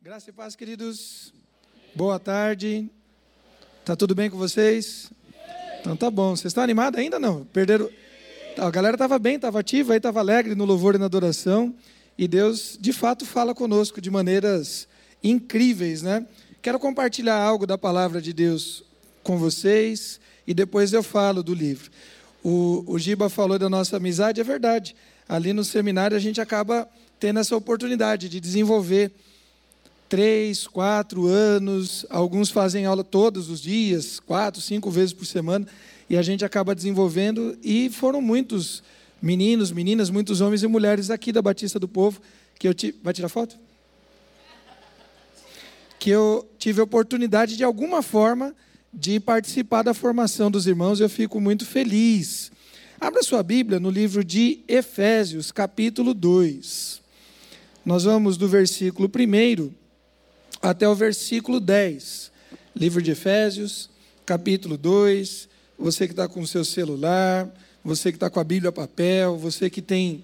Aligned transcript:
Graça 0.00 0.30
e 0.30 0.32
paz, 0.32 0.54
queridos. 0.54 1.34
Boa 1.92 2.20
tarde. 2.20 2.88
Tá 3.84 3.96
tudo 3.96 4.14
bem 4.14 4.30
com 4.30 4.38
vocês? 4.38 5.10
Então 5.80 5.96
tá 5.96 6.08
bom. 6.08 6.36
Vocês 6.36 6.52
estão 6.52 6.62
animados 6.62 7.00
ainda 7.00 7.18
não? 7.18 7.44
Perderam. 7.46 7.90
A 8.56 8.70
galera 8.70 8.94
estava 8.94 9.18
bem, 9.18 9.34
estava 9.34 9.58
ativa, 9.58 9.96
estava 9.96 10.20
alegre 10.20 10.54
no 10.54 10.64
louvor 10.64 10.94
e 10.94 10.98
na 10.98 11.06
adoração. 11.06 11.74
E 12.16 12.28
Deus, 12.28 12.78
de 12.80 12.92
fato, 12.92 13.26
fala 13.26 13.52
conosco 13.56 14.00
de 14.00 14.08
maneiras 14.08 14.86
incríveis, 15.20 16.00
né? 16.00 16.24
Quero 16.62 16.78
compartilhar 16.78 17.42
algo 17.42 17.66
da 17.66 17.76
palavra 17.76 18.22
de 18.22 18.32
Deus 18.32 18.84
com 19.24 19.36
vocês 19.36 20.20
e 20.46 20.54
depois 20.54 20.92
eu 20.92 21.02
falo 21.02 21.42
do 21.42 21.54
livro. 21.54 21.90
O, 22.40 22.84
o 22.86 23.00
Giba 23.00 23.28
falou 23.28 23.58
da 23.58 23.68
nossa 23.68 23.96
amizade, 23.96 24.40
é 24.40 24.44
verdade. 24.44 24.94
Ali 25.28 25.52
no 25.52 25.64
seminário 25.64 26.16
a 26.16 26.20
gente 26.20 26.40
acaba 26.40 26.88
tendo 27.22 27.38
essa 27.38 27.56
oportunidade 27.56 28.28
de 28.28 28.40
desenvolver 28.40 29.12
três, 30.08 30.66
quatro 30.66 31.28
anos. 31.28 32.04
Alguns 32.10 32.50
fazem 32.50 32.84
aula 32.84 33.04
todos 33.04 33.48
os 33.48 33.60
dias, 33.60 34.18
quatro, 34.18 34.60
cinco 34.60 34.90
vezes 34.90 35.12
por 35.12 35.24
semana, 35.24 35.64
e 36.10 36.16
a 36.16 36.22
gente 36.22 36.44
acaba 36.44 36.74
desenvolvendo. 36.74 37.56
E 37.62 37.88
foram 37.90 38.20
muitos 38.20 38.82
meninos, 39.22 39.70
meninas, 39.70 40.10
muitos 40.10 40.40
homens 40.40 40.64
e 40.64 40.66
mulheres 40.66 41.10
aqui 41.10 41.30
da 41.30 41.40
Batista 41.40 41.78
do 41.78 41.86
Povo 41.86 42.20
que 42.58 42.66
eu 42.66 42.74
tive. 42.74 42.98
Vai 43.04 43.14
tirar 43.14 43.28
foto? 43.28 43.56
Que 46.00 46.10
eu 46.10 46.44
tive 46.58 46.80
a 46.80 46.84
oportunidade 46.84 47.56
de 47.56 47.62
alguma 47.62 48.02
forma 48.02 48.52
de 48.92 49.20
participar 49.20 49.84
da 49.84 49.94
formação 49.94 50.50
dos 50.50 50.66
irmãos. 50.66 50.98
Eu 50.98 51.08
fico 51.08 51.40
muito 51.40 51.64
feliz. 51.64 52.50
Abra 53.00 53.22
sua 53.22 53.44
Bíblia 53.44 53.78
no 53.78 53.90
livro 53.90 54.24
de 54.24 54.64
Efésios, 54.66 55.52
capítulo 55.52 56.14
2. 56.14 57.01
Nós 57.84 58.04
vamos 58.04 58.36
do 58.36 58.46
versículo 58.46 59.08
1 59.08 59.72
até 60.62 60.88
o 60.88 60.94
versículo 60.94 61.58
10. 61.58 62.30
Livro 62.76 63.02
de 63.02 63.10
Efésios, 63.10 63.90
capítulo 64.24 64.78
2. 64.78 65.48
Você 65.76 66.06
que 66.06 66.12
está 66.12 66.28
com 66.28 66.40
o 66.40 66.46
seu 66.46 66.64
celular, 66.64 67.52
você 67.84 68.12
que 68.12 68.16
está 68.16 68.30
com 68.30 68.38
a 68.38 68.44
Bíblia 68.44 68.70
papel, 68.70 69.36
você 69.36 69.68
que 69.68 69.82
tem 69.82 70.22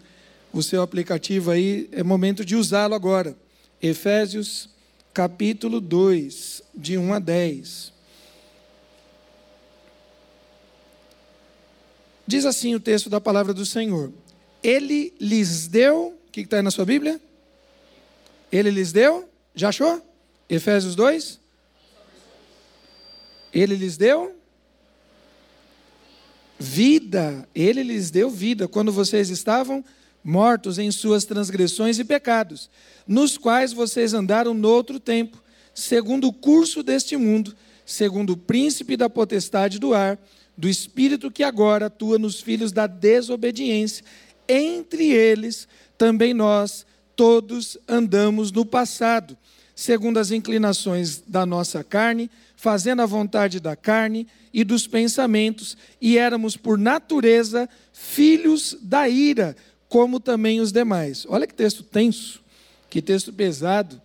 o 0.53 0.62
seu 0.62 0.83
aplicativo 0.83 1.50
aí, 1.50 1.89
é 1.91 2.05
momento 2.05 2.45
de 2.45 2.55
usá-lo 2.55 2.95
agora. 2.95 3.37
Efésios, 3.83 4.70
capítulo 5.12 5.81
2, 5.81 6.62
de 6.77 6.97
1 6.97 7.12
a 7.12 7.19
10. 7.19 7.93
Diz 12.25 12.45
assim 12.45 12.77
o 12.77 12.81
texto 12.81 13.11
da 13.11 13.20
palavra 13.20 13.53
do 13.53 13.67
Senhor: 13.67 14.12
Ele 14.62 15.12
lhes 15.20 15.67
deu, 15.67 16.15
o 16.28 16.31
que 16.31 16.43
está 16.43 16.59
aí 16.59 16.62
na 16.62 16.70
sua 16.70 16.84
Bíblia? 16.84 17.20
Ele 18.51 18.71
lhes 18.71 18.93
deu, 18.93 19.29
já 19.55 19.69
achou? 19.69 20.03
Efésios 20.49 20.95
2? 20.95 21.39
Ele 23.53 23.75
lhes 23.75 23.97
deu 23.97 24.35
vida, 26.59 27.49
ele 27.55 27.83
lhes 27.83 28.11
deu 28.11 28.29
vida 28.29 28.67
quando 28.67 28.91
vocês 28.91 29.31
estavam 29.31 29.85
mortos 30.25 30.79
em 30.79 30.91
suas 30.91 31.25
transgressões 31.25 31.99
e 31.99 32.05
pecados, 32.05 32.69
nos 33.07 33.39
quais 33.39 33.73
vocês 33.73 34.13
andaram 34.13 34.53
no 34.53 34.69
outro 34.69 34.99
tempo, 34.99 35.43
segundo 35.73 36.29
o 36.29 36.33
curso 36.33 36.83
deste 36.83 37.17
mundo, 37.17 37.55
segundo 37.87 38.33
o 38.33 38.37
príncipe 38.37 38.97
da 38.97 39.09
potestade 39.09 39.79
do 39.79 39.95
ar, 39.95 40.19
do 40.57 40.69
espírito 40.69 41.31
que 41.31 41.45
agora 41.45 41.87
atua 41.87 42.19
nos 42.19 42.41
filhos 42.41 42.73
da 42.73 42.87
desobediência, 42.87 44.05
entre 44.49 45.07
eles 45.07 45.69
também 45.97 46.35
nós 46.35 46.85
todos 47.19 47.77
andamos 47.89 48.53
no 48.53 48.65
passado, 48.65 49.37
segundo 49.75 50.19
as 50.19 50.31
inclinações 50.31 51.21
da 51.27 51.45
nossa 51.45 51.83
carne, 51.83 52.31
fazendo 52.55 53.03
a 53.03 53.07
vontade 53.07 53.59
da 53.59 53.75
carne 53.75 54.25
e 54.55 54.63
dos 54.63 54.87
pensamentos, 54.87 55.77
e 56.01 56.17
éramos 56.17 56.57
por 56.57 56.78
natureza 56.78 57.69
filhos 57.93 58.77
da 58.81 59.09
ira, 59.09 59.57
como 59.89 60.21
também 60.21 60.61
os 60.61 60.71
demais. 60.71 61.27
Olha 61.28 61.45
que 61.45 61.55
texto 61.55 61.83
tenso, 61.83 62.41
que 62.89 63.03
texto 63.03 63.33
pesado. 63.33 64.01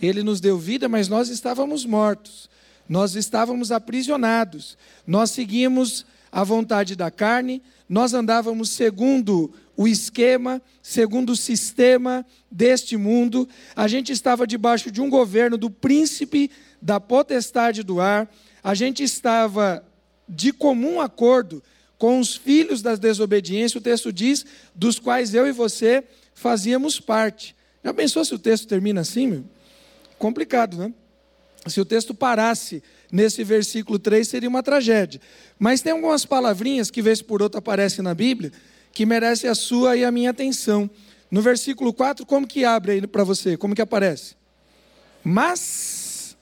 Ele 0.00 0.22
nos 0.22 0.40
deu 0.40 0.56
vida, 0.56 0.88
mas 0.88 1.08
nós 1.08 1.28
estávamos 1.28 1.84
mortos, 1.84 2.48
nós 2.88 3.14
estávamos 3.16 3.70
aprisionados, 3.70 4.78
nós 5.06 5.30
seguimos 5.30 6.06
a 6.32 6.42
vontade 6.42 6.96
da 6.96 7.10
carne, 7.10 7.60
nós 7.86 8.14
andávamos 8.14 8.70
segundo 8.70 9.52
o 9.76 9.86
esquema, 9.86 10.62
segundo 10.82 11.30
o 11.30 11.36
sistema 11.36 12.24
deste 12.50 12.96
mundo. 12.96 13.48
A 13.74 13.86
gente 13.86 14.10
estava 14.10 14.46
debaixo 14.46 14.90
de 14.90 15.00
um 15.00 15.10
governo 15.10 15.58
do 15.58 15.68
príncipe 15.68 16.50
da 16.80 16.98
potestade 16.98 17.82
do 17.82 18.00
ar. 18.00 18.32
A 18.64 18.74
gente 18.74 19.02
estava 19.02 19.84
de 20.28 20.52
comum 20.52 21.00
acordo 21.00 21.62
com 21.98 22.18
os 22.18 22.34
filhos 22.34 22.80
da 22.80 22.96
desobediência. 22.96 23.78
O 23.78 23.82
texto 23.82 24.12
diz, 24.12 24.46
dos 24.74 24.98
quais 24.98 25.34
eu 25.34 25.46
e 25.46 25.52
você 25.52 26.02
fazíamos 26.34 26.98
parte. 26.98 27.54
Já 27.84 27.92
pensou 27.92 28.24
se 28.24 28.34
o 28.34 28.38
texto 28.38 28.66
termina 28.66 29.02
assim, 29.02 29.26
meu? 29.26 29.44
Complicado, 30.18 30.76
né? 30.76 30.92
Se 31.66 31.80
o 31.80 31.84
texto 31.84 32.14
parasse 32.14 32.82
nesse 33.10 33.44
versículo 33.44 33.98
3, 33.98 34.26
seria 34.26 34.48
uma 34.48 34.62
tragédia. 34.62 35.20
Mas 35.58 35.82
tem 35.82 35.92
algumas 35.92 36.24
palavrinhas 36.24 36.90
que, 36.90 37.02
vez 37.02 37.20
por 37.20 37.42
outra, 37.42 37.58
aparecem 37.58 38.02
na 38.02 38.14
Bíblia 38.14 38.52
que 38.96 39.04
merece 39.04 39.46
a 39.46 39.54
sua 39.54 39.94
e 39.94 40.06
a 40.06 40.10
minha 40.10 40.30
atenção. 40.30 40.88
No 41.30 41.42
versículo 41.42 41.92
4, 41.92 42.24
como 42.24 42.46
que 42.46 42.64
abre 42.64 42.92
aí 42.92 43.06
para 43.06 43.24
você? 43.24 43.54
Como 43.54 43.74
que 43.74 43.82
aparece? 43.82 44.34
Mas, 45.22 46.34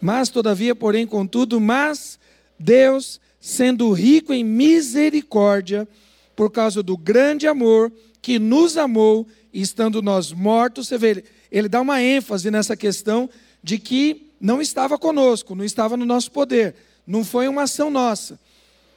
mas 0.00 0.28
todavia, 0.28 0.74
porém, 0.74 1.06
contudo, 1.06 1.60
mas 1.60 2.18
Deus, 2.58 3.20
sendo 3.40 3.92
rico 3.92 4.34
em 4.34 4.42
misericórdia, 4.42 5.86
por 6.34 6.50
causa 6.50 6.82
do 6.82 6.96
grande 6.96 7.46
amor 7.46 7.92
que 8.20 8.36
nos 8.40 8.76
amou, 8.76 9.24
estando 9.54 10.02
nós 10.02 10.32
mortos, 10.32 10.88
você 10.88 10.98
vê, 10.98 11.22
ele, 11.52 11.68
dá 11.68 11.80
uma 11.80 12.02
ênfase 12.02 12.50
nessa 12.50 12.76
questão 12.76 13.30
de 13.62 13.78
que 13.78 14.32
não 14.40 14.60
estava 14.60 14.98
conosco, 14.98 15.54
não 15.54 15.64
estava 15.64 15.96
no 15.96 16.04
nosso 16.04 16.32
poder, 16.32 16.74
não 17.06 17.24
foi 17.24 17.46
uma 17.46 17.62
ação 17.62 17.92
nossa. 17.92 18.40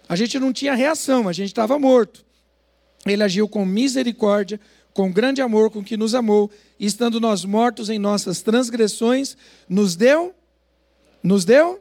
A 0.08 0.16
gente 0.16 0.40
não 0.40 0.52
tinha 0.52 0.74
reação, 0.74 1.30
a 1.30 1.34
gente 1.34 1.50
estava 1.50 1.78
morto. 1.78 2.28
Ele 3.06 3.24
agiu 3.24 3.48
com 3.48 3.66
misericórdia, 3.66 4.60
com 4.94 5.12
grande 5.12 5.42
amor 5.42 5.70
com 5.70 5.84
que 5.84 5.96
nos 5.96 6.14
amou, 6.14 6.52
e 6.80 6.86
estando 6.86 7.20
nós 7.20 7.46
mortos 7.46 7.90
em 7.90 8.00
nossas 8.00 8.42
transgressões, 8.42 9.38
nos 9.68 9.96
deu 9.96 10.34
nos 11.22 11.44
deu 11.44 11.80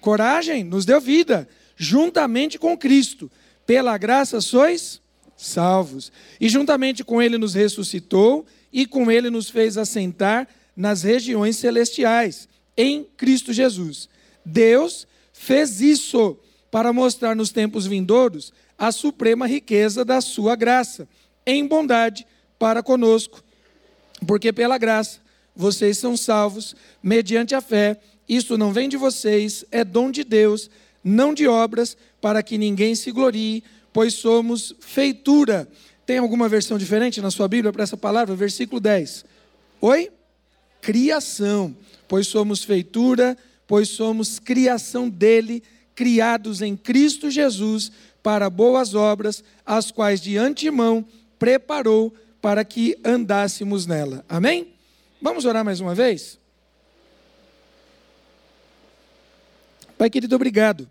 coragem, 0.00 0.62
nos 0.62 0.84
deu 0.84 1.00
vida, 1.00 1.48
juntamente 1.76 2.58
com 2.58 2.76
Cristo. 2.76 3.30
Pela 3.66 3.98
graça 3.98 4.40
sois 4.40 5.00
salvos. 5.36 6.12
E 6.40 6.48
juntamente 6.48 7.02
com 7.02 7.20
ele 7.20 7.38
nos 7.38 7.54
ressuscitou 7.54 8.46
e 8.72 8.86
com 8.86 9.10
ele 9.10 9.30
nos 9.30 9.50
fez 9.50 9.76
assentar 9.76 10.48
nas 10.76 11.02
regiões 11.02 11.56
celestiais 11.56 12.48
em 12.76 13.04
Cristo 13.16 13.52
Jesus. 13.52 14.08
Deus 14.44 15.06
fez 15.32 15.80
isso 15.80 16.38
para 16.70 16.92
mostrar 16.92 17.34
nos 17.34 17.50
tempos 17.50 17.86
vindouros 17.86 18.52
a 18.78 18.92
suprema 18.92 19.46
riqueza 19.46 20.04
da 20.04 20.20
sua 20.20 20.54
graça, 20.54 21.08
em 21.46 21.66
bondade 21.66 22.26
para 22.58 22.82
conosco. 22.82 23.42
Porque 24.26 24.52
pela 24.52 24.78
graça 24.78 25.20
vocês 25.54 25.98
são 25.98 26.16
salvos 26.16 26.76
mediante 27.02 27.54
a 27.54 27.60
fé. 27.60 27.98
Isto 28.28 28.58
não 28.58 28.72
vem 28.72 28.88
de 28.88 28.96
vocês, 28.96 29.64
é 29.70 29.84
dom 29.84 30.10
de 30.10 30.24
Deus, 30.24 30.68
não 31.02 31.32
de 31.32 31.46
obras, 31.46 31.96
para 32.20 32.42
que 32.42 32.58
ninguém 32.58 32.94
se 32.94 33.10
glorie, 33.12 33.62
pois 33.92 34.14
somos 34.14 34.74
feitura. 34.80 35.68
Tem 36.04 36.18
alguma 36.18 36.48
versão 36.48 36.76
diferente 36.76 37.20
na 37.20 37.30
sua 37.30 37.48
Bíblia 37.48 37.72
para 37.72 37.84
essa 37.84 37.96
palavra? 37.96 38.34
Versículo 38.34 38.80
10. 38.80 39.24
Oi? 39.80 40.10
Criação. 40.80 41.74
Pois 42.08 42.26
somos 42.26 42.62
feitura, 42.62 43.36
pois 43.66 43.88
somos 43.88 44.38
criação 44.38 45.08
dele, 45.08 45.62
criados 45.94 46.62
em 46.62 46.76
Cristo 46.76 47.30
Jesus 47.30 47.90
para 48.26 48.50
boas 48.50 48.92
obras, 48.92 49.44
as 49.64 49.92
quais 49.92 50.20
de 50.20 50.36
antemão 50.36 51.06
preparou 51.38 52.12
para 52.42 52.64
que 52.64 52.98
andássemos 53.04 53.86
nela. 53.86 54.24
Amém? 54.28 54.74
Vamos 55.22 55.44
orar 55.44 55.64
mais 55.64 55.78
uma 55.78 55.94
vez? 55.94 56.36
Pai 59.96 60.10
querido, 60.10 60.34
obrigado 60.34 60.90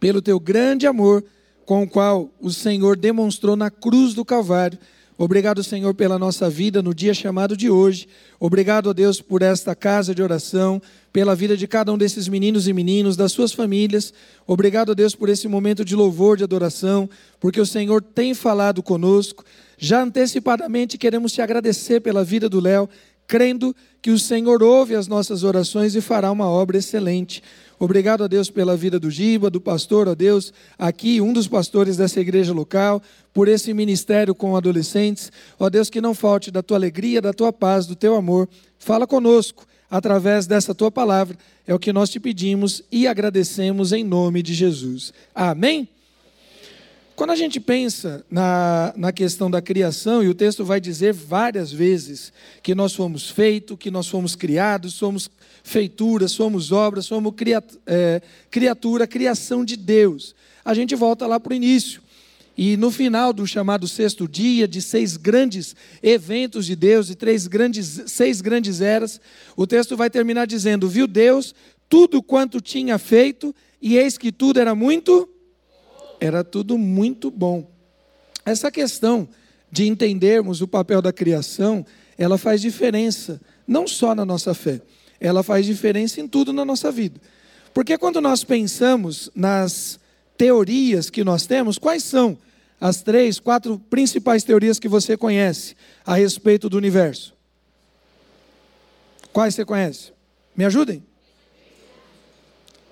pelo 0.00 0.20
teu 0.20 0.40
grande 0.40 0.88
amor 0.88 1.22
com 1.64 1.84
o 1.84 1.88
qual 1.88 2.28
o 2.40 2.50
Senhor 2.50 2.96
demonstrou 2.96 3.54
na 3.54 3.70
cruz 3.70 4.12
do 4.12 4.24
Calvário 4.24 4.76
Obrigado, 5.18 5.64
Senhor, 5.64 5.94
pela 5.94 6.18
nossa 6.18 6.50
vida 6.50 6.82
no 6.82 6.94
dia 6.94 7.14
chamado 7.14 7.56
de 7.56 7.70
hoje. 7.70 8.06
Obrigado, 8.38 8.90
a 8.90 8.92
Deus, 8.92 9.18
por 9.18 9.40
esta 9.40 9.74
casa 9.74 10.14
de 10.14 10.22
oração, 10.22 10.80
pela 11.16 11.34
vida 11.34 11.56
de 11.56 11.66
cada 11.66 11.90
um 11.90 11.96
desses 11.96 12.28
meninos 12.28 12.68
e 12.68 12.74
meninos, 12.74 13.16
das 13.16 13.32
suas 13.32 13.50
famílias. 13.50 14.12
Obrigado, 14.46 14.92
a 14.92 14.94
Deus, 14.94 15.14
por 15.14 15.30
esse 15.30 15.48
momento 15.48 15.82
de 15.82 15.96
louvor, 15.96 16.36
de 16.36 16.44
adoração, 16.44 17.08
porque 17.40 17.58
o 17.58 17.64
Senhor 17.64 18.02
tem 18.02 18.34
falado 18.34 18.82
conosco. 18.82 19.42
Já 19.78 20.02
antecipadamente 20.02 20.98
queremos 20.98 21.32
te 21.32 21.40
agradecer 21.40 22.00
pela 22.00 22.22
vida 22.22 22.50
do 22.50 22.60
Léo, 22.60 22.86
crendo 23.26 23.74
que 24.02 24.10
o 24.10 24.18
Senhor 24.18 24.62
ouve 24.62 24.94
as 24.94 25.08
nossas 25.08 25.42
orações 25.42 25.94
e 25.94 26.02
fará 26.02 26.30
uma 26.30 26.50
obra 26.50 26.76
excelente. 26.76 27.42
Obrigado 27.78 28.22
a 28.22 28.26
Deus 28.26 28.50
pela 28.50 28.76
vida 28.76 29.00
do 29.00 29.10
Giba, 29.10 29.48
do 29.48 29.58
pastor, 29.58 30.10
a 30.10 30.14
Deus 30.14 30.52
aqui, 30.78 31.22
um 31.22 31.32
dos 31.32 31.48
pastores 31.48 31.96
dessa 31.96 32.20
igreja 32.20 32.52
local, 32.52 33.00
por 33.32 33.48
esse 33.48 33.72
ministério 33.72 34.34
com 34.34 34.54
adolescentes. 34.54 35.32
Ó 35.58 35.70
Deus, 35.70 35.88
que 35.88 35.98
não 36.02 36.12
falte 36.12 36.50
da 36.50 36.62
tua 36.62 36.76
alegria, 36.76 37.22
da 37.22 37.32
tua 37.32 37.54
paz, 37.54 37.86
do 37.86 37.96
teu 37.96 38.14
amor. 38.14 38.46
Fala 38.78 39.06
conosco 39.06 39.64
através 39.90 40.46
dessa 40.46 40.74
tua 40.74 40.90
palavra. 40.90 41.36
É 41.66 41.74
o 41.74 41.78
que 41.78 41.92
nós 41.92 42.10
te 42.10 42.20
pedimos 42.20 42.82
e 42.90 43.06
agradecemos 43.06 43.92
em 43.92 44.04
nome 44.04 44.42
de 44.42 44.54
Jesus. 44.54 45.12
Amém? 45.34 45.88
Quando 47.16 47.30
a 47.30 47.36
gente 47.36 47.58
pensa 47.58 48.22
na, 48.30 48.92
na 48.94 49.10
questão 49.10 49.50
da 49.50 49.62
criação, 49.62 50.22
e 50.22 50.28
o 50.28 50.34
texto 50.34 50.66
vai 50.66 50.78
dizer 50.78 51.14
várias 51.14 51.72
vezes 51.72 52.30
que 52.62 52.74
nós 52.74 52.94
fomos 52.94 53.30
feitos, 53.30 53.78
que 53.78 53.90
nós 53.90 54.06
fomos 54.06 54.36
criados, 54.36 54.92
somos 54.92 55.30
feitura, 55.64 56.28
somos 56.28 56.72
obras, 56.72 57.06
somos 57.06 57.32
é, 57.86 58.20
criatura, 58.50 59.06
criação 59.06 59.64
de 59.64 59.78
Deus. 59.78 60.34
A 60.62 60.74
gente 60.74 60.94
volta 60.94 61.26
lá 61.26 61.40
para 61.40 61.52
o 61.52 61.56
início. 61.56 62.02
E 62.56 62.76
no 62.76 62.90
final 62.90 63.32
do 63.32 63.46
chamado 63.46 63.86
sexto 63.86 64.26
dia, 64.26 64.66
de 64.66 64.80
seis 64.80 65.16
grandes 65.16 65.76
eventos 66.02 66.64
de 66.64 66.74
Deus, 66.74 67.10
e 67.10 67.14
três 67.14 67.46
grandes, 67.46 68.02
seis 68.06 68.40
grandes 68.40 68.80
eras, 68.80 69.20
o 69.54 69.66
texto 69.66 69.96
vai 69.96 70.08
terminar 70.08 70.46
dizendo: 70.46 70.88
Viu 70.88 71.06
Deus 71.06 71.54
tudo 71.88 72.22
quanto 72.22 72.60
tinha 72.60 72.98
feito, 72.98 73.54
e 73.80 73.96
eis 73.98 74.16
que 74.16 74.32
tudo 74.32 74.58
era 74.58 74.74
muito 74.74 75.28
era 76.18 76.42
tudo 76.42 76.78
muito 76.78 77.30
bom. 77.30 77.70
Essa 78.44 78.70
questão 78.70 79.28
de 79.70 79.86
entendermos 79.86 80.62
o 80.62 80.68
papel 80.68 81.02
da 81.02 81.12
criação, 81.12 81.84
ela 82.16 82.38
faz 82.38 82.62
diferença, 82.62 83.40
não 83.66 83.86
só 83.86 84.14
na 84.14 84.24
nossa 84.24 84.54
fé, 84.54 84.80
ela 85.20 85.42
faz 85.42 85.66
diferença 85.66 86.20
em 86.20 86.28
tudo 86.28 86.52
na 86.54 86.64
nossa 86.64 86.90
vida. 86.90 87.20
Porque 87.74 87.98
quando 87.98 88.20
nós 88.20 88.44
pensamos 88.44 89.30
nas 89.34 90.00
teorias 90.38 91.10
que 91.10 91.22
nós 91.22 91.46
temos, 91.46 91.76
quais 91.76 92.02
são 92.02 92.38
as 92.80 93.02
três, 93.02 93.38
quatro 93.40 93.78
principais 93.78 94.44
teorias 94.44 94.78
que 94.78 94.88
você 94.88 95.16
conhece 95.16 95.74
a 96.04 96.14
respeito 96.14 96.68
do 96.68 96.76
universo? 96.76 97.34
Quais 99.32 99.54
você 99.54 99.64
conhece? 99.64 100.12
Me 100.56 100.64
ajudem? 100.64 101.02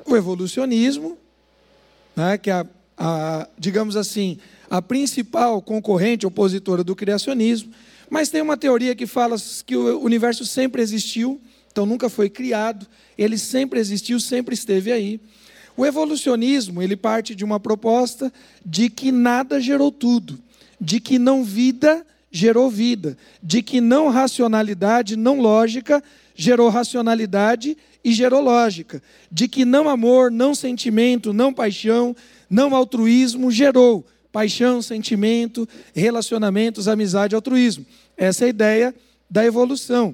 O 0.06 0.16
evolucionismo, 0.16 1.19
né, 2.14 2.36
que 2.36 2.50
é 2.50 2.54
a 2.54 2.66
a, 2.96 3.48
digamos 3.58 3.96
assim, 3.96 4.38
a 4.70 4.81
principal 4.81 5.60
concorrente 5.60 6.26
opositora 6.26 6.84
do 6.84 6.96
criacionismo, 6.96 7.72
mas 8.08 8.28
tem 8.28 8.42
uma 8.42 8.56
teoria 8.56 8.94
que 8.94 9.06
fala 9.06 9.37
que 9.66 9.76
o 9.76 10.00
universo 10.00 10.44
sempre 10.44 10.82
existiu, 10.82 11.40
então 11.70 11.84
nunca 11.84 12.08
foi 12.08 12.30
criado, 12.30 12.87
ele 13.19 13.37
sempre 13.37 13.80
existiu, 13.80 14.20
sempre 14.20 14.54
esteve 14.54 14.92
aí. 14.92 15.20
O 15.76 15.85
evolucionismo, 15.85 16.82
ele 16.82 16.97
parte 16.97 17.35
de 17.35 17.44
uma 17.44 17.59
proposta 17.59 18.32
de 18.65 18.88
que 18.88 19.11
nada 19.11 19.61
gerou 19.61 19.91
tudo, 19.91 20.38
de 20.81 21.00
que 21.00 21.19
não 21.19 21.43
vida 21.43 22.05
gerou 22.35 22.69
vida, 22.69 23.17
de 23.41 23.62
que 23.62 23.81
não 23.81 24.09
racionalidade, 24.09 25.15
não 25.15 25.41
lógica 25.41 26.03
gerou 26.35 26.69
racionalidade 26.69 27.76
e 28.03 28.12
gerou 28.12 28.43
lógica, 28.43 29.00
de 29.31 29.47
que 29.47 29.65
não 29.65 29.88
amor, 29.88 30.32
não 30.32 30.53
sentimento, 30.53 31.32
não 31.32 31.55
paixão, 31.55 32.15
não 32.50 32.75
altruísmo 32.75 33.53
gerou 33.53 34.05
paixão, 34.32 34.82
sentimento, 34.82 35.69
relacionamentos, 35.94 36.88
amizade, 36.88 37.37
altruísmo. 37.37 37.87
Essa 38.17 38.44
é 38.44 38.47
a 38.47 38.50
ideia 38.50 38.94
da 39.31 39.47
evolução. 39.47 40.12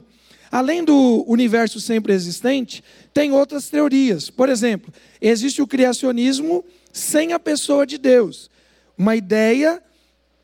Além 0.51 0.83
do 0.83 1.25
universo 1.29 1.81
sempre 1.81 2.13
existente, 2.13 2.83
tem 3.15 3.31
outras 3.31 3.71
teorias. 3.71 4.31
Por 4.31 4.49
exemplo, 4.49 4.93
existe 5.21 5.63
o 5.63 5.67
criacionismo 5.67 6.65
sem 6.93 7.33
a 7.33 7.39
pessoa 7.39 7.87
de 7.87 7.97
Deus. 7.97 8.51
Uma 8.99 9.15
ideia, 9.15 9.81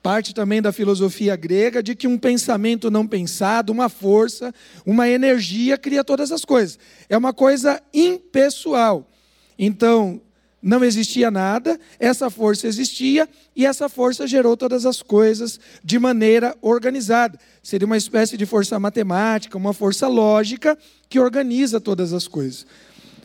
parte 0.02 0.32
também 0.32 0.62
da 0.62 0.70
filosofia 0.72 1.34
grega, 1.34 1.82
de 1.82 1.96
que 1.96 2.06
um 2.06 2.16
pensamento 2.16 2.90
não 2.90 3.06
pensado, 3.06 3.72
uma 3.72 3.88
força, 3.88 4.54
uma 4.84 5.08
energia 5.08 5.76
cria 5.76 6.04
todas 6.04 6.30
as 6.30 6.44
coisas. 6.44 6.78
É 7.08 7.16
uma 7.16 7.32
coisa 7.32 7.82
impessoal. 7.92 9.10
Então, 9.58 10.20
não 10.66 10.82
existia 10.82 11.30
nada, 11.30 11.78
essa 11.96 12.28
força 12.28 12.66
existia 12.66 13.28
e 13.54 13.64
essa 13.64 13.88
força 13.88 14.26
gerou 14.26 14.56
todas 14.56 14.84
as 14.84 15.00
coisas 15.00 15.60
de 15.84 15.96
maneira 15.96 16.56
organizada. 16.60 17.38
Seria 17.62 17.86
uma 17.86 17.96
espécie 17.96 18.36
de 18.36 18.44
força 18.44 18.76
matemática, 18.76 19.56
uma 19.56 19.72
força 19.72 20.08
lógica 20.08 20.76
que 21.08 21.20
organiza 21.20 21.80
todas 21.80 22.12
as 22.12 22.26
coisas. 22.26 22.66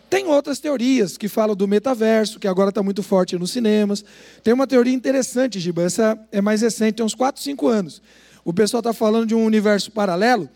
Tem 0.08 0.28
outras 0.28 0.60
teorias 0.60 1.18
que 1.18 1.28
falam 1.28 1.56
do 1.56 1.68
metaverso, 1.68 2.40
que 2.40 2.48
agora 2.48 2.70
está 2.70 2.84
muito 2.84 3.02
forte 3.02 3.36
nos 3.40 3.50
cinemas. 3.50 4.06
Tem 4.44 4.54
uma 4.54 4.68
teoria 4.68 4.94
interessante, 4.94 5.60
Giba, 5.60 5.82
essa 5.82 6.20
é 6.32 6.42
mais 6.42 6.62
recente, 6.62 6.98
tem 6.98 7.06
uns 7.06 7.16
4, 7.16 7.42
5 7.42 7.68
anos. 7.68 8.04
O 8.46 8.54
pessoal 8.54 8.82
está 8.82 8.94
falando 8.94 9.26
de 9.26 9.34
um 9.34 9.44
universo 9.44 9.90
paralelo, 9.90 10.48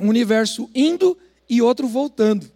um 0.00 0.08
universo 0.08 0.70
indo 0.74 1.18
e 1.50 1.60
outro 1.60 1.86
voltando. 1.86 2.50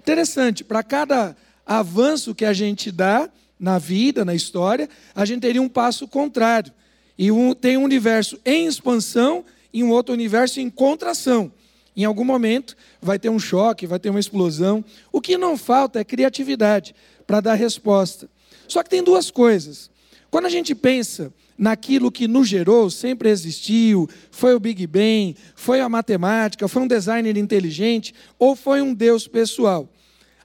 Interessante, 0.00 0.62
para 0.62 0.82
cada 0.82 1.34
avanço 1.70 2.34
que 2.34 2.44
a 2.44 2.52
gente 2.52 2.90
dá 2.90 3.30
na 3.56 3.78
vida, 3.78 4.24
na 4.24 4.34
história, 4.34 4.88
a 5.14 5.24
gente 5.24 5.42
teria 5.42 5.62
um 5.62 5.68
passo 5.68 6.08
contrário. 6.08 6.72
E 7.16 7.30
um, 7.30 7.54
tem 7.54 7.76
um 7.76 7.84
universo 7.84 8.40
em 8.44 8.66
expansão 8.66 9.44
e 9.72 9.84
um 9.84 9.90
outro 9.90 10.12
universo 10.12 10.58
em 10.58 10.68
contração. 10.68 11.52
Em 11.96 12.04
algum 12.04 12.24
momento 12.24 12.76
vai 13.00 13.20
ter 13.20 13.28
um 13.28 13.38
choque, 13.38 13.86
vai 13.86 14.00
ter 14.00 14.10
uma 14.10 14.18
explosão. 14.18 14.84
O 15.12 15.20
que 15.20 15.38
não 15.38 15.56
falta 15.56 16.00
é 16.00 16.04
criatividade 16.04 16.92
para 17.24 17.40
dar 17.40 17.54
resposta. 17.54 18.28
Só 18.66 18.82
que 18.82 18.90
tem 18.90 19.04
duas 19.04 19.30
coisas. 19.30 19.92
Quando 20.28 20.46
a 20.46 20.50
gente 20.50 20.74
pensa 20.74 21.32
naquilo 21.56 22.10
que 22.10 22.26
nos 22.26 22.48
gerou, 22.48 22.90
sempre 22.90 23.28
existiu, 23.28 24.08
foi 24.32 24.56
o 24.56 24.60
Big 24.60 24.84
Bang, 24.88 25.36
foi 25.54 25.80
a 25.80 25.88
matemática, 25.88 26.66
foi 26.66 26.82
um 26.82 26.88
designer 26.88 27.36
inteligente 27.36 28.12
ou 28.40 28.56
foi 28.56 28.82
um 28.82 28.92
Deus 28.92 29.28
pessoal. 29.28 29.88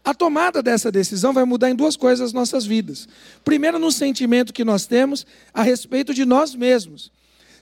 A 0.05 0.13
tomada 0.13 0.61
dessa 0.61 0.91
decisão 0.91 1.33
vai 1.33 1.43
mudar 1.45 1.71
em 1.71 1.75
duas 1.75 1.97
coisas 1.97 2.27
as 2.27 2.31
nossas 2.31 2.63
vidas. 2.63 3.07
Primeiro, 3.43 3.79
no 3.79 3.91
sentimento 3.91 4.53
que 4.53 4.63
nós 4.63 4.85
temos 4.85 5.25
a 5.51 5.63
respeito 5.63 6.13
de 6.13 6.23
nós 6.25 6.53
mesmos. 6.53 7.11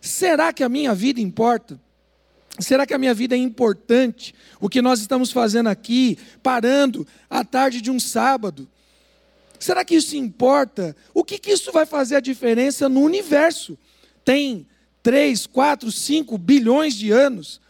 Será 0.01 0.51
que 0.51 0.61
a 0.61 0.67
minha 0.67 0.93
vida 0.93 1.21
importa? 1.21 1.79
Será 2.59 2.85
que 2.85 2.93
a 2.93 2.97
minha 2.97 3.13
vida 3.13 3.33
é 3.33 3.37
importante? 3.37 4.35
O 4.59 4.67
que 4.67 4.81
nós 4.81 4.99
estamos 4.99 5.31
fazendo 5.31 5.67
aqui, 5.67 6.17
parando 6.43 7.07
à 7.29 7.45
tarde 7.45 7.79
de 7.79 7.89
um 7.89 7.97
sábado? 7.97 8.67
Será 9.57 9.85
que 9.85 9.95
isso 9.95 10.17
importa? 10.17 10.93
O 11.13 11.23
que, 11.23 11.39
que 11.39 11.51
isso 11.51 11.71
vai 11.71 11.85
fazer 11.85 12.17
a 12.17 12.19
diferença 12.19 12.89
no 12.89 12.99
universo? 12.99 13.79
Tem 14.25 14.67
3, 15.01 15.47
4, 15.47 15.89
5 15.89 16.37
bilhões 16.37 16.93
de 16.93 17.09
anos. 17.09 17.61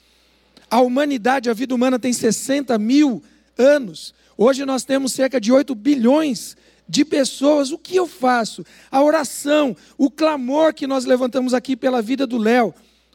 A 0.68 0.82
humanidade, 0.82 1.48
a 1.48 1.54
vida 1.54 1.76
humana 1.76 2.00
tem 2.00 2.12
60 2.12 2.76
mil 2.80 3.22
anos. 3.56 4.16
Hoje 4.38 4.66
nós 4.66 4.84
temos 4.84 5.14
cerca 5.14 5.40
de 5.40 5.52
8 5.52 5.74
bilhões 5.76 6.58
de 6.88 7.06
pessoas. 7.06 7.72
O 7.72 7.78
que 7.78 7.96
eu 7.96 8.08
faço? 8.08 8.66
A 8.92 9.02
oração, 9.02 9.76
o 9.98 10.10
clamor 10.10 10.74
que 10.74 10.88
nós 10.88 11.06
levantamos 11.06 11.54
aqui 11.54 11.76
pela 11.76 12.02
vida 12.02 12.26
do 12.26 12.38
Léo. 12.38 12.74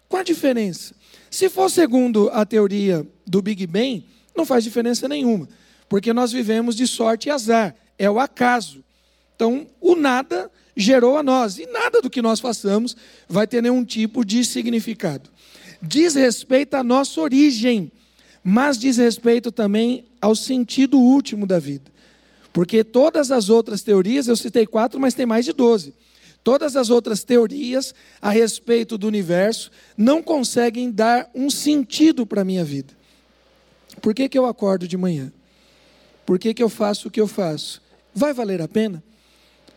Qual 0.09 0.21
a 0.21 0.25
diferença? 0.25 0.95
Se 1.31 1.49
for 1.49 1.71
segundo 1.71 2.31
a 2.31 2.47
teoria 2.47 3.07
do 3.27 3.43
Big 3.43 3.67
Bang, 3.67 4.05
não 4.35 4.47
faz 4.47 4.65
diferença 4.65 5.09
nenhuma, 5.09 5.49
porque 5.89 6.13
nós 6.13 6.33
vivemos 6.33 6.75
de 6.75 6.87
sorte 6.87 7.29
e 7.29 7.31
azar, 7.31 7.75
é 7.99 8.11
o 8.11 8.19
acaso. 8.19 8.83
Então, 9.35 9.67
o 9.81 9.95
nada 9.95 10.51
gerou 10.77 11.19
a 11.19 11.23
nós, 11.23 11.59
e 11.59 11.67
nada 11.67 12.01
do 12.01 12.09
que 12.09 12.23
nós 12.23 12.41
façamos 12.41 12.97
vai 13.29 13.47
ter 13.47 13.63
nenhum 13.63 13.85
tipo 13.85 14.25
de 14.25 14.45
significado. 14.45 15.29
Diz 15.83 16.15
respeito 16.15 16.75
à 16.75 16.83
nossa 16.83 17.21
origem, 17.21 17.93
mas 18.51 18.79
diz 18.79 18.97
respeito 18.97 19.53
também 19.53 20.07
ao 20.23 20.35
sentido 20.35 20.99
último 20.99 21.47
da 21.47 21.59
vida. 21.59 21.93
Porque 22.51 22.83
todas 22.83 23.31
as 23.31 23.51
outras 23.51 23.83
teorias, 23.83 24.27
eu 24.27 24.35
citei 24.35 24.67
quatro, 24.67 24.99
mas 24.99 25.13
tem 25.13 25.27
mais 25.27 25.45
de 25.45 25.53
doze. 25.53 25.93
Todas 26.43 26.75
as 26.75 26.89
outras 26.89 27.23
teorias 27.23 27.95
a 28.23 28.31
respeito 28.31 28.97
do 28.97 29.07
universo 29.07 29.71
não 29.99 30.23
conseguem 30.23 30.91
dar 30.91 31.31
um 31.35 31.51
sentido 31.51 32.25
para 32.25 32.41
a 32.41 32.45
minha 32.45 32.65
vida. 32.65 32.95
Por 34.01 34.15
que, 34.15 34.27
que 34.31 34.39
eu 34.39 34.47
acordo 34.47 34.89
de 34.89 34.97
manhã? 34.97 35.31
Por 36.25 36.39
que, 36.39 36.55
que 36.55 36.63
eu 36.63 36.71
faço 36.71 37.09
o 37.09 37.11
que 37.11 37.21
eu 37.21 37.29
faço? 37.29 37.83
Vai 38.15 38.33
valer 38.33 38.63
a 38.63 38.69
pena? 38.69 39.05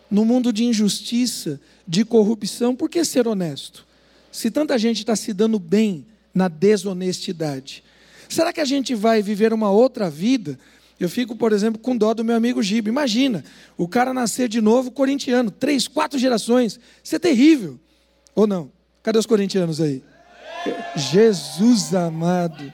No 0.09 0.23
mundo 0.23 0.53
de 0.53 0.63
injustiça, 0.63 1.59
de 1.85 2.05
corrupção, 2.05 2.73
por 2.73 2.89
que 2.89 3.03
ser 3.03 3.27
honesto? 3.27 3.85
Se 4.31 4.49
tanta 4.49 4.79
gente 4.79 4.99
está 4.99 5.17
se 5.17 5.33
dando 5.33 5.59
bem 5.59 6.05
na 6.33 6.47
desonestidade, 6.47 7.83
Será 8.31 8.53
que 8.53 8.61
a 8.61 8.65
gente 8.65 8.95
vai 8.95 9.21
viver 9.21 9.51
uma 9.51 9.69
outra 9.69 10.09
vida? 10.09 10.57
Eu 10.97 11.09
fico, 11.09 11.35
por 11.35 11.51
exemplo, 11.51 11.81
com 11.81 11.97
dó 11.97 12.13
do 12.13 12.23
meu 12.23 12.33
amigo 12.33 12.63
Giba. 12.63 12.87
Imagina, 12.87 13.43
o 13.75 13.89
cara 13.89 14.13
nascer 14.13 14.47
de 14.47 14.61
novo 14.61 14.89
corintiano, 14.89 15.51
três, 15.51 15.85
quatro 15.85 16.17
gerações. 16.17 16.79
Isso 17.03 17.13
é 17.13 17.19
terrível. 17.19 17.77
Ou 18.33 18.47
não? 18.47 18.71
Cadê 19.03 19.19
os 19.19 19.25
corintianos 19.25 19.81
aí? 19.81 20.01
Jesus 20.95 21.93
amado. 21.93 22.73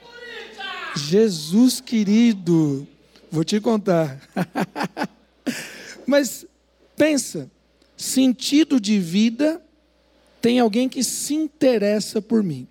Jesus 0.94 1.80
querido, 1.80 2.86
vou 3.28 3.42
te 3.42 3.60
contar. 3.60 4.20
Mas 6.06 6.46
pensa, 6.96 7.50
sentido 7.96 8.78
de 8.78 9.00
vida 9.00 9.60
tem 10.40 10.60
alguém 10.60 10.88
que 10.88 11.02
se 11.02 11.34
interessa 11.34 12.22
por 12.22 12.44
mim. 12.44 12.68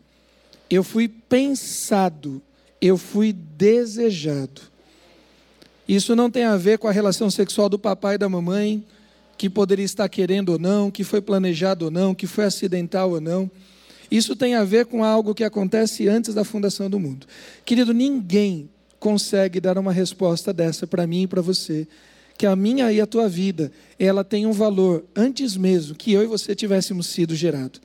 Eu 0.69 0.85
fui 0.85 1.09
pensado, 1.09 2.41
eu 2.81 2.97
fui 2.97 3.33
desejado. 3.33 4.61
Isso 5.87 6.15
não 6.15 6.29
tem 6.29 6.43
a 6.43 6.57
ver 6.57 6.77
com 6.77 6.87
a 6.87 6.91
relação 6.91 7.29
sexual 7.29 7.69
do 7.69 7.79
papai 7.79 8.15
e 8.15 8.17
da 8.17 8.27
mamãe, 8.27 8.83
que 9.37 9.49
poderia 9.49 9.85
estar 9.85 10.09
querendo 10.09 10.49
ou 10.49 10.59
não, 10.59 10.91
que 10.91 11.03
foi 11.03 11.21
planejado 11.21 11.85
ou 11.85 11.91
não, 11.91 12.13
que 12.13 12.27
foi 12.27 12.45
acidental 12.45 13.11
ou 13.11 13.21
não. 13.21 13.49
Isso 14.09 14.35
tem 14.35 14.55
a 14.55 14.63
ver 14.63 14.85
com 14.85 15.03
algo 15.03 15.35
que 15.35 15.43
acontece 15.43 16.07
antes 16.07 16.33
da 16.33 16.43
fundação 16.43 16.89
do 16.89 16.99
mundo. 16.99 17.27
Querido, 17.65 17.93
ninguém 17.93 18.69
consegue 18.99 19.59
dar 19.59 19.77
uma 19.77 19.91
resposta 19.91 20.51
dessa 20.51 20.87
para 20.87 21.05
mim 21.05 21.23
e 21.23 21.27
para 21.27 21.41
você, 21.41 21.87
que 22.37 22.45
a 22.45 22.55
minha 22.55 22.91
e 22.91 22.99
a 23.01 23.05
tua 23.05 23.27
vida, 23.27 23.71
ela 23.99 24.23
tem 24.23 24.45
um 24.45 24.51
valor 24.51 25.03
antes 25.15 25.55
mesmo 25.55 25.95
que 25.95 26.11
eu 26.11 26.23
e 26.23 26.27
você 26.27 26.55
tivéssemos 26.55 27.07
sido 27.07 27.35
gerado. 27.35 27.79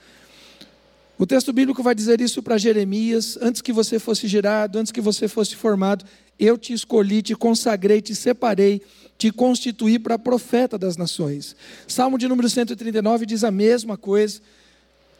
O 1.22 1.26
texto 1.26 1.52
bíblico 1.52 1.84
vai 1.84 1.94
dizer 1.94 2.20
isso 2.20 2.42
para 2.42 2.58
Jeremias: 2.58 3.38
antes 3.40 3.62
que 3.62 3.72
você 3.72 4.00
fosse 4.00 4.26
gerado, 4.26 4.76
antes 4.76 4.90
que 4.90 5.00
você 5.00 5.28
fosse 5.28 5.54
formado, 5.54 6.04
eu 6.36 6.58
te 6.58 6.72
escolhi, 6.72 7.22
te 7.22 7.36
consagrei, 7.36 8.00
te 8.02 8.12
separei, 8.12 8.82
te 9.16 9.30
constituí 9.30 10.00
para 10.00 10.18
profeta 10.18 10.76
das 10.76 10.96
nações. 10.96 11.54
Salmo 11.86 12.18
de 12.18 12.26
número 12.26 12.48
139 12.48 13.24
diz 13.24 13.44
a 13.44 13.52
mesma 13.52 13.96
coisa. 13.96 14.40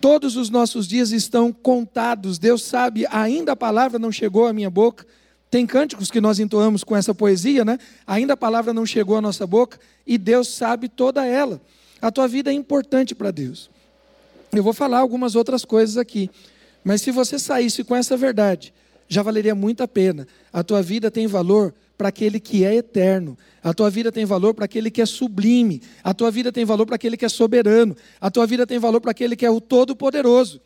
Todos 0.01 0.35
os 0.35 0.51
nossos 0.51 0.89
dias 0.89 1.13
estão 1.13 1.53
contados. 1.53 2.37
Deus 2.37 2.65
sabe, 2.65 3.07
ainda 3.09 3.53
a 3.53 3.57
palavra 3.57 3.97
não 3.97 4.11
chegou 4.11 4.49
à 4.49 4.53
minha 4.53 4.69
boca. 4.69 5.07
Tem 5.49 5.65
cânticos 5.65 6.11
que 6.11 6.21
nós 6.21 6.41
entoamos 6.41 6.83
com 6.83 6.97
essa 6.97 7.15
poesia, 7.15 7.65
né? 7.65 7.79
Ainda 8.05 8.33
a 8.33 8.37
palavra 8.37 8.75
não 8.75 8.85
chegou 8.85 9.19
à 9.19 9.21
nossa 9.21 9.47
boca 9.47 9.79
e 10.05 10.19
Deus 10.19 10.49
sabe 10.49 10.89
toda 10.89 11.25
ela. 11.25 11.61
A 12.01 12.11
tua 12.11 12.27
vida 12.27 12.51
é 12.51 12.53
importante 12.53 13.15
para 13.15 13.31
Deus. 13.31 13.71
Eu 14.55 14.63
vou 14.63 14.75
falar 14.75 14.99
algumas 14.99 15.35
outras 15.35 15.65
coisas 15.65 15.97
aqui, 15.97 16.31
mas 16.85 17.01
se 17.01 17.11
você 17.11 17.39
saísse 17.39 17.83
com 17.83 17.97
essa 17.97 18.19
verdade, 18.19 18.75
já 19.09 19.23
valeria 19.23 19.55
muito 19.55 19.83
a 19.83 19.89
pena. 19.89 20.29
A 20.53 20.63
tua 20.63 20.83
vida 20.83 21.11
tem 21.11 21.27
valor 21.27 21.73
para 21.97 22.11
aquele 22.11 22.39
que 22.39 22.63
é 22.63 22.75
eterno. 22.75 23.39
A 23.65 23.73
tua 23.73 23.89
vida 23.89 24.13
tem 24.13 24.27
valor 24.27 24.53
para 24.53 24.67
aquele 24.67 24.91
que 24.91 25.01
é 25.01 25.07
sublime. 25.07 25.81
A 26.05 26.13
tua 26.13 26.31
vida 26.31 26.53
tem 26.53 26.67
valor 26.67 26.85
para 26.85 26.97
aquele 26.97 27.17
que 27.17 27.25
é 27.25 27.31
soberano. 27.31 27.97
A 28.21 28.31
tua 28.31 28.47
vida 28.47 28.67
tem 28.67 28.79
valor 28.79 29.01
para 29.01 29.13
aquele 29.13 29.37
que 29.37 29.47
é 29.47 29.51
o 29.51 29.59
todo-poderoso. 29.59 30.61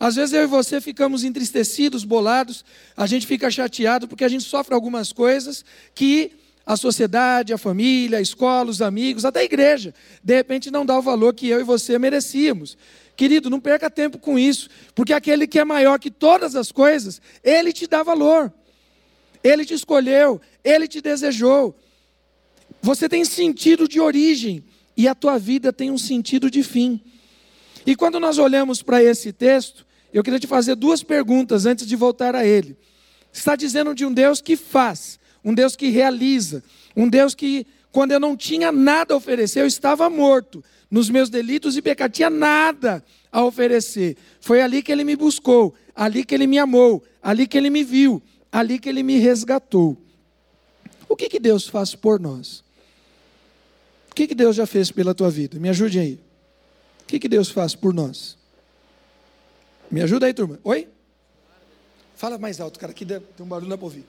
Às 0.00 0.16
vezes 0.16 0.32
eu 0.32 0.42
e 0.42 0.46
você 0.48 0.80
ficamos 0.80 1.22
entristecidos, 1.22 2.02
bolados, 2.02 2.64
a 2.96 3.06
gente 3.06 3.28
fica 3.28 3.48
chateado 3.48 4.08
porque 4.08 4.24
a 4.24 4.28
gente 4.28 4.42
sofre 4.42 4.74
algumas 4.74 5.12
coisas 5.12 5.64
que 5.94 6.32
a 6.66 6.76
sociedade, 6.76 7.52
a 7.52 7.58
família, 7.58 8.18
a 8.18 8.22
escola, 8.22 8.70
os 8.70 8.80
amigos, 8.80 9.24
até 9.24 9.40
a 9.40 9.44
igreja, 9.44 9.94
de 10.22 10.34
repente 10.34 10.70
não 10.70 10.86
dá 10.86 10.98
o 10.98 11.02
valor 11.02 11.34
que 11.34 11.48
eu 11.48 11.60
e 11.60 11.64
você 11.64 11.98
merecíamos. 11.98 12.76
Querido, 13.16 13.48
não 13.48 13.60
perca 13.60 13.88
tempo 13.88 14.18
com 14.18 14.38
isso, 14.38 14.68
porque 14.94 15.12
aquele 15.12 15.46
que 15.46 15.58
é 15.58 15.64
maior 15.64 15.98
que 15.98 16.10
todas 16.10 16.56
as 16.56 16.72
coisas, 16.72 17.20
ele 17.42 17.72
te 17.72 17.86
dá 17.86 18.02
valor. 18.02 18.52
Ele 19.42 19.64
te 19.64 19.74
escolheu, 19.74 20.40
ele 20.64 20.88
te 20.88 21.00
desejou. 21.00 21.76
Você 22.80 23.08
tem 23.08 23.24
sentido 23.24 23.86
de 23.86 24.00
origem 24.00 24.64
e 24.96 25.06
a 25.06 25.14
tua 25.14 25.38
vida 25.38 25.72
tem 25.72 25.90
um 25.90 25.98
sentido 25.98 26.50
de 26.50 26.62
fim. 26.62 27.00
E 27.86 27.94
quando 27.94 28.18
nós 28.18 28.38
olhamos 28.38 28.82
para 28.82 29.02
esse 29.02 29.32
texto, 29.32 29.86
eu 30.12 30.22
queria 30.22 30.40
te 30.40 30.46
fazer 30.46 30.74
duas 30.74 31.02
perguntas 31.02 31.66
antes 31.66 31.86
de 31.86 31.94
voltar 31.94 32.34
a 32.34 32.44
ele. 32.44 32.76
Está 33.32 33.54
dizendo 33.54 33.94
de 33.94 34.06
um 34.06 34.12
Deus 34.12 34.40
que 34.40 34.56
faz, 34.56 35.18
um 35.44 35.52
Deus 35.52 35.76
que 35.76 35.90
realiza, 35.90 36.62
um 36.96 37.08
Deus 37.08 37.34
que, 37.34 37.66
quando 37.92 38.12
eu 38.12 38.20
não 38.20 38.36
tinha 38.36 38.72
nada 38.72 39.12
a 39.12 39.16
oferecer, 39.16 39.60
eu 39.60 39.66
estava 39.66 40.08
morto 40.08 40.64
nos 40.94 41.10
meus 41.10 41.28
delitos 41.28 41.76
e 41.76 41.82
pecados, 41.82 42.16
tinha 42.16 42.30
nada 42.30 43.04
a 43.32 43.44
oferecer. 43.44 44.16
Foi 44.40 44.62
ali 44.62 44.80
que 44.80 44.92
ele 44.92 45.02
me 45.02 45.16
buscou, 45.16 45.74
ali 45.92 46.24
que 46.24 46.32
ele 46.32 46.46
me 46.46 46.56
amou, 46.56 47.02
ali 47.20 47.48
que 47.48 47.58
ele 47.58 47.68
me 47.68 47.82
viu, 47.82 48.22
ali 48.52 48.78
que 48.78 48.88
ele 48.88 49.02
me 49.02 49.18
resgatou. 49.18 49.96
O 51.08 51.16
que, 51.16 51.28
que 51.28 51.40
Deus 51.40 51.66
faz 51.66 51.96
por 51.96 52.20
nós? 52.20 52.62
O 54.08 54.14
que, 54.14 54.28
que 54.28 54.36
Deus 54.36 54.54
já 54.54 54.66
fez 54.66 54.92
pela 54.92 55.12
tua 55.12 55.28
vida? 55.30 55.58
Me 55.58 55.68
ajude 55.68 55.98
aí. 55.98 56.20
O 57.02 57.06
que, 57.08 57.18
que 57.18 57.28
Deus 57.28 57.50
faz 57.50 57.74
por 57.74 57.92
nós? 57.92 58.38
Me 59.90 60.00
ajuda 60.00 60.26
aí, 60.26 60.32
turma. 60.32 60.60
Oi? 60.62 60.86
Fala 62.14 62.38
mais 62.38 62.60
alto, 62.60 62.78
cara, 62.78 62.92
aqui 62.92 63.04
tem 63.04 63.20
um 63.40 63.46
barulho 63.46 63.68
na 63.68 63.82
ouvir. 63.82 64.04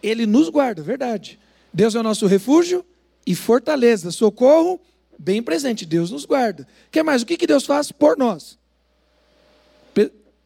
Ele 0.00 0.26
nos 0.26 0.48
guarda, 0.48 0.80
verdade. 0.80 1.40
Deus 1.74 1.96
é 1.96 1.98
o 1.98 2.04
nosso 2.04 2.28
refúgio 2.28 2.86
e 3.26 3.34
fortaleza, 3.34 4.12
socorro 4.12 4.80
bem 5.20 5.42
presente. 5.42 5.84
Deus 5.84 6.10
nos 6.10 6.24
guarda. 6.24 6.66
O 6.86 6.90
que 6.90 7.02
mais? 7.02 7.22
O 7.22 7.26
que, 7.26 7.36
que 7.36 7.46
Deus 7.46 7.66
faz 7.66 7.92
por 7.92 8.16
nós? 8.16 8.58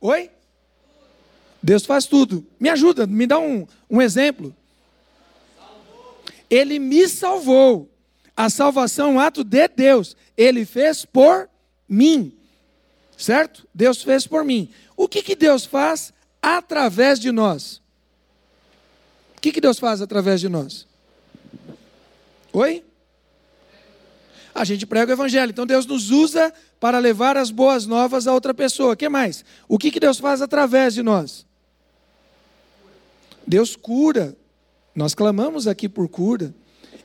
Oi? 0.00 0.30
Deus 1.62 1.86
faz 1.86 2.04
tudo. 2.04 2.46
Me 2.60 2.68
ajuda, 2.68 3.06
me 3.06 3.26
dá 3.26 3.38
um, 3.38 3.66
um 3.88 4.02
exemplo. 4.02 4.54
Ele 6.50 6.78
me 6.78 7.08
salvou. 7.08 7.88
A 8.36 8.50
salvação 8.50 9.08
é 9.08 9.12
um 9.12 9.20
ato 9.20 9.42
de 9.42 9.66
Deus. 9.68 10.14
Ele 10.36 10.66
fez 10.66 11.06
por 11.06 11.48
mim. 11.88 12.36
Certo? 13.16 13.66
Deus 13.72 14.02
fez 14.02 14.26
por 14.26 14.44
mim. 14.44 14.68
O 14.94 15.08
que, 15.08 15.22
que 15.22 15.34
Deus 15.34 15.64
faz 15.64 16.12
através 16.42 17.18
de 17.18 17.32
nós? 17.32 17.80
O 19.38 19.40
que, 19.40 19.52
que 19.52 19.60
Deus 19.60 19.78
faz 19.78 20.02
através 20.02 20.40
de 20.40 20.50
nós? 20.50 20.86
Oi? 22.52 22.84
A 24.54 24.64
gente 24.64 24.86
prega 24.86 25.10
o 25.10 25.14
evangelho. 25.14 25.50
Então 25.50 25.66
Deus 25.66 25.84
nos 25.84 26.10
usa 26.10 26.52
para 26.78 26.98
levar 26.98 27.36
as 27.36 27.50
boas 27.50 27.86
novas 27.86 28.26
a 28.26 28.32
outra 28.32 28.54
pessoa. 28.54 28.94
Que 28.94 29.08
mais? 29.08 29.44
O 29.68 29.76
que, 29.76 29.90
que 29.90 29.98
Deus 29.98 30.18
faz 30.18 30.40
através 30.40 30.94
de 30.94 31.02
nós? 31.02 31.44
Deus 33.46 33.74
cura. 33.74 34.36
Nós 34.94 35.14
clamamos 35.14 35.66
aqui 35.66 35.88
por 35.88 36.08
cura. 36.08 36.54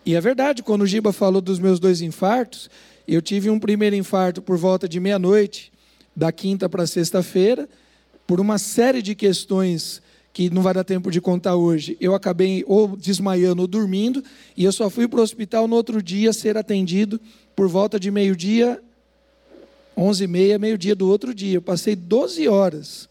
E 0.06 0.16
é 0.16 0.22
verdade, 0.22 0.62
quando 0.62 0.84
o 0.84 0.88
Giba 0.88 1.12
falou 1.12 1.42
dos 1.42 1.60
meus 1.60 1.80
dois 1.80 2.02
infartos, 2.02 2.70
eu 3.08 3.22
tive 3.22 3.50
um 3.50 3.60
primeiro 3.60 3.96
infarto 3.96 4.42
por 4.42 4.58
volta 4.58 4.88
de 4.88 5.00
meia-noite, 5.00 5.72
da 6.16 6.32
quinta 6.32 6.70
para 6.70 6.86
sexta-feira, 6.86 7.68
por 8.28 8.40
uma 8.40 8.58
série 8.60 9.02
de 9.02 9.16
questões 9.16 10.02
que 10.40 10.50
não 10.50 10.62
vai 10.62 10.74
dar 10.74 10.86
tempo 10.86 11.12
de 11.12 11.20
contar 11.20 11.58
hoje. 11.58 11.98
Eu 12.00 12.16
acabei 12.16 12.64
ou 12.66 12.96
desmaiando 12.96 13.62
ou 13.62 13.68
dormindo, 13.68 14.24
e 14.56 14.64
eu 14.64 14.72
só 14.72 14.90
fui 14.90 15.06
para 15.06 15.20
o 15.20 15.22
hospital 15.22 15.68
no 15.68 15.76
outro 15.76 16.02
dia 16.02 16.32
ser 16.32 16.58
atendido 16.58 17.20
por 17.54 17.68
volta 17.68 18.00
de 18.00 18.10
meio-dia, 18.10 18.82
onze 19.98 20.24
e 20.24 20.28
meia, 20.28 20.58
meio-dia 20.58 20.96
do 20.96 21.10
outro 21.10 21.36
dia. 21.36 21.58
Eu 21.58 21.62
passei 21.62 21.94
12 21.94 22.48
horas 22.48 23.10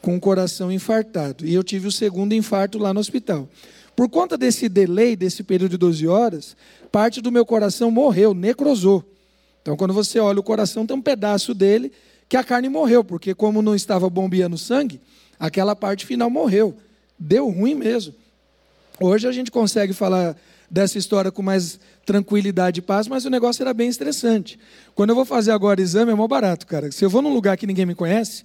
com 0.00 0.14
o 0.14 0.20
coração 0.20 0.70
infartado. 0.70 1.44
E 1.44 1.52
eu 1.52 1.64
tive 1.64 1.88
o 1.88 1.92
segundo 1.92 2.32
infarto 2.34 2.78
lá 2.78 2.94
no 2.94 3.00
hospital. 3.00 3.48
Por 3.96 4.08
conta 4.08 4.38
desse 4.38 4.68
delay, 4.68 5.16
desse 5.16 5.42
período 5.42 5.72
de 5.72 5.78
12 5.78 6.06
horas, 6.06 6.56
parte 6.92 7.20
do 7.20 7.32
meu 7.32 7.44
coração 7.44 7.90
morreu, 7.90 8.32
necrosou. 8.32 9.04
Então, 9.60 9.76
quando 9.76 9.92
você 9.92 10.20
olha 10.20 10.38
o 10.38 10.44
coração, 10.44 10.86
tem 10.86 10.96
um 10.96 11.02
pedaço 11.02 11.52
dele 11.52 11.90
que 12.28 12.36
a 12.36 12.44
carne 12.44 12.68
morreu, 12.68 13.02
porque 13.02 13.34
como 13.34 13.60
não 13.60 13.74
estava 13.74 14.08
bombeando 14.08 14.56
sangue, 14.56 15.00
aquela 15.44 15.76
parte 15.76 16.06
final 16.06 16.30
morreu. 16.30 16.74
Deu 17.18 17.50
ruim 17.50 17.74
mesmo. 17.74 18.14
Hoje 18.98 19.28
a 19.28 19.32
gente 19.32 19.50
consegue 19.50 19.92
falar 19.92 20.34
dessa 20.70 20.96
história 20.96 21.30
com 21.30 21.42
mais 21.42 21.78
tranquilidade 22.06 22.80
e 22.80 22.82
paz, 22.82 23.06
mas 23.06 23.26
o 23.26 23.30
negócio 23.30 23.62
era 23.62 23.74
bem 23.74 23.88
estressante. 23.88 24.58
Quando 24.94 25.10
eu 25.10 25.16
vou 25.16 25.26
fazer 25.26 25.50
agora 25.52 25.82
exame, 25.82 26.12
é 26.12 26.14
mó 26.14 26.26
barato, 26.26 26.66
cara. 26.66 26.90
Se 26.90 27.04
eu 27.04 27.10
vou 27.10 27.20
num 27.20 27.32
lugar 27.32 27.58
que 27.58 27.66
ninguém 27.66 27.84
me 27.84 27.94
conhece, 27.94 28.44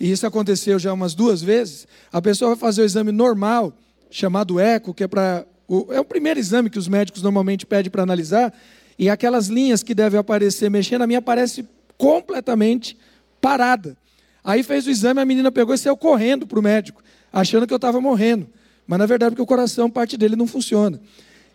e 0.00 0.10
isso 0.10 0.26
aconteceu 0.26 0.76
já 0.76 0.92
umas 0.92 1.14
duas 1.14 1.40
vezes, 1.40 1.86
a 2.12 2.20
pessoa 2.20 2.50
vai 2.50 2.58
fazer 2.58 2.82
o 2.82 2.84
exame 2.84 3.12
normal, 3.12 3.72
chamado 4.10 4.58
eco, 4.58 4.92
que 4.92 5.04
é 5.04 5.06
para. 5.06 5.46
É 5.90 6.00
o 6.00 6.04
primeiro 6.04 6.38
exame 6.38 6.68
que 6.68 6.78
os 6.78 6.88
médicos 6.88 7.22
normalmente 7.22 7.64
pedem 7.64 7.90
para 7.90 8.02
analisar, 8.02 8.52
e 8.98 9.08
aquelas 9.08 9.46
linhas 9.46 9.84
que 9.84 9.94
devem 9.94 10.18
aparecer 10.18 10.68
mexendo, 10.68 11.02
a 11.02 11.06
minha 11.06 11.20
aparece 11.20 11.64
completamente 11.96 12.98
parada. 13.40 13.96
Aí 14.44 14.62
fez 14.62 14.86
o 14.86 14.90
exame, 14.90 15.20
a 15.20 15.24
menina 15.24 15.50
pegou 15.50 15.74
e 15.74 15.78
saiu 15.78 15.96
correndo 15.96 16.46
para 16.46 16.58
o 16.58 16.62
médico, 16.62 17.02
achando 17.32 17.66
que 17.66 17.72
eu 17.72 17.76
estava 17.76 18.00
morrendo. 18.00 18.46
Mas 18.86 18.98
na 18.98 19.06
verdade, 19.06 19.30
porque 19.30 19.42
o 19.42 19.46
coração, 19.46 19.90
parte 19.90 20.16
dele 20.18 20.36
não 20.36 20.46
funciona. 20.46 21.00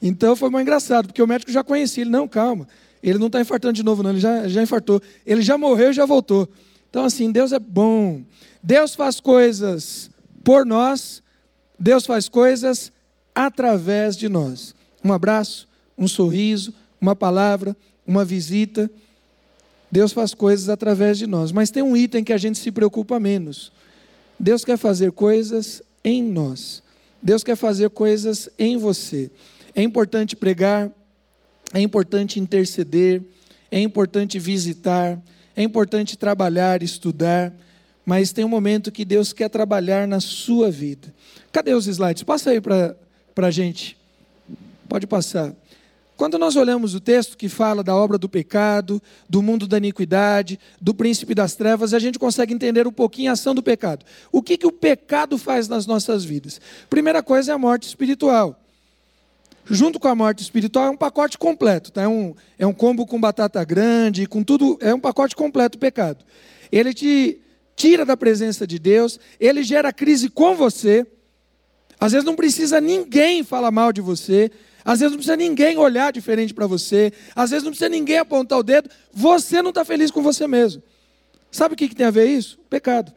Então 0.01 0.35
foi 0.35 0.49
mais 0.49 0.63
engraçado, 0.63 1.07
porque 1.07 1.21
o 1.21 1.27
médico 1.27 1.51
já 1.51 1.63
conhecia 1.63 2.03
ele, 2.03 2.09
não, 2.09 2.27
calma, 2.27 2.67
ele 3.03 3.19
não 3.19 3.27
está 3.27 3.39
infartando 3.39 3.73
de 3.73 3.83
novo, 3.83 4.01
não, 4.01 4.09
ele 4.09 4.19
já, 4.19 4.47
já 4.47 4.63
infartou. 4.63 5.01
Ele 5.25 5.41
já 5.41 5.57
morreu 5.57 5.91
e 5.91 5.93
já 5.93 6.05
voltou. 6.05 6.49
Então, 6.89 7.05
assim, 7.05 7.31
Deus 7.31 7.51
é 7.51 7.59
bom. 7.59 8.23
Deus 8.61 8.95
faz 8.95 9.19
coisas 9.19 10.09
por 10.43 10.65
nós, 10.65 11.21
Deus 11.77 12.05
faz 12.05 12.27
coisas 12.27 12.91
através 13.33 14.17
de 14.17 14.27
nós. 14.27 14.75
Um 15.03 15.13
abraço, 15.13 15.67
um 15.97 16.07
sorriso, 16.07 16.73
uma 16.99 17.15
palavra, 17.15 17.75
uma 18.05 18.25
visita. 18.25 18.91
Deus 19.91 20.13
faz 20.13 20.33
coisas 20.33 20.69
através 20.69 21.17
de 21.17 21.25
nós. 21.25 21.51
Mas 21.51 21.71
tem 21.71 21.83
um 21.83 21.97
item 21.97 22.23
que 22.23 22.33
a 22.33 22.37
gente 22.37 22.59
se 22.59 22.71
preocupa 22.71 23.19
menos. 23.19 23.71
Deus 24.39 24.63
quer 24.63 24.77
fazer 24.77 25.11
coisas 25.11 25.81
em 26.03 26.23
nós. 26.23 26.83
Deus 27.21 27.43
quer 27.43 27.55
fazer 27.55 27.89
coisas 27.89 28.49
em 28.57 28.77
você. 28.77 29.29
É 29.75 29.81
importante 29.81 30.35
pregar, 30.35 30.89
é 31.73 31.81
importante 31.81 32.39
interceder, 32.39 33.21
é 33.69 33.79
importante 33.79 34.39
visitar, 34.39 35.21
é 35.55 35.61
importante 35.61 36.17
trabalhar, 36.17 36.81
estudar, 36.81 37.53
mas 38.05 38.31
tem 38.31 38.45
um 38.45 38.49
momento 38.49 38.91
que 38.91 39.05
Deus 39.05 39.33
quer 39.33 39.49
trabalhar 39.49 40.07
na 40.07 40.19
sua 40.19 40.71
vida. 40.71 41.13
Cadê 41.51 41.73
os 41.73 41.85
slides? 41.85 42.23
Passa 42.23 42.51
aí 42.51 42.61
para 42.61 42.95
a 43.35 43.51
gente. 43.51 43.97
Pode 44.87 45.05
passar. 45.05 45.53
Quando 46.19 46.37
nós 46.37 46.57
olhamos 46.57 46.95
o 46.95 46.99
texto 46.99 47.37
que 47.37 47.47
fala 47.47 47.81
da 47.81 47.95
obra 47.95 48.17
do 48.17 48.27
pecado, 48.27 49.01
do 49.29 49.41
mundo 49.41 49.65
da 49.65 49.77
iniquidade, 49.77 50.59
do 50.81 50.93
príncipe 50.93 51.33
das 51.33 51.55
trevas, 51.55 51.93
a 51.93 51.97
gente 51.97 52.19
consegue 52.19 52.53
entender 52.53 52.85
um 52.85 52.91
pouquinho 52.91 53.29
a 53.29 53.33
ação 53.35 53.55
do 53.55 53.63
pecado. 53.63 54.05
O 54.29 54.41
que, 54.41 54.57
que 54.57 54.67
o 54.67 54.71
pecado 54.73 55.37
faz 55.37 55.69
nas 55.69 55.87
nossas 55.87 56.25
vidas? 56.25 56.59
Primeira 56.89 57.23
coisa 57.23 57.53
é 57.53 57.55
a 57.55 57.57
morte 57.57 57.87
espiritual. 57.87 58.59
Junto 59.63 59.97
com 59.97 60.09
a 60.09 60.13
morte 60.13 60.41
espiritual 60.43 60.87
é 60.87 60.89
um 60.89 60.97
pacote 60.97 61.37
completo, 61.37 61.89
tá? 61.89 62.01
é, 62.01 62.07
um, 62.09 62.35
é 62.57 62.67
um 62.67 62.73
combo 62.73 63.05
com 63.05 63.17
batata 63.17 63.63
grande, 63.63 64.25
com 64.25 64.43
tudo, 64.43 64.77
é 64.81 64.93
um 64.93 64.99
pacote 64.99 65.33
completo 65.37 65.77
o 65.77 65.79
pecado. 65.79 66.25
Ele 66.69 66.93
te 66.93 67.39
tira 67.77 68.03
da 68.05 68.17
presença 68.17 68.67
de 68.67 68.77
Deus, 68.77 69.17
ele 69.39 69.63
gera 69.63 69.93
crise 69.93 70.27
com 70.27 70.53
você. 70.53 71.07
Às 71.97 72.11
vezes 72.11 72.25
não 72.25 72.35
precisa 72.35 72.81
ninguém 72.81 73.41
falar 73.41 73.71
mal 73.71 73.93
de 73.93 74.01
você, 74.01 74.51
às 74.83 74.99
vezes 74.99 75.11
não 75.11 75.17
precisa 75.17 75.35
ninguém 75.35 75.77
olhar 75.77 76.11
diferente 76.11 76.53
para 76.53 76.67
você. 76.67 77.11
Às 77.35 77.51
vezes 77.51 77.63
não 77.63 77.71
precisa 77.71 77.89
ninguém 77.89 78.17
apontar 78.17 78.59
o 78.59 78.63
dedo. 78.63 78.89
Você 79.13 79.61
não 79.61 79.69
está 79.69 79.83
feliz 79.83 80.11
com 80.11 80.21
você 80.21 80.47
mesmo. 80.47 80.81
Sabe 81.51 81.73
o 81.73 81.77
que, 81.77 81.89
que 81.89 81.95
tem 81.95 82.05
a 82.05 82.11
ver 82.11 82.27
isso? 82.27 82.59
Pecado. 82.69 83.11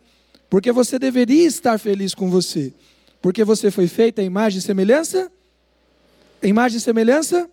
Porque 0.50 0.73
você 0.73 0.99
deveria 0.99 1.47
estar 1.47 1.78
feliz 1.78 2.14
com 2.14 2.28
você. 2.28 2.75
Porque 3.21 3.45
você 3.45 3.71
foi 3.71 3.87
feita 3.87 4.21
a 4.21 4.25
imagem 4.25 4.59
e 4.59 4.62
semelhança? 4.62 5.31
A 6.42 6.47
imagem 6.47 6.78
e 6.78 6.81
semelhança? 6.81 7.49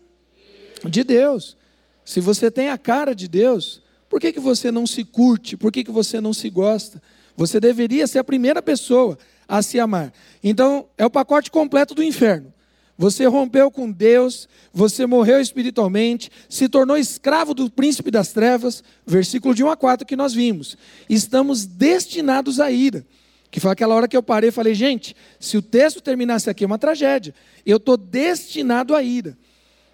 De 0.84 1.04
Deus. 1.04 1.56
Se 2.04 2.20
você 2.20 2.50
tem 2.50 2.70
a 2.70 2.78
cara 2.78 3.14
de 3.14 3.28
Deus, 3.28 3.82
por 4.10 4.20
que, 4.20 4.34
que 4.34 4.40
você 4.40 4.72
não 4.72 4.88
se 4.88 5.04
curte? 5.04 5.56
Por 5.56 5.72
que, 5.72 5.84
que 5.84 5.92
você 5.92 6.20
não 6.20 6.34
se 6.34 6.50
gosta? 6.50 7.02
Você 7.38 7.60
deveria 7.60 8.08
ser 8.08 8.20
a 8.20 8.24
primeira 8.24 8.62
pessoa 8.62 9.18
a 9.48 9.62
se 9.62 9.80
amar. 9.80 10.12
Então, 10.44 10.88
é 10.98 11.06
o 11.06 11.10
pacote 11.10 11.52
completo 11.52 11.94
do 11.94 12.04
inferno. 12.04 12.52
Você 13.00 13.26
rompeu 13.28 13.72
com 13.72 13.90
Deus, 13.90 14.46
você 14.74 15.06
morreu 15.06 15.40
espiritualmente, 15.40 16.30
se 16.50 16.68
tornou 16.68 16.98
escravo 16.98 17.54
do 17.54 17.72
príncipe 17.72 18.12
das 18.12 18.34
trevas, 18.34 18.84
versículo 19.08 19.56
de 19.56 19.64
1 19.64 19.70
a 19.70 19.78
4 19.78 20.06
que 20.06 20.18
nós 20.18 20.34
vimos. 20.34 20.76
Estamos 21.10 21.66
destinados 21.66 22.60
à 22.60 22.70
ira. 22.70 23.06
Que 23.50 23.62
foi 23.62 23.72
aquela 23.72 23.96
hora 23.96 24.06
que 24.06 24.18
eu 24.18 24.22
parei 24.22 24.50
e 24.50 24.52
falei, 24.52 24.76
gente, 24.76 25.16
se 25.40 25.56
o 25.56 25.62
texto 25.62 26.02
terminasse 26.02 26.50
aqui 26.50 26.66
é 26.66 26.68
uma 26.68 26.78
tragédia. 26.78 27.34
Eu 27.66 27.78
estou 27.78 27.96
destinado 27.96 28.94
à 28.94 29.02
ira. 29.02 29.38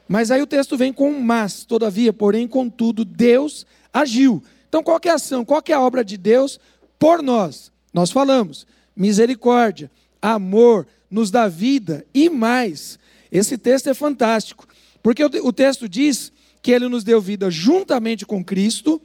Mas 0.08 0.32
aí 0.32 0.42
o 0.42 0.48
texto 0.48 0.76
vem 0.76 0.92
com 0.92 1.12
um 1.12 1.20
mas, 1.20 1.64
todavia, 1.64 2.12
porém, 2.12 2.48
contudo, 2.48 3.06
Deus 3.06 3.68
agiu. 3.94 4.42
Então 4.68 4.82
qual 4.82 5.00
é 5.06 5.10
a 5.10 5.14
ação? 5.14 5.46
Qual 5.46 5.62
é 5.68 5.74
a 5.74 5.80
obra 5.80 6.04
de 6.04 6.18
Deus 6.18 6.60
por 6.98 7.22
nós? 7.22 7.72
Nós 7.94 8.10
falamos, 8.10 8.66
misericórdia, 8.96 9.92
amor, 10.34 10.88
nos 11.10 11.30
dá 11.30 11.48
vida 11.48 12.06
e 12.14 12.30
mais. 12.30 12.98
Esse 13.32 13.58
texto 13.58 13.90
é 13.90 13.94
fantástico, 13.94 14.68
porque 15.04 15.24
o 15.24 15.54
texto 15.54 15.88
diz 15.88 16.32
que 16.62 16.72
ele 16.72 16.88
nos 16.88 17.04
deu 17.04 17.22
vida 17.22 17.52
juntamente 17.52 18.26
com 18.26 18.44
Cristo, 18.44 19.02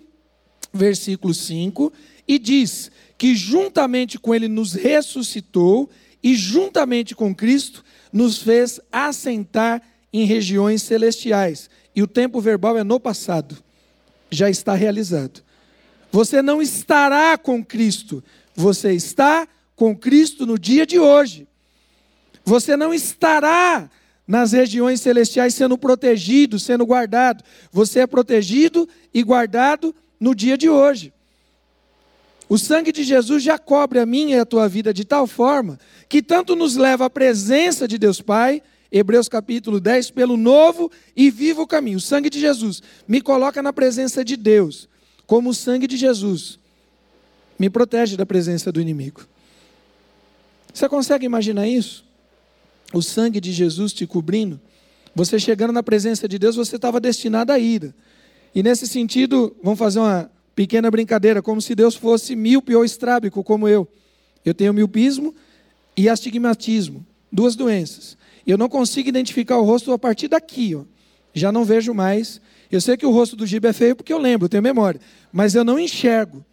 versículo 0.73 1.35
5, 1.35 1.93
e 2.27 2.39
diz 2.39 2.91
que 3.19 3.35
juntamente 3.35 4.19
com 4.19 4.35
ele 4.35 4.49
nos 4.49 4.73
ressuscitou 4.73 5.91
e 6.23 6.35
juntamente 6.35 7.15
com 7.15 7.35
Cristo 7.35 7.85
nos 8.12 8.39
fez 8.39 8.81
assentar 8.91 9.83
em 10.12 10.25
regiões 10.25 10.83
celestiais. 10.83 11.69
E 11.95 12.02
o 12.02 12.06
tempo 12.06 12.41
verbal 12.41 12.78
é 12.78 12.85
no 12.85 12.99
passado, 12.99 13.59
já 14.30 14.49
está 14.49 14.75
realizado. 14.75 15.43
Você 16.11 16.41
não 16.41 16.63
estará 16.63 17.37
com 17.37 17.65
Cristo, 17.65 18.25
você 18.54 18.93
está 18.95 19.47
com 19.80 19.97
Cristo 19.97 20.45
no 20.45 20.58
dia 20.58 20.84
de 20.84 20.99
hoje. 20.99 21.49
Você 22.45 22.76
não 22.76 22.93
estará 22.93 23.88
nas 24.28 24.52
regiões 24.52 25.00
celestiais 25.00 25.54
sendo 25.54 25.78
protegido, 25.78 26.58
sendo 26.58 26.84
guardado. 26.84 27.43
Você 27.73 28.00
é 28.00 28.06
protegido 28.06 28.86
e 29.14 29.23
guardado 29.23 29.95
no 30.21 30.34
dia 30.34 30.58
de 30.58 30.69
hoje. 30.69 31.14
O 32.47 32.58
sangue 32.58 32.93
de 32.93 33.02
Jesus 33.02 33.43
já 33.43 33.58
cobre 33.58 33.99
a 33.99 34.04
minha 34.04 34.36
e 34.36 34.38
a 34.40 34.45
tua 34.45 34.69
vida 34.69 34.93
de 34.93 35.02
tal 35.02 35.26
forma 35.26 35.80
que 36.10 36.21
tanto 36.21 36.54
nos 36.54 36.76
leva 36.76 37.06
à 37.06 37.10
presença 37.10 37.88
de 37.88 37.97
Deus 37.97 38.21
Pai, 38.21 38.62
Hebreus 38.93 39.30
capítulo 39.30 39.80
10, 39.80 40.10
pelo 40.10 40.36
novo 40.36 40.93
e 41.16 41.30
vivo 41.30 41.66
caminho. 41.66 41.97
O 41.97 42.02
sangue 42.02 42.28
de 42.28 42.38
Jesus 42.38 42.82
me 43.08 43.23
coloca 43.23 43.62
na 43.62 43.73
presença 43.73 44.23
de 44.23 44.36
Deus, 44.36 44.90
como 45.26 45.49
o 45.49 45.54
sangue 45.54 45.86
de 45.86 45.97
Jesus 45.97 46.58
me 47.58 47.71
protege 47.71 48.14
da 48.14 48.26
presença 48.26 48.71
do 48.71 48.78
inimigo. 48.78 49.26
Você 50.73 50.89
consegue 50.89 51.26
imaginar 51.26 51.67
isso? 51.67 52.04
o 52.93 53.02
sangue 53.02 53.41
de 53.41 53.52
Jesus 53.52 53.93
te 53.93 54.06
cobrindo, 54.06 54.61
você 55.15 55.39
chegando 55.39 55.73
na 55.73 55.83
presença 55.83 56.28
de 56.28 56.39
Deus, 56.39 56.56
você 56.56 56.76
estava 56.76 57.00
destinado 57.00 57.52
à 57.52 57.59
ira. 57.59 57.95
E 58.54 58.63
nesse 58.63 58.87
sentido, 58.87 59.54
vamos 59.63 59.78
fazer 59.78 60.00
uma 60.00 60.30
pequena 60.54 60.91
brincadeira, 60.91 61.43
como 61.43 61.61
se 61.61 61.75
Deus 61.75 61.95
fosse 61.95 62.35
míope 62.37 62.75
ou 62.75 62.85
estrábico, 62.85 63.43
como 63.43 63.69
eu. 63.69 63.89
Eu 64.45 64.54
tenho 64.54 64.75
miopismo 64.75 65.35
e 65.97 66.09
astigmatismo, 66.09 67.04
duas 67.30 67.54
doenças. 67.54 68.17
Eu 68.47 68.59
não 68.59 68.69
consigo 68.69 69.09
identificar 69.09 69.59
o 69.59 69.65
rosto 69.65 69.93
a 69.93 69.99
partir 69.99 70.28
daqui, 70.28 70.75
ó. 70.75 70.83
já 71.35 71.52
não 71.52 71.65
vejo 71.65 71.93
mais. 71.93 72.41
Eu 72.71 72.80
sei 72.80 72.97
que 72.97 73.06
o 73.06 73.11
rosto 73.11 73.37
do 73.37 73.47
Gibe 73.47 73.69
é 73.69 73.73
feio 73.73 73.97
porque 73.97 74.13
eu 74.13 74.19
lembro, 74.19 74.47
eu 74.47 74.49
tenho 74.49 74.63
memória, 74.63 75.00
mas 75.33 75.54
eu 75.54 75.65
não 75.65 75.78
enxergo. 75.78 76.45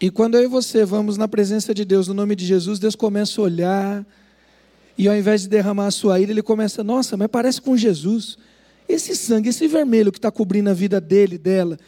E 0.00 0.10
quando 0.10 0.36
eu 0.36 0.44
e 0.44 0.46
você 0.46 0.82
vamos 0.82 1.18
na 1.18 1.28
presença 1.28 1.74
de 1.74 1.84
Deus, 1.84 2.08
no 2.08 2.14
nome 2.14 2.34
de 2.34 2.46
Jesus, 2.46 2.78
Deus 2.78 2.96
começa 2.96 3.38
a 3.38 3.44
olhar, 3.44 4.06
e 4.96 5.06
ao 5.06 5.14
invés 5.14 5.42
de 5.42 5.48
derramar 5.48 5.88
a 5.88 5.90
sua 5.90 6.18
ira, 6.18 6.30
ele 6.30 6.42
começa, 6.42 6.82
nossa, 6.82 7.18
mas 7.18 7.28
parece 7.28 7.60
com 7.60 7.76
Jesus. 7.76 8.38
Esse 8.88 9.14
sangue, 9.14 9.50
esse 9.50 9.68
vermelho 9.68 10.10
que 10.10 10.18
está 10.18 10.30
cobrindo 10.30 10.70
a 10.70 10.74
vida 10.74 11.00
dele, 11.00 11.36
dela, 11.36 11.78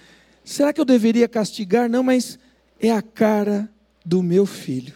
será 0.44 0.75
que 0.75 0.81
eu 0.81 0.85
deveria 0.85 1.27
castigar? 1.27 1.88
Não, 1.88 2.03
mas 2.03 2.38
é 2.79 2.92
a 2.92 3.01
cara 3.01 3.68
do 4.05 4.22
meu 4.22 4.44
filho. 4.44 4.94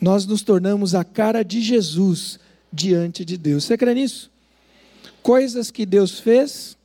Nós 0.00 0.24
nos 0.24 0.42
tornamos 0.42 0.94
a 0.94 1.02
cara 1.02 1.42
de 1.42 1.60
Jesus 1.60 2.38
diante 2.72 3.24
de 3.24 3.36
Deus. 3.36 3.64
Você 3.64 3.76
crê 3.76 3.92
nisso? 3.92 4.30
Coisas 5.20 5.72
que 5.72 5.84
Deus 5.84 6.20
fez 6.20 6.76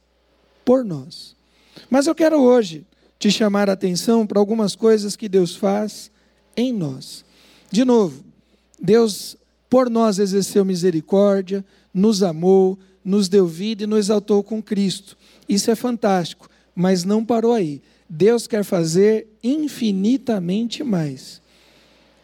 por 0.65 0.83
nós. 0.83 1.35
Mas 1.87 2.07
eu 2.07 2.15
quero 2.15 2.41
hoje 2.41 2.83
te 3.21 3.29
chamar 3.29 3.69
a 3.69 3.73
atenção 3.73 4.25
para 4.25 4.39
algumas 4.39 4.75
coisas 4.75 5.15
que 5.15 5.29
Deus 5.29 5.55
faz 5.55 6.09
em 6.57 6.73
nós. 6.73 7.23
De 7.69 7.85
novo, 7.85 8.23
Deus 8.81 9.37
por 9.69 9.91
nós 9.91 10.17
exerceu 10.17 10.65
misericórdia, 10.65 11.63
nos 11.93 12.23
amou, 12.23 12.79
nos 13.05 13.29
deu 13.29 13.45
vida 13.45 13.83
e 13.83 13.87
nos 13.87 13.99
exaltou 13.99 14.41
com 14.41 14.59
Cristo. 14.59 15.15
Isso 15.47 15.69
é 15.69 15.75
fantástico, 15.75 16.49
mas 16.73 17.03
não 17.03 17.23
parou 17.23 17.53
aí. 17.53 17.79
Deus 18.09 18.47
quer 18.47 18.63
fazer 18.63 19.27
infinitamente 19.43 20.83
mais. 20.83 21.39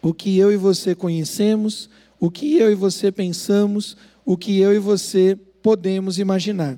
O 0.01 0.15
que 0.15 0.35
eu 0.35 0.51
e 0.51 0.57
você 0.57 0.95
conhecemos, 0.95 1.91
o 2.19 2.31
que 2.31 2.57
eu 2.57 2.71
e 2.71 2.75
você 2.75 3.11
pensamos, 3.11 3.95
o 4.25 4.35
que 4.35 4.57
eu 4.57 4.73
e 4.73 4.79
você 4.79 5.37
podemos 5.61 6.17
imaginar. 6.17 6.75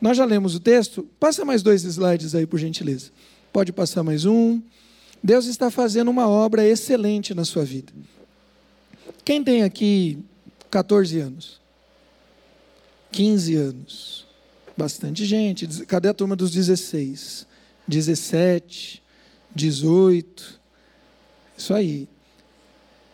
Nós 0.00 0.16
já 0.16 0.24
lemos 0.24 0.54
o 0.54 0.60
texto? 0.60 1.06
Passa 1.20 1.44
mais 1.44 1.62
dois 1.62 1.84
slides 1.84 2.34
aí, 2.34 2.46
por 2.46 2.58
gentileza. 2.58 3.10
Pode 3.52 3.70
passar 3.70 4.02
mais 4.02 4.24
um. 4.24 4.62
Deus 5.22 5.44
está 5.44 5.70
fazendo 5.70 6.10
uma 6.10 6.26
obra 6.26 6.66
excelente 6.66 7.34
na 7.34 7.44
sua 7.44 7.64
vida. 7.64 7.92
Quem 9.24 9.44
tem 9.44 9.62
aqui 9.62 10.18
14 10.70 11.20
anos? 11.20 11.60
15 13.10 13.54
anos? 13.56 14.26
Bastante 14.74 15.26
gente. 15.26 15.66
Cadê 15.84 16.08
a 16.08 16.14
turma 16.14 16.34
dos 16.34 16.50
16? 16.50 17.46
17, 17.86 19.02
18. 19.54 20.60
Isso 21.58 21.74
aí. 21.74 22.08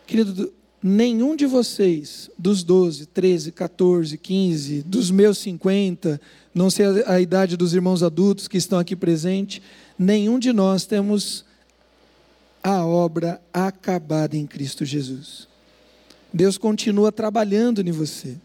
Querido, 0.07 0.53
nenhum 0.81 1.35
de 1.35 1.45
vocês, 1.45 2.31
dos 2.37 2.63
12, 2.63 3.07
13, 3.07 3.51
14, 3.51 4.17
15, 4.17 4.83
dos 4.83 5.11
meus 5.11 5.37
50, 5.39 6.19
não 6.55 6.69
sei 6.69 6.85
a, 7.05 7.19
idade 7.19 7.57
dos 7.57 7.73
irmãos 7.73 8.01
adultos 8.01 8.47
que 8.47 8.57
estão 8.57 8.79
aqui 8.79 8.95
presentes, 8.95 9.61
nenhum 9.99 10.39
de 10.39 10.53
nós 10.53 10.85
temos 10.85 11.43
a 12.63 12.85
obra 12.85 13.41
acabada 13.53 14.37
em 14.37 14.47
Cristo 14.47 14.85
Jesus. 14.85 15.47
Deus 16.33 16.57
continua 16.57 17.11
trabalhando 17.11 17.81
em 17.81 17.91
você. 17.91 18.37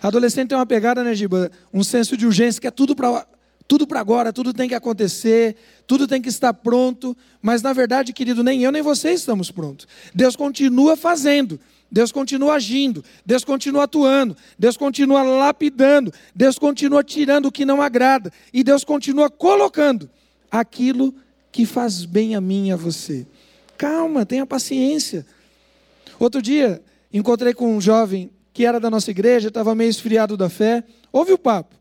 Adolescente 0.00 0.50
tem 0.50 0.58
uma 0.58 0.66
pegada, 0.66 1.02
né, 1.02 1.14
Giba? 1.14 1.50
Um 1.74 1.82
senso 1.82 2.16
de 2.16 2.26
urgência 2.26 2.60
que 2.60 2.66
é 2.66 2.70
tudo 2.70 2.94
para 2.94 3.26
tudo 3.68 3.86
para 3.86 4.00
agora, 4.00 4.32
tudo 4.32 4.52
tem 4.52 4.68
que 4.68 4.74
acontecer, 4.74 5.56
tudo 5.86 6.06
tem 6.06 6.20
que 6.20 6.28
estar 6.28 6.52
pronto, 6.52 7.16
mas 7.40 7.62
na 7.62 7.72
verdade, 7.72 8.12
querido, 8.12 8.42
nem 8.42 8.62
eu 8.62 8.72
nem 8.72 8.82
você 8.82 9.12
estamos 9.12 9.50
prontos. 9.50 9.88
Deus 10.14 10.36
continua 10.36 10.96
fazendo. 10.96 11.58
Deus 11.90 12.10
continua 12.10 12.54
agindo, 12.54 13.04
Deus 13.24 13.44
continua 13.44 13.84
atuando, 13.84 14.34
Deus 14.58 14.78
continua 14.78 15.22
lapidando, 15.22 16.10
Deus 16.34 16.58
continua 16.58 17.04
tirando 17.04 17.46
o 17.46 17.52
que 17.52 17.66
não 17.66 17.82
agrada, 17.82 18.32
e 18.50 18.64
Deus 18.64 18.82
continua 18.82 19.28
colocando 19.28 20.08
aquilo 20.52 21.14
que 21.50 21.64
faz 21.64 22.04
bem 22.04 22.34
a 22.36 22.40
mim 22.40 22.68
e 22.68 22.72
a 22.72 22.76
você. 22.76 23.26
Calma, 23.78 24.26
tenha 24.26 24.46
paciência. 24.46 25.26
Outro 26.20 26.42
dia, 26.42 26.82
encontrei 27.12 27.54
com 27.54 27.74
um 27.74 27.80
jovem 27.80 28.30
que 28.52 28.66
era 28.66 28.78
da 28.78 28.90
nossa 28.90 29.10
igreja, 29.10 29.48
estava 29.48 29.74
meio 29.74 29.88
esfriado 29.88 30.36
da 30.36 30.50
fé, 30.50 30.84
ouve 31.10 31.32
o 31.32 31.38
papo. 31.38 31.74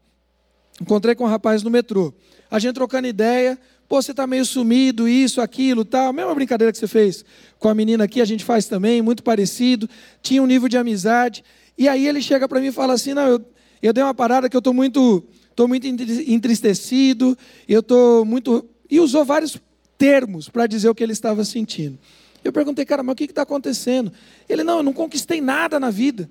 Encontrei 0.82 1.14
com 1.14 1.26
um 1.26 1.28
rapaz 1.28 1.62
no 1.62 1.70
metrô. 1.70 2.14
A 2.50 2.58
gente 2.58 2.74
trocando 2.74 3.08
ideia, 3.08 3.60
pô, 3.88 4.02
você 4.02 4.12
está 4.12 4.26
meio 4.26 4.46
sumido, 4.46 5.08
isso, 5.08 5.42
aquilo, 5.42 5.84
tal. 5.84 6.14
Mesma 6.14 6.34
brincadeira 6.34 6.72
que 6.72 6.78
você 6.78 6.88
fez 6.88 7.26
com 7.60 7.68
a 7.68 7.76
menina 7.76 8.06
aqui, 8.06 8.22
a 8.22 8.26
gente 8.26 8.44
faz 8.44 8.66
também, 8.66 9.02
muito 9.02 9.22
parecido. 9.22 9.88
Tinha 10.24 10.42
um 10.42 10.48
nível 10.48 10.68
de 10.68 10.78
amizade. 10.78 11.44
E 11.78 11.88
aí 11.88 12.08
ele 12.08 12.22
chega 12.22 12.48
para 12.48 12.60
mim 12.60 12.68
e 12.68 12.72
fala 12.72 12.94
assim: 12.94 13.14
não, 13.14 13.28
eu, 13.28 13.46
eu 13.82 13.94
dei 13.94 14.04
uma 14.04 14.14
parada 14.14 14.50
que 14.50 14.56
eu 14.56 14.60
estou 14.60 14.74
muito, 14.74 15.24
tô 15.56 15.68
muito 15.68 15.88
entristecido, 15.88 17.38
eu 17.68 17.82
estou 17.82 18.26
muito. 18.26 18.66
E 18.90 19.00
usou 19.00 19.24
vários 19.24 19.58
termos 19.98 20.50
para 20.50 20.68
dizer 20.68 20.90
o 20.90 20.96
que 20.96 21.04
ele 21.04 21.14
estava 21.14 21.44
sentindo. 21.46 21.98
Eu 22.44 22.52
perguntei, 22.52 22.84
cara, 22.86 23.04
mas 23.04 23.14
o 23.14 23.16
que 23.16 23.26
está 23.26 23.44
acontecendo? 23.44 24.12
Ele, 24.50 24.64
não, 24.64 24.78
eu 24.78 24.84
não 24.84 24.94
conquistei 24.94 25.40
nada 25.40 25.80
na 25.80 25.92
vida. 25.92 26.30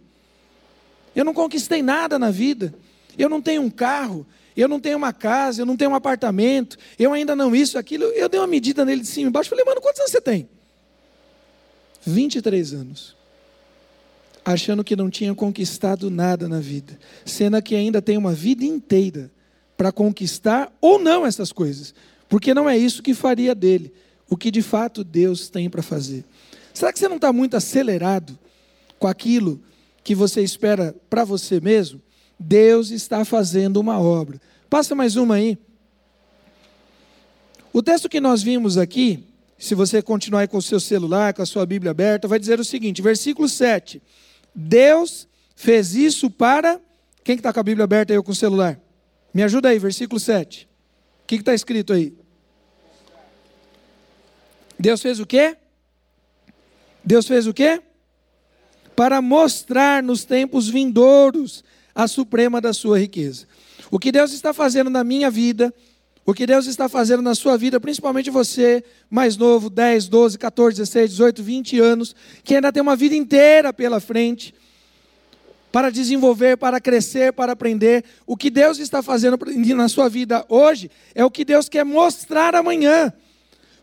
Eu 1.14 1.24
não 1.24 1.32
conquistei 1.32 1.82
nada 1.82 2.18
na 2.18 2.30
vida. 2.30 2.74
Eu 3.16 3.28
não 3.28 3.40
tenho 3.40 3.62
um 3.62 3.70
carro, 3.70 4.26
eu 4.56 4.68
não 4.68 4.80
tenho 4.80 4.96
uma 4.96 5.12
casa, 5.12 5.62
eu 5.62 5.66
não 5.66 5.76
tenho 5.76 5.90
um 5.90 5.94
apartamento, 5.94 6.76
eu 6.98 7.12
ainda 7.12 7.36
não 7.36 7.54
isso, 7.54 7.78
aquilo. 7.78 8.04
Eu 8.04 8.28
dei 8.28 8.40
uma 8.40 8.46
medida 8.46 8.84
nele 8.84 9.02
de 9.02 9.06
cima 9.06 9.26
e 9.26 9.28
embaixo. 9.28 9.50
Falei, 9.50 9.64
mano, 9.64 9.80
quantos 9.80 10.00
anos 10.00 10.12
você 10.12 10.20
tem? 10.20 10.48
23 12.04 12.74
anos. 12.74 13.19
Achando 14.52 14.84
que 14.84 14.96
não 14.96 15.10
tinha 15.10 15.34
conquistado 15.34 16.10
nada 16.10 16.48
na 16.48 16.60
vida. 16.60 16.98
Sendo 17.24 17.60
que 17.62 17.74
ainda 17.74 18.02
tem 18.02 18.16
uma 18.16 18.32
vida 18.32 18.64
inteira 18.64 19.30
para 19.76 19.92
conquistar 19.92 20.72
ou 20.80 20.98
não 20.98 21.26
essas 21.26 21.52
coisas. 21.52 21.94
Porque 22.28 22.52
não 22.54 22.68
é 22.68 22.76
isso 22.76 23.02
que 23.02 23.14
faria 23.14 23.54
dele 23.54 23.92
o 24.30 24.36
que 24.36 24.52
de 24.52 24.62
fato 24.62 25.02
Deus 25.02 25.50
tem 25.50 25.68
para 25.68 25.82
fazer. 25.82 26.24
Será 26.72 26.92
que 26.92 27.00
você 27.00 27.08
não 27.08 27.16
está 27.16 27.32
muito 27.32 27.56
acelerado 27.56 28.38
com 28.96 29.08
aquilo 29.08 29.60
que 30.04 30.14
você 30.14 30.40
espera 30.40 30.94
para 31.10 31.24
você 31.24 31.60
mesmo? 31.60 32.00
Deus 32.38 32.90
está 32.90 33.24
fazendo 33.24 33.78
uma 33.78 33.98
obra. 33.98 34.40
Passa 34.70 34.94
mais 34.94 35.16
uma 35.16 35.34
aí. 35.34 35.58
O 37.72 37.82
texto 37.82 38.08
que 38.08 38.20
nós 38.20 38.40
vimos 38.42 38.78
aqui, 38.78 39.24
se 39.58 39.74
você 39.74 40.00
continuar 40.00 40.46
com 40.46 40.56
o 40.56 40.62
seu 40.62 40.78
celular, 40.78 41.34
com 41.34 41.42
a 41.42 41.46
sua 41.46 41.66
Bíblia 41.66 41.90
aberta, 41.90 42.28
vai 42.28 42.38
dizer 42.38 42.60
o 42.60 42.64
seguinte, 42.64 43.02
versículo 43.02 43.48
7. 43.48 44.00
Deus 44.54 45.28
fez 45.54 45.94
isso 45.94 46.30
para. 46.30 46.80
Quem 47.22 47.36
está 47.36 47.52
com 47.52 47.60
a 47.60 47.62
Bíblia 47.62 47.84
aberta 47.84 48.12
aí 48.12 48.16
ou 48.16 48.24
com 48.24 48.32
o 48.32 48.34
celular? 48.34 48.80
Me 49.32 49.42
ajuda 49.42 49.68
aí, 49.68 49.78
versículo 49.78 50.18
7. 50.18 50.68
O 51.22 51.26
que 51.26 51.36
está 51.36 51.54
escrito 51.54 51.92
aí? 51.92 52.14
Deus 54.78 55.00
fez 55.02 55.20
o 55.20 55.26
quê? 55.26 55.56
Deus 57.04 57.26
fez 57.26 57.46
o 57.46 57.54
quê? 57.54 57.82
Para 58.96 59.20
mostrar 59.20 60.02
nos 60.02 60.24
tempos 60.24 60.68
vindouros 60.68 61.62
a 61.94 62.08
suprema 62.08 62.60
da 62.60 62.72
sua 62.72 62.98
riqueza. 62.98 63.46
O 63.90 63.98
que 63.98 64.10
Deus 64.10 64.32
está 64.32 64.52
fazendo 64.52 64.88
na 64.90 65.04
minha 65.04 65.30
vida, 65.30 65.74
o 66.30 66.34
que 66.34 66.46
Deus 66.46 66.68
está 66.68 66.88
fazendo 66.88 67.22
na 67.22 67.34
sua 67.34 67.56
vida, 67.56 67.80
principalmente 67.80 68.30
você, 68.30 68.84
mais 69.10 69.36
novo, 69.36 69.68
10, 69.68 70.06
12, 70.06 70.38
14, 70.38 70.76
16, 70.76 71.10
18, 71.10 71.42
20 71.42 71.80
anos, 71.80 72.14
que 72.44 72.54
ainda 72.54 72.70
tem 72.72 72.80
uma 72.80 72.94
vida 72.94 73.16
inteira 73.16 73.72
pela 73.72 73.98
frente, 73.98 74.54
para 75.72 75.90
desenvolver, 75.90 76.56
para 76.56 76.80
crescer, 76.80 77.32
para 77.32 77.50
aprender. 77.50 78.04
O 78.28 78.36
que 78.36 78.48
Deus 78.48 78.78
está 78.78 79.02
fazendo 79.02 79.36
na 79.74 79.88
sua 79.88 80.08
vida 80.08 80.44
hoje 80.48 80.88
é 81.16 81.24
o 81.24 81.30
que 81.32 81.44
Deus 81.44 81.68
quer 81.68 81.84
mostrar 81.84 82.54
amanhã. 82.54 83.12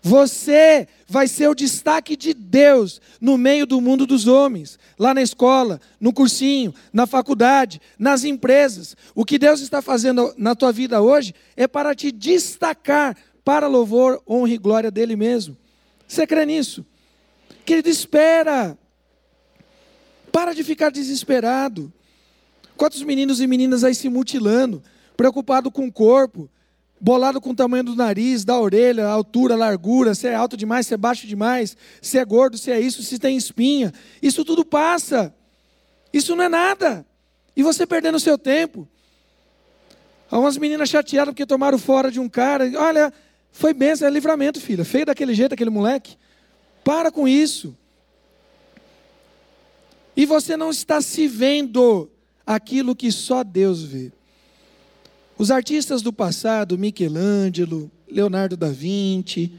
Você 0.02 0.88
vai 1.08 1.28
ser 1.28 1.48
o 1.48 1.56
destaque 1.56 2.18
de 2.18 2.34
Deus 2.34 3.00
no 3.22 3.38
meio 3.38 3.66
do 3.66 3.80
mundo 3.80 4.06
dos 4.06 4.28
homens, 4.28 4.78
lá 5.00 5.14
na 5.14 5.22
escola, 5.22 5.80
no 6.00 6.12
cursinho, 6.12 6.74
na 6.92 7.08
faculdade, 7.08 7.80
nas 7.98 8.26
empresas. 8.26 8.96
O 9.16 9.24
que 9.24 9.40
Deus 9.40 9.62
está 9.62 9.82
fazendo 9.82 10.34
na 10.38 10.54
tua 10.54 10.72
vida 10.72 11.02
hoje 11.02 11.34
é 11.56 11.68
para 11.68 11.96
te 11.96 12.12
destacar 12.12 13.16
para 13.44 13.68
louvor, 13.68 14.22
honra 14.28 14.54
e 14.54 14.58
glória 14.58 14.92
dele 14.92 15.16
mesmo. 15.16 15.56
Você 16.06 16.28
crê 16.28 16.46
nisso? 16.46 16.86
Querido, 17.66 17.88
espera. 17.88 18.78
Para 20.32 20.54
de 20.54 20.64
ficar 20.64 20.90
desesperado. 20.90 21.92
Quantos 22.76 23.02
meninos 23.02 23.40
e 23.40 23.48
meninas 23.48 23.84
aí 23.84 23.96
se 23.96 24.10
mutilando, 24.10 24.84
preocupado 25.16 25.72
com 25.72 25.88
o 25.88 25.92
corpo, 25.92 26.50
bolado 27.00 27.40
com 27.40 27.52
o 27.52 27.56
tamanho 27.56 27.84
do 27.84 27.96
nariz, 27.96 28.44
da 28.44 28.60
orelha, 28.60 29.06
altura, 29.08 29.56
largura, 29.56 30.16
se 30.16 30.28
é 30.28 30.36
alto 30.36 30.58
demais, 30.58 30.88
se 30.88 30.94
é 30.94 30.98
baixo 30.98 31.28
demais, 31.28 31.78
se 32.02 32.18
é 32.18 32.26
gordo, 32.26 32.58
se 32.58 32.72
é 32.72 32.80
isso, 32.80 33.04
se 33.04 33.20
tem 33.20 33.38
espinha. 33.38 33.94
Isso 34.22 34.44
tudo 34.44 34.66
passa. 34.66 35.34
Isso 36.12 36.36
não 36.36 36.44
é 36.44 36.50
nada. 36.50 37.06
E 37.56 37.64
você 37.64 37.86
perdendo 37.86 38.16
o 38.16 38.20
seu 38.20 38.38
tempo. 38.38 38.88
Há 40.30 40.38
umas 40.38 40.58
meninas 40.58 40.90
chateadas 40.90 41.34
porque 41.34 41.46
tomaram 41.46 41.78
fora 41.78 42.12
de 42.12 42.20
um 42.20 42.28
cara. 42.28 42.70
Olha, 42.78 43.14
foi 43.52 43.74
benção, 43.74 44.08
é 44.08 44.12
livramento, 44.12 44.60
filha. 44.60 44.84
Feio 44.84 45.06
daquele 45.06 45.34
jeito, 45.34 45.54
aquele 45.54 45.70
moleque. 45.70 46.18
Para 46.84 47.12
com 47.12 47.28
isso. 47.28 47.76
E 50.16 50.26
você 50.26 50.58
não 50.58 50.72
está 50.72 51.00
se 51.02 51.28
vendo 51.28 52.10
aquilo 52.46 52.96
que 52.96 53.12
só 53.12 53.44
Deus 53.44 53.84
vê. 53.84 54.12
Os 55.38 55.52
artistas 55.52 56.02
do 56.02 56.12
passado, 56.12 56.80
Michelangelo, 56.80 57.92
Leonardo 58.10 58.58
da 58.58 58.70
Vinci, 58.70 59.52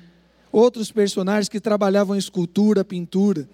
outros 0.51 0.91
personagens 0.91 1.49
que 1.49 1.61
trabalhavam 1.61 2.17
escultura, 2.17 2.85
pintura, 2.85 3.49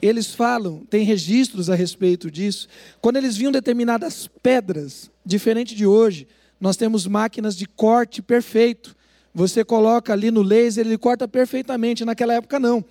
eles 0.00 0.34
falam, 0.34 0.86
tem 0.88 1.04
registros 1.04 1.68
a 1.68 1.74
respeito 1.74 2.30
disso. 2.30 2.66
Quando 2.98 3.16
eles 3.16 3.36
viam 3.36 3.52
determinadas 3.52 4.26
pedras, 4.42 5.10
diferente 5.22 5.74
de 5.74 5.84
hoje, 5.84 6.26
nós 6.58 6.78
temos 6.78 7.06
máquinas 7.06 7.54
de 7.54 7.66
corte 7.66 8.22
perfeito. 8.22 8.96
Você 9.34 9.62
coloca 9.62 10.14
ali 10.14 10.30
no 10.30 10.40
laser, 10.40 10.86
ele 10.86 10.96
corta 10.96 11.28
perfeitamente. 11.28 12.06
Naquela 12.06 12.32
época, 12.32 12.58
não. 12.58 12.82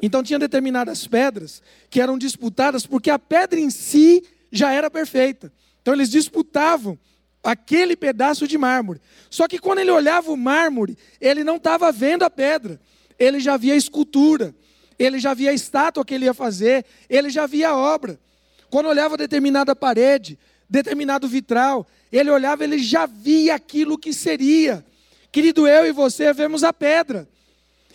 Então, 0.00 0.22
tinha 0.22 0.38
determinadas 0.38 1.06
pedras 1.06 1.62
que 1.90 2.00
eram 2.00 2.16
disputadas 2.16 2.86
porque 2.86 3.10
a 3.10 3.18
pedra 3.18 3.60
em 3.60 3.68
si 3.68 4.22
já 4.50 4.72
era 4.72 4.90
perfeita. 4.90 5.52
Então, 5.82 5.92
eles 5.92 6.08
disputavam 6.08 6.98
aquele 7.46 7.96
pedaço 7.96 8.46
de 8.48 8.58
mármore. 8.58 9.00
Só 9.30 9.46
que 9.46 9.58
quando 9.58 9.78
ele 9.78 9.90
olhava 9.90 10.32
o 10.32 10.36
mármore, 10.36 10.98
ele 11.20 11.44
não 11.44 11.56
estava 11.56 11.92
vendo 11.92 12.24
a 12.24 12.30
pedra, 12.30 12.80
ele 13.16 13.38
já 13.38 13.56
via 13.56 13.74
a 13.74 13.76
escultura, 13.76 14.52
ele 14.98 15.20
já 15.20 15.32
via 15.32 15.50
a 15.50 15.54
estátua 15.54 16.04
que 16.04 16.12
ele 16.12 16.24
ia 16.24 16.34
fazer, 16.34 16.84
ele 17.08 17.30
já 17.30 17.46
via 17.46 17.68
a 17.68 17.76
obra. 17.76 18.18
Quando 18.68 18.88
olhava 18.88 19.16
determinada 19.16 19.76
parede, 19.76 20.36
determinado 20.68 21.28
vitral, 21.28 21.86
ele 22.10 22.30
olhava, 22.30 22.64
ele 22.64 22.78
já 22.78 23.06
via 23.06 23.54
aquilo 23.54 23.96
que 23.96 24.12
seria. 24.12 24.84
Querido, 25.30 25.68
eu 25.68 25.86
e 25.86 25.92
você 25.92 26.32
vemos 26.32 26.64
a 26.64 26.72
pedra. 26.72 27.28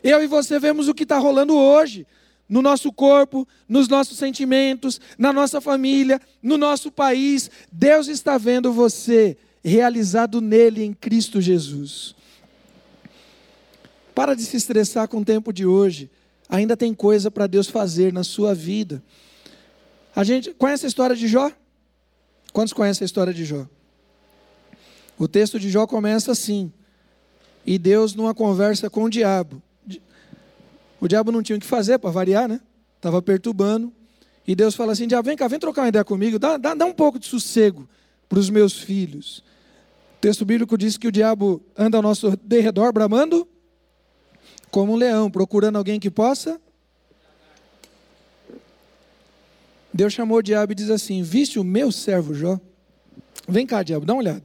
Eu 0.02 0.24
e 0.24 0.28
você 0.28 0.60
vemos 0.60 0.88
o 0.88 0.94
que 0.94 1.04
está 1.04 1.18
rolando 1.18 1.56
hoje 1.56 2.08
no 2.52 2.62
nosso 2.62 2.92
corpo, 2.92 3.48
nos 3.66 3.88
nossos 3.88 4.18
sentimentos, 4.18 5.00
na 5.18 5.32
nossa 5.32 5.62
família, 5.62 6.20
no 6.44 6.58
nosso 6.58 6.92
país. 6.92 7.50
Deus 7.72 8.10
está 8.10 8.38
vendo 8.38 8.74
você 8.74 9.38
realizado 9.64 10.42
nele 10.42 10.84
em 10.84 10.92
Cristo 10.92 11.40
Jesus. 11.40 12.14
Para 14.14 14.36
de 14.36 14.44
se 14.44 14.58
estressar 14.58 15.08
com 15.08 15.22
o 15.22 15.26
tempo 15.26 15.54
de 15.54 15.66
hoje. 15.66 16.12
Ainda 16.50 16.76
tem 16.76 16.94
coisa 16.94 17.32
para 17.32 17.48
Deus 17.48 17.70
fazer 17.70 18.12
na 18.12 18.26
sua 18.26 18.54
vida. 18.54 19.02
A 20.14 20.26
gente 20.26 20.54
conhece 20.54 20.86
a 20.86 20.90
história 20.90 21.16
de 21.16 21.30
Jó? 21.30 21.50
Quantos 22.52 22.74
conhecem 22.74 23.06
a 23.06 23.08
história 23.08 23.34
de 23.34 23.46
Jó? 23.46 23.66
O 25.18 25.26
texto 25.26 25.58
de 25.58 25.70
Jó 25.70 25.88
começa 25.88 26.34
assim: 26.34 26.70
E 27.66 27.80
Deus, 27.80 28.14
numa 28.14 28.34
conversa 28.34 28.90
com 28.90 29.04
o 29.06 29.10
diabo, 29.10 29.64
o 31.02 31.08
diabo 31.08 31.32
não 31.32 31.42
tinha 31.42 31.58
o 31.58 31.60
que 31.60 31.66
fazer 31.66 31.98
para 31.98 32.12
variar, 32.12 32.48
né? 32.48 32.62
Estava 32.96 33.20
perturbando. 33.24 33.92
E 34.48 34.56
Deus 34.56 34.76
fala 34.76 34.92
assim: 34.92 35.08
diabo, 35.08 35.26
vem 35.26 35.36
cá, 35.36 35.48
vem 35.48 35.60
trocar 35.60 35.82
uma 35.82 35.88
ideia 35.90 36.06
comigo, 36.06 36.38
dá, 36.38 36.58
dá, 36.58 36.76
dá 36.76 36.86
um 36.86 36.94
pouco 36.94 37.18
de 37.18 37.26
sossego 37.26 37.90
para 38.30 38.38
os 38.38 38.52
meus 38.52 38.80
filhos. 38.80 39.40
O 40.18 40.22
texto 40.22 40.46
bíblico 40.46 40.78
diz 40.78 40.98
que 40.98 41.08
o 41.08 41.12
diabo 41.12 41.60
anda 41.76 41.98
ao 41.98 42.04
nosso 42.04 42.38
derredor, 42.44 42.94
bramando 42.94 43.48
como 44.70 44.94
um 44.94 44.96
leão, 44.96 45.30
procurando 45.30 45.78
alguém 45.78 46.00
que 46.00 46.12
possa. 46.12 46.62
Deus 49.92 50.14
chamou 50.14 50.38
o 50.38 50.44
diabo 50.44 50.72
e 50.72 50.76
diz 50.76 50.92
assim: 50.92 51.24
Viste 51.24 51.58
o 51.58 51.64
meu 51.64 51.92
servo 51.92 52.36
Jó? 52.36 52.60
Vem 53.48 53.66
cá, 53.66 53.82
diabo, 53.82 54.06
dá 54.06 54.14
uma 54.14 54.22
olhada. 54.22 54.44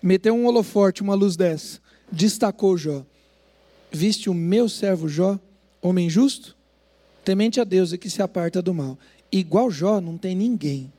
Meteu 0.00 0.32
um 0.32 0.46
holoforte, 0.46 1.02
uma 1.02 1.16
luz 1.16 1.34
dessa, 1.34 1.80
destacou 2.10 2.78
Jó. 2.78 3.04
Viste 3.90 4.30
o 4.30 4.34
meu 4.34 4.68
servo 4.68 5.08
Jó? 5.08 5.40
Homem 5.80 6.10
justo, 6.10 6.56
temente 7.24 7.60
a 7.60 7.64
Deus 7.64 7.92
e 7.92 7.98
que 7.98 8.10
se 8.10 8.22
aparta 8.22 8.60
do 8.60 8.74
mal. 8.74 8.98
igual 9.30 9.70
Jó 9.70 10.00
não 10.00 10.16
tem 10.16 10.34
ninguém. 10.34 10.92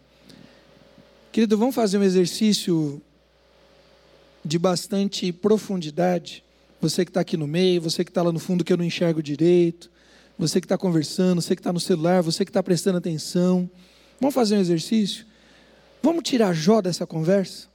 Querido, 1.32 1.58
vamos 1.58 1.76
fazer 1.76 1.98
um 1.98 2.04
exercício 2.04 3.02
de 4.44 4.58
bastante 4.58 5.32
profundidade. 5.32 6.44
Você 6.82 7.04
que 7.04 7.12
está 7.12 7.20
aqui 7.20 7.36
no 7.36 7.48
meio, 7.48 7.82
você 7.82 8.04
que 8.04 8.12
está 8.12 8.22
lá 8.22 8.32
no 8.32 8.40
fundo 8.40 8.64
que 8.64 8.72
eu 8.72 8.78
não 8.78 8.86
enxergo 8.86 9.22
direito, 9.22 9.92
você 10.38 10.62
que 10.62 10.66
está 10.66 10.78
conversando, 10.78 11.42
você 11.42 11.56
que 11.56 11.60
está 11.60 11.74
no 11.74 11.80
celular, 11.80 12.24
você 12.24 12.46
que 12.46 12.50
está 12.50 12.64
prestando 12.64 12.98
atenção. 12.98 13.70
Vamos 14.20 14.34
fazer 14.34 14.56
um 14.56 14.62
exercício? 14.62 15.26
Vamos 16.02 16.24
tirar 16.24 16.54
Jó 16.54 16.82
dessa 16.82 17.06
conversa? 17.06 17.68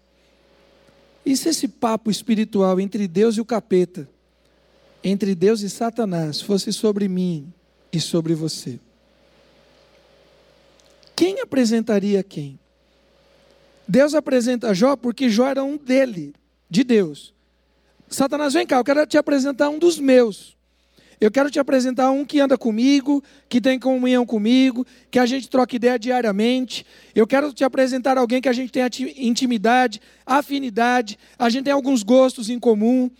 E 1.25 1.37
se 1.37 1.51
esse 1.51 1.69
papo 1.69 2.11
espiritual 2.11 2.81
entre 2.81 3.07
Deus 3.07 3.37
e 3.37 3.40
o 3.40 3.45
capeta, 3.45 4.09
entre 5.05 5.35
Deus 5.35 5.61
e 5.61 5.69
Satanás, 5.69 6.40
fosse 6.40 6.73
sobre 6.73 7.07
mim 7.07 7.53
e 7.93 8.01
sobre 8.01 8.35
você? 8.35 8.81
Quem 11.14 11.40
apresentaria 11.40 12.23
quem? 12.23 12.59
Deus 13.87 14.14
apresenta 14.14 14.75
Jó 14.75 14.97
porque 14.97 15.29
Jó 15.29 15.47
era 15.47 15.62
um 15.62 15.77
dele, 15.77 16.35
de 16.71 16.83
Deus. 16.83 17.35
Satanás, 18.09 18.55
vem 18.55 18.67
cá, 18.67 18.79
eu 18.79 18.85
quero 18.85 19.07
te 19.07 19.19
apresentar 19.19 19.69
um 19.69 19.79
dos 19.79 19.99
meus. 19.99 20.57
Eu 21.21 21.31
quero 21.31 21.51
te 21.51 21.59
apresentar 21.59 22.11
um 22.11 22.25
que 22.25 22.40
anda 22.40 22.59
comigo, 22.59 23.23
que 23.49 23.61
tem 23.61 23.79
comunhão 23.79 24.27
comigo, 24.27 24.87
que 25.11 25.19
a 25.19 25.27
gente 25.27 25.49
troca 25.49 25.77
ideia 25.77 25.99
diariamente. 25.99 26.85
Eu 27.14 27.27
quero 27.27 27.53
te 27.53 27.62
apresentar 27.62 28.19
alguém 28.19 28.40
que 28.40 28.49
a 28.49 28.53
gente 28.53 28.73
tem 28.73 28.83
intimidade, 29.17 30.01
afinidade, 30.27 31.19
a 31.38 31.49
gente 31.49 31.64
tem 31.64 31.73
alguns 31.73 32.03
gostos 32.03 32.51
em 32.51 32.59
comum. 32.59 33.11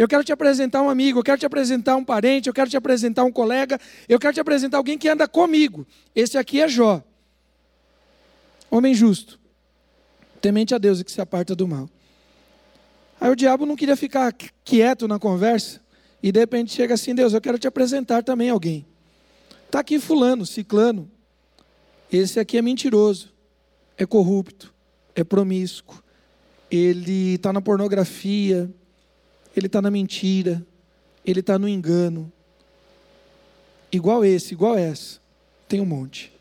Eu 0.00 0.08
quero 0.08 0.24
te 0.24 0.32
apresentar 0.32 0.80
um 0.80 0.88
amigo, 0.88 1.18
eu 1.18 1.22
quero 1.22 1.36
te 1.36 1.44
apresentar 1.44 1.94
um 1.94 2.02
parente, 2.02 2.48
eu 2.48 2.54
quero 2.54 2.70
te 2.70 2.76
apresentar 2.78 3.22
um 3.22 3.30
colega, 3.30 3.78
eu 4.08 4.18
quero 4.18 4.32
te 4.32 4.40
apresentar 4.40 4.78
alguém 4.78 4.96
que 4.96 5.06
anda 5.06 5.28
comigo. 5.28 5.86
Esse 6.14 6.38
aqui 6.38 6.58
é 6.58 6.66
Jó. 6.66 7.04
Homem 8.70 8.94
justo, 8.94 9.38
temente 10.40 10.74
a 10.74 10.78
Deus 10.78 11.00
e 11.00 11.04
que 11.04 11.12
se 11.12 11.20
aparta 11.20 11.54
do 11.54 11.68
mal. 11.68 11.86
Aí 13.20 13.30
o 13.30 13.36
diabo 13.36 13.66
não 13.66 13.76
queria 13.76 13.94
ficar 13.94 14.32
quieto 14.64 15.06
na 15.06 15.18
conversa, 15.18 15.82
e 16.22 16.32
de 16.32 16.40
repente 16.40 16.72
chega 16.72 16.94
assim: 16.94 17.14
Deus, 17.14 17.34
eu 17.34 17.40
quero 17.42 17.58
te 17.58 17.68
apresentar 17.68 18.22
também 18.22 18.48
alguém. 18.48 18.86
Está 19.66 19.80
aqui 19.80 20.00
Fulano, 20.00 20.46
Ciclano. 20.46 21.10
Esse 22.10 22.40
aqui 22.40 22.56
é 22.56 22.62
mentiroso, 22.62 23.34
é 23.98 24.06
corrupto, 24.06 24.72
é 25.14 25.22
promíscuo, 25.22 26.02
ele 26.70 27.34
está 27.34 27.52
na 27.52 27.60
pornografia, 27.60 28.74
ele 29.56 29.66
está 29.66 29.82
na 29.82 29.90
mentira, 29.90 30.64
ele 31.24 31.40
está 31.40 31.58
no 31.58 31.68
engano. 31.68 32.32
Igual 33.92 34.24
esse, 34.24 34.54
igual 34.54 34.76
essa. 34.76 35.18
Tem 35.68 35.80
um 35.80 35.86
monte. 35.86 36.32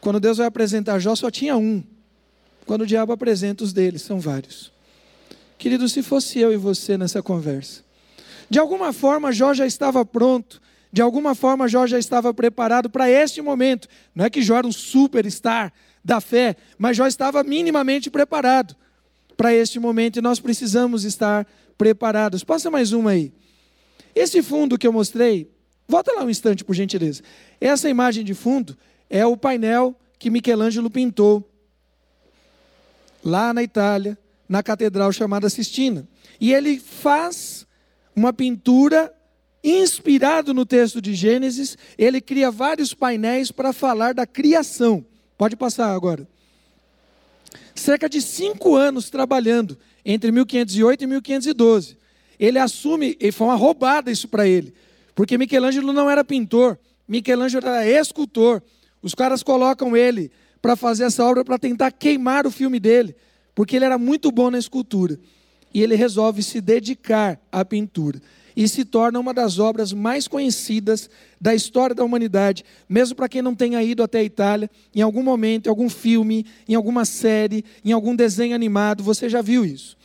Quando 0.00 0.20
Deus 0.20 0.38
vai 0.38 0.46
apresentar 0.46 0.98
Jó, 0.98 1.14
só 1.14 1.30
tinha 1.30 1.56
um. 1.56 1.82
Quando 2.66 2.82
o 2.82 2.86
diabo 2.86 3.12
apresenta 3.12 3.64
os 3.64 3.72
deles, 3.72 4.02
são 4.02 4.20
vários. 4.20 4.72
Querido, 5.58 5.88
se 5.88 6.02
fosse 6.02 6.38
eu 6.38 6.52
e 6.52 6.56
você 6.56 6.98
nessa 6.98 7.22
conversa, 7.22 7.82
de 8.48 8.58
alguma 8.58 8.92
forma 8.92 9.32
Jó 9.32 9.54
já 9.54 9.66
estava 9.66 10.04
pronto, 10.04 10.60
de 10.92 11.00
alguma 11.00 11.34
forma 11.34 11.68
Jó 11.68 11.86
já 11.86 11.98
estava 11.98 12.34
preparado 12.34 12.90
para 12.90 13.08
este 13.08 13.40
momento. 13.40 13.88
Não 14.14 14.24
é 14.24 14.30
que 14.30 14.42
Jó 14.42 14.56
era 14.56 14.66
um 14.66 14.72
superstar 14.72 15.72
da 16.04 16.20
fé, 16.20 16.56
mas 16.76 16.96
Jó 16.96 17.06
estava 17.06 17.42
minimamente 17.42 18.10
preparado 18.10 18.76
para 19.36 19.54
este 19.54 19.78
momento 19.78 20.18
e 20.18 20.22
nós 20.22 20.40
precisamos 20.40 21.04
estar 21.04 21.46
preparados. 21.76 22.44
Passa 22.44 22.70
mais 22.70 22.92
uma 22.92 23.10
aí. 23.10 23.32
Esse 24.14 24.42
fundo 24.42 24.78
que 24.78 24.86
eu 24.86 24.92
mostrei, 24.92 25.50
volta 25.88 26.12
lá 26.12 26.24
um 26.24 26.30
instante, 26.30 26.64
por 26.64 26.74
gentileza. 26.74 27.22
Essa 27.60 27.88
imagem 27.88 28.24
de 28.24 28.34
fundo 28.34 28.76
é 29.10 29.26
o 29.26 29.36
painel 29.36 29.96
que 30.18 30.30
Michelangelo 30.30 30.90
pintou 30.90 31.48
lá 33.24 33.52
na 33.52 33.62
Itália, 33.62 34.16
na 34.48 34.62
catedral 34.62 35.12
chamada 35.12 35.48
Sistina. 35.48 36.06
E 36.40 36.52
ele 36.52 36.78
faz 36.78 37.66
uma 38.14 38.32
pintura 38.32 39.12
inspirado 39.62 40.52
no 40.52 40.66
texto 40.66 41.00
de 41.00 41.14
Gênesis, 41.14 41.76
ele 41.96 42.20
cria 42.20 42.50
vários 42.50 42.92
painéis 42.92 43.50
para 43.50 43.72
falar 43.72 44.12
da 44.12 44.26
criação. 44.26 45.04
Pode 45.38 45.56
passar 45.56 45.92
agora. 45.94 46.28
Cerca 47.74 48.08
de 48.08 48.20
cinco 48.20 48.76
anos 48.76 49.10
trabalhando, 49.10 49.78
entre 50.04 50.30
1508 50.30 51.04
e 51.04 51.06
1512. 51.06 51.96
Ele 52.38 52.58
assume, 52.58 53.16
e 53.20 53.32
foi 53.32 53.46
uma 53.46 53.54
roubada 53.54 54.10
isso 54.10 54.28
para 54.28 54.46
ele, 54.46 54.74
porque 55.14 55.38
Michelangelo 55.38 55.92
não 55.92 56.10
era 56.10 56.24
pintor, 56.24 56.78
Michelangelo 57.06 57.66
era 57.66 57.86
escultor. 57.86 58.62
Os 59.02 59.14
caras 59.14 59.42
colocam 59.42 59.96
ele 59.96 60.30
para 60.60 60.76
fazer 60.76 61.04
essa 61.04 61.24
obra 61.24 61.44
para 61.44 61.58
tentar 61.58 61.90
queimar 61.92 62.46
o 62.46 62.50
filme 62.50 62.80
dele, 62.80 63.14
porque 63.54 63.76
ele 63.76 63.84
era 63.84 63.98
muito 63.98 64.32
bom 64.32 64.50
na 64.50 64.58
escultura. 64.58 65.18
E 65.72 65.82
ele 65.82 65.94
resolve 65.94 66.42
se 66.42 66.60
dedicar 66.60 67.40
à 67.52 67.64
pintura. 67.64 68.20
E 68.56 68.68
se 68.68 68.84
torna 68.84 69.18
uma 69.18 69.34
das 69.34 69.58
obras 69.58 69.92
mais 69.92 70.28
conhecidas 70.28 71.10
da 71.40 71.54
história 71.54 71.94
da 71.94 72.04
humanidade, 72.04 72.64
mesmo 72.88 73.16
para 73.16 73.28
quem 73.28 73.42
não 73.42 73.54
tenha 73.54 73.82
ido 73.82 74.02
até 74.02 74.20
a 74.20 74.24
Itália, 74.24 74.70
em 74.94 75.02
algum 75.02 75.22
momento, 75.22 75.66
em 75.66 75.70
algum 75.70 75.88
filme, 75.88 76.46
em 76.68 76.74
alguma 76.74 77.04
série, 77.04 77.64
em 77.84 77.92
algum 77.92 78.14
desenho 78.14 78.54
animado, 78.54 79.02
você 79.02 79.28
já 79.28 79.42
viu 79.42 79.64
isso 79.64 79.96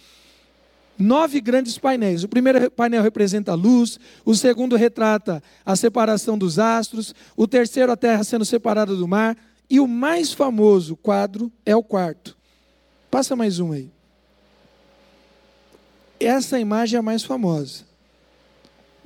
nove 0.99 1.39
grandes 1.39 1.77
painéis. 1.77 2.25
O 2.25 2.27
primeiro 2.27 2.69
painel 2.69 3.01
representa 3.01 3.53
a 3.53 3.55
luz, 3.55 3.97
o 4.25 4.35
segundo 4.35 4.75
retrata 4.75 5.41
a 5.65 5.75
separação 5.75 6.37
dos 6.37 6.59
astros, 6.59 7.15
o 7.37 7.47
terceiro 7.47 7.91
a 7.91 7.95
terra 7.95 8.23
sendo 8.25 8.43
separada 8.43 8.93
do 8.93 9.07
mar, 9.07 9.37
e 9.69 9.79
o 9.79 9.87
mais 9.87 10.33
famoso 10.33 10.97
quadro 10.97 11.49
é 11.65 11.75
o 11.75 11.81
quarto. 11.81 12.37
Passa 13.09 13.35
mais 13.35 13.59
um 13.59 13.71
aí. 13.71 13.89
Essa 16.19 16.59
imagem 16.59 16.97
é 16.97 16.99
a 16.99 17.03
mais 17.03 17.23
famosa 17.23 17.88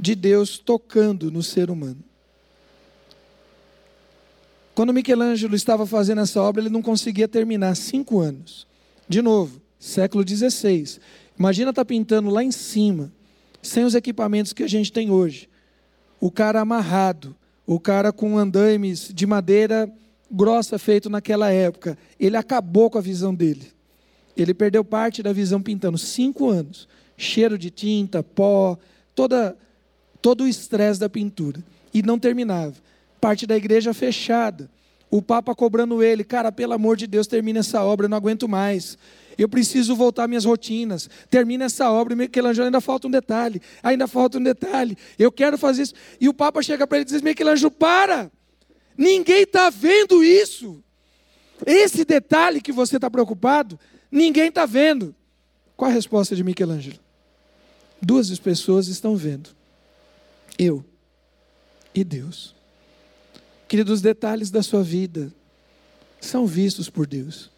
de 0.04 0.16
Deus 0.16 0.58
tocando 0.58 1.32
no 1.32 1.42
ser 1.42 1.72
humano. 1.72 2.04
Quando 4.76 4.94
Michelangelo 4.94 5.56
estava 5.56 5.86
fazendo 5.86 6.20
essa 6.20 6.42
obra, 6.42 6.62
ele 6.62 6.70
não 6.70 6.82
conseguia 6.82 7.26
terminar 7.26 7.74
cinco 7.78 8.20
anos. 8.20 8.68
De 9.08 9.22
novo, 9.22 9.62
século 9.80 10.28
XVI. 10.28 11.00
Imagina 11.40 11.70
estar 11.70 11.86
tá 11.86 11.86
pintando 11.86 12.30
lá 12.30 12.44
em 12.44 12.52
cima, 12.52 13.14
sem 13.62 13.86
os 13.86 13.96
equipamentos 13.96 14.52
que 14.52 14.64
a 14.64 14.68
gente 14.68 14.92
tem 14.92 15.10
hoje. 15.10 15.48
O 16.20 16.30
cara 16.30 16.60
amarrado, 16.60 17.34
o 17.66 17.80
cara 17.80 18.12
com 18.12 18.38
andaimes 18.38 19.10
de 19.14 19.26
madeira 19.26 19.90
grossa 20.30 20.78
feito 20.78 21.10
naquela 21.10 21.50
época. 21.50 21.98
Ele 22.20 22.36
acabou 22.36 22.90
com 22.90 22.98
a 22.98 23.02
visão 23.02 23.34
dele. 23.34 23.72
Ele 24.36 24.54
perdeu 24.54 24.84
parte 24.84 25.24
da 25.24 25.32
visão 25.32 25.62
pintando. 25.62 25.98
Cinco 25.98 26.50
anos. 26.50 26.90
Cheiro 27.16 27.58
de 27.58 27.70
tinta, 27.70 28.22
pó, 28.22 28.78
toda, 29.16 29.56
todo 30.24 30.46
o 30.46 30.48
estresse 30.48 31.02
da 31.02 31.10
pintura. 31.10 31.62
E 31.94 32.02
não 32.02 32.18
terminava. 32.18 32.74
Parte 33.20 33.46
da 33.46 33.58
igreja 33.58 33.94
fechada. 33.94 34.70
O 35.12 35.22
Papa 35.22 35.54
cobrando 35.54 36.02
ele, 36.02 36.24
cara, 36.24 36.52
pelo 36.52 36.74
amor 36.74 36.98
de 36.98 37.06
Deus, 37.06 37.28
termina 37.28 37.60
essa 37.60 37.84
obra, 37.84 38.06
eu 38.06 38.10
não 38.10 38.18
aguento 38.18 38.50
mais. 38.50 38.98
Eu 39.38 39.48
preciso 39.48 39.96
voltar 39.96 40.28
minhas 40.28 40.46
rotinas. 40.46 41.08
Termina 41.30 41.66
essa 41.66 41.92
obra, 41.92 42.16
Michelangelo, 42.16 42.66
ainda 42.66 42.82
falta 42.82 43.08
um 43.08 43.12
detalhe, 43.12 43.62
ainda 43.84 44.08
falta 44.08 44.40
um 44.40 44.44
detalhe. 44.44 44.98
Eu 45.20 45.32
quero 45.32 45.56
fazer 45.58 45.84
isso. 45.84 45.94
E 46.20 46.28
o 46.28 46.34
Papa 46.34 46.64
chega 46.64 46.88
para 46.88 46.98
ele 46.98 47.06
e 47.08 47.12
diz: 47.12 47.22
Michelangelo, 47.22 47.70
para! 47.70 48.32
Ninguém 48.98 49.44
está 49.44 49.70
vendo 49.70 50.24
isso. 50.24 50.84
Esse 51.66 52.04
detalhe 52.06 52.62
que 52.62 52.72
você 52.72 52.96
está 52.96 53.10
preocupado, 53.12 53.80
ninguém 54.12 54.48
está 54.48 54.66
vendo. 54.66 55.14
Qual 55.76 55.92
a 55.92 55.94
resposta 55.94 56.36
de 56.36 56.44
Michelangelo? 56.44 57.00
Duas 58.02 58.38
pessoas 58.40 58.88
estão 58.88 59.16
vendo. 59.16 59.50
Eu 60.58 60.84
e 61.94 62.04
Deus. 62.04 62.56
Queridos, 63.68 63.94
os 63.94 64.02
detalhes 64.02 64.52
da 64.52 64.62
sua 64.62 64.84
vida 64.84 65.32
são 66.20 66.46
vistos 66.46 66.90
por 66.90 67.08
Deus. 67.08 67.50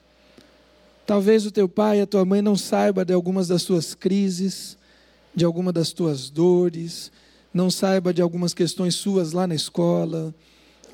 Talvez 1.06 1.46
o 1.46 1.52
teu 1.52 1.70
pai 1.70 2.00
e 2.00 2.02
a 2.02 2.08
tua 2.08 2.26
mãe 2.26 2.42
não 2.42 2.56
saiba 2.56 3.06
de 3.06 3.14
algumas 3.14 3.48
das 3.48 3.64
tuas 3.64 3.94
crises, 3.94 4.78
de 5.36 5.46
alguma 5.46 5.72
das 5.72 5.92
tuas 5.94 6.30
dores, 6.30 7.12
não 7.54 7.70
saiba 7.70 8.14
de 8.14 8.22
algumas 8.22 8.54
questões 8.54 8.96
suas 8.96 9.32
lá 9.32 9.46
na 9.46 9.54
escola, 9.54 10.34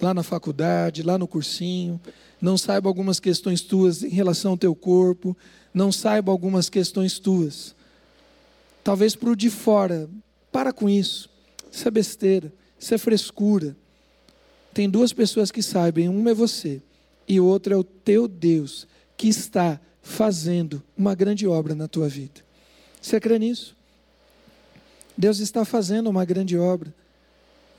lá 0.02 0.14
na 0.14 0.22
faculdade, 0.22 1.02
lá 1.02 1.18
no 1.18 1.28
cursinho, 1.28 2.00
não 2.42 2.58
saiba 2.58 2.90
algumas 2.90 3.20
questões 3.20 3.62
tuas 3.62 4.04
em 4.04 4.10
relação 4.10 4.52
ao 4.52 4.58
teu 4.58 4.76
corpo, 4.76 5.38
não 5.74 5.92
saiba 5.92 6.32
algumas 6.32 6.70
questões 6.70 7.18
tuas. 7.18 7.74
Talvez 8.84 9.16
para 9.16 9.30
o 9.30 9.36
de 9.36 9.50
fora, 9.50 10.10
para 10.52 10.74
com 10.74 10.90
isso. 10.90 11.31
Isso 11.72 11.88
é 11.88 11.92
besteira, 11.92 12.54
isso 12.78 12.94
é 12.94 12.98
frescura. 12.98 13.76
Tem 14.74 14.90
duas 14.90 15.14
pessoas 15.14 15.52
que 15.52 15.64
sabem, 15.64 16.10
uma 16.10 16.32
é 16.32 16.34
você 16.34 16.82
e 17.28 17.40
outra 17.40 17.74
é 17.74 17.78
o 17.78 17.84
teu 17.84 18.28
Deus 18.28 18.88
que 19.16 19.28
está 19.28 19.80
fazendo 20.02 20.84
uma 20.98 21.16
grande 21.16 21.48
obra 21.48 21.74
na 21.74 21.88
tua 21.88 22.10
vida. 22.10 22.42
Você 23.02 23.20
crê 23.20 23.40
nisso? 23.40 23.76
Deus 25.18 25.40
está 25.40 25.64
fazendo 25.64 26.10
uma 26.10 26.26
grande 26.26 26.58
obra. 26.58 26.94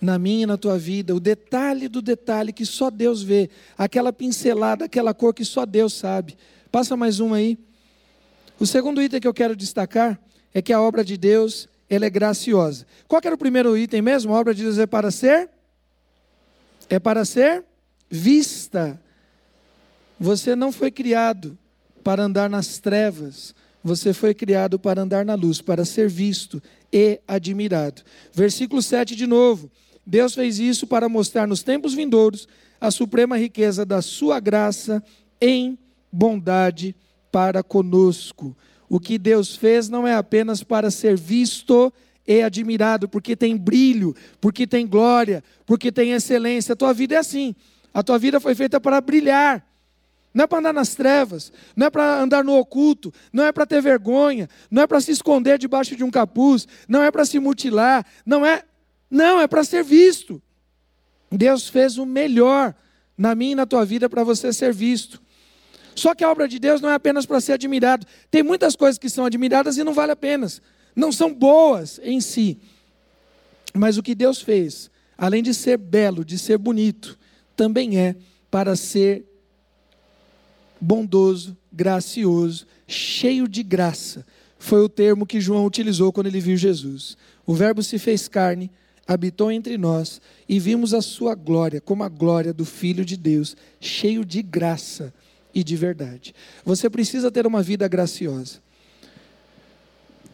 na 0.02 0.18
minha 0.18 0.42
e 0.42 0.46
na 0.46 0.57
tua 0.57 0.76
vida, 0.76 1.14
o 1.14 1.20
detalhe 1.20 1.87
do 1.87 2.02
detalhe 2.02 2.52
que 2.52 2.66
só 2.66 2.90
Deus 2.90 3.22
vê, 3.22 3.48
aquela 3.78 4.12
pincelada, 4.12 4.87
aquela 4.87 5.14
cor 5.14 5.33
que 5.33 5.44
só 5.44 5.64
Deus 5.64 5.92
sabe. 5.92 6.37
Passa 6.72 6.96
mais 6.96 7.20
uma 7.20 7.37
aí. 7.37 7.57
O 8.59 8.66
segundo 8.66 9.00
item 9.00 9.20
que 9.20 9.28
eu 9.28 9.33
quero 9.33 9.55
destacar 9.55 10.20
é 10.52 10.61
que 10.61 10.72
a 10.72 10.81
obra 10.81 11.05
de 11.05 11.16
Deus, 11.16 11.68
ela 11.94 12.07
é 12.07 12.11
graciosa. 12.11 12.87
Qual 13.07 13.20
era 13.22 13.35
o 13.35 13.38
primeiro 13.38 13.76
item 13.76 14.00
mesmo? 14.00 14.35
A 14.35 14.40
obra 14.40 14.55
de 14.55 14.62
Deus 14.62 14.78
é 14.78 14.87
para 14.87 15.11
ser 15.11 15.50
é 16.88 16.98
para 16.98 17.22
ser 17.26 17.62
vista. 18.11 18.98
Você 20.18 20.57
não 20.57 20.72
foi 20.72 20.90
criado 20.90 21.57
para 22.02 22.22
andar 22.22 22.48
nas 22.48 22.78
trevas, 22.78 23.55
você 23.85 24.14
foi 24.14 24.33
criado 24.33 24.78
para 24.78 25.02
andar 25.02 25.22
na 25.22 25.35
luz, 25.35 25.61
para 25.61 25.85
ser 25.85 26.09
visto 26.09 26.62
e 26.90 27.20
admirado. 27.28 28.00
Versículo 28.33 28.81
7 28.81 29.14
de 29.14 29.26
novo. 29.26 29.70
Deus 30.05 30.35
fez 30.35 30.59
isso 30.59 30.87
para 30.87 31.11
mostrar 31.11 31.46
nos 31.46 31.62
tempos 31.62 31.92
vindouros 31.92 32.48
a 32.81 32.90
suprema 32.90 33.37
riqueza 33.37 33.85
da 33.85 34.00
sua 34.00 34.40
graça 34.40 35.02
em 35.38 35.78
bondade 36.11 36.96
para 37.31 37.62
conosco. 37.62 38.57
O 38.92 39.00
que 39.00 39.16
Deus 39.16 39.57
fez 39.57 39.88
não 39.88 40.07
é 40.07 40.14
apenas 40.14 40.62
para 40.62 40.90
ser 40.90 41.16
visto 41.16 41.90
e 42.28 42.42
admirado, 42.42 43.09
porque 43.09 43.35
tem 43.35 43.57
brilho, 43.57 44.14
porque 44.38 44.66
tem 44.66 44.87
glória, 44.87 45.42
porque 45.64 45.90
tem 45.90 46.12
excelência. 46.12 46.74
A 46.74 46.76
tua 46.76 46.92
vida 46.92 47.14
é 47.14 47.16
assim. 47.16 47.57
A 47.94 48.02
tua 48.02 48.18
vida 48.18 48.38
foi 48.38 48.55
feita 48.55 48.78
para 48.78 49.00
brilhar. 49.00 49.66
Não 50.35 50.44
é 50.44 50.46
para 50.46 50.59
andar 50.59 50.74
nas 50.74 50.94
trevas, 50.94 51.50
não 51.74 51.87
é 51.87 51.90
para 51.90 52.20
andar 52.20 52.44
no 52.44 52.55
oculto, 52.55 53.11
não 53.33 53.44
é 53.44 53.50
para 53.50 53.64
ter 53.64 53.81
vergonha, 53.81 54.46
não 54.70 54.83
é 54.83 54.87
para 54.87 55.00
se 55.00 55.11
esconder 55.11 55.57
debaixo 55.57 55.96
de 55.96 56.05
um 56.05 56.11
capuz, 56.11 56.68
não 56.87 57.02
é 57.02 57.11
para 57.11 57.24
se 57.24 57.38
mutilar, 57.38 58.05
não 58.26 58.44
é 58.44 58.62
não, 59.11 59.40
é 59.40 59.48
para 59.48 59.64
ser 59.64 59.83
visto. 59.83 60.42
Deus 61.31 61.66
fez 61.66 61.96
o 61.96 62.05
melhor 62.05 62.74
na 63.16 63.35
minha 63.35 63.52
e 63.52 63.55
na 63.55 63.64
tua 63.64 63.87
vida 63.87 64.07
para 64.07 64.22
você 64.22 64.52
ser 64.52 64.74
visto. 64.74 65.22
Só 65.94 66.14
que 66.14 66.24
a 66.24 66.31
obra 66.31 66.48
de 66.48 66.59
Deus 66.59 66.81
não 66.81 66.90
é 66.90 66.94
apenas 66.94 67.26
para 67.26 67.40
ser 67.40 67.52
admirado. 67.52 68.07
Tem 68.31 68.42
muitas 68.42 68.76
coisas 68.76 68.98
que 68.98 69.09
são 69.09 69.24
admiradas 69.24 69.76
e 69.76 69.85
não 69.85 69.92
vale 69.92 70.12
a 70.12 70.16
pena. 70.16 70.46
Não 70.94 71.12
são 71.12 71.33
boas 71.33 72.00
em 72.02 72.20
si. 72.20 72.59
Mas 73.74 73.96
o 73.96 74.02
que 74.02 74.14
Deus 74.14 74.40
fez, 74.40 74.90
além 75.16 75.42
de 75.42 75.55
ser 75.55 75.78
belo, 75.78 76.24
de 76.24 76.38
ser 76.38 76.59
bonito, 76.59 77.18
também 77.57 77.98
é 77.98 78.16
para 78.50 78.76
ser 78.76 79.24
bondoso, 80.81 81.57
gracioso, 81.72 82.66
cheio 82.87 83.48
de 83.48 83.62
graça. 83.62 84.26
Foi 84.59 84.81
o 84.81 84.88
termo 84.88 85.26
que 85.26 85.40
João 85.40 85.64
utilizou 85.66 86.12
quando 86.12 86.26
ele 86.26 86.40
viu 86.40 86.57
Jesus. 86.57 87.16
O 87.46 87.55
Verbo 87.55 87.83
se 87.83 87.98
fez 87.98 88.28
carne 88.28 88.70
habitou 89.07 89.50
entre 89.50 89.76
nós 89.76 90.20
e 90.48 90.59
vimos 90.59 90.94
a 90.94 91.02
sua 91.02 91.35
glória, 91.35 91.81
como 91.81 92.02
a 92.02 92.09
glória 92.09 92.52
do 92.52 92.64
Filho 92.64 93.05
de 93.05 93.16
Deus, 93.16 93.57
cheio 93.81 94.24
de 94.24 94.42
graça 94.42 95.12
e 95.54 95.62
de 95.62 95.76
verdade. 95.76 96.34
Você 96.64 96.88
precisa 96.88 97.30
ter 97.30 97.46
uma 97.46 97.62
vida 97.62 97.86
graciosa. 97.88 98.60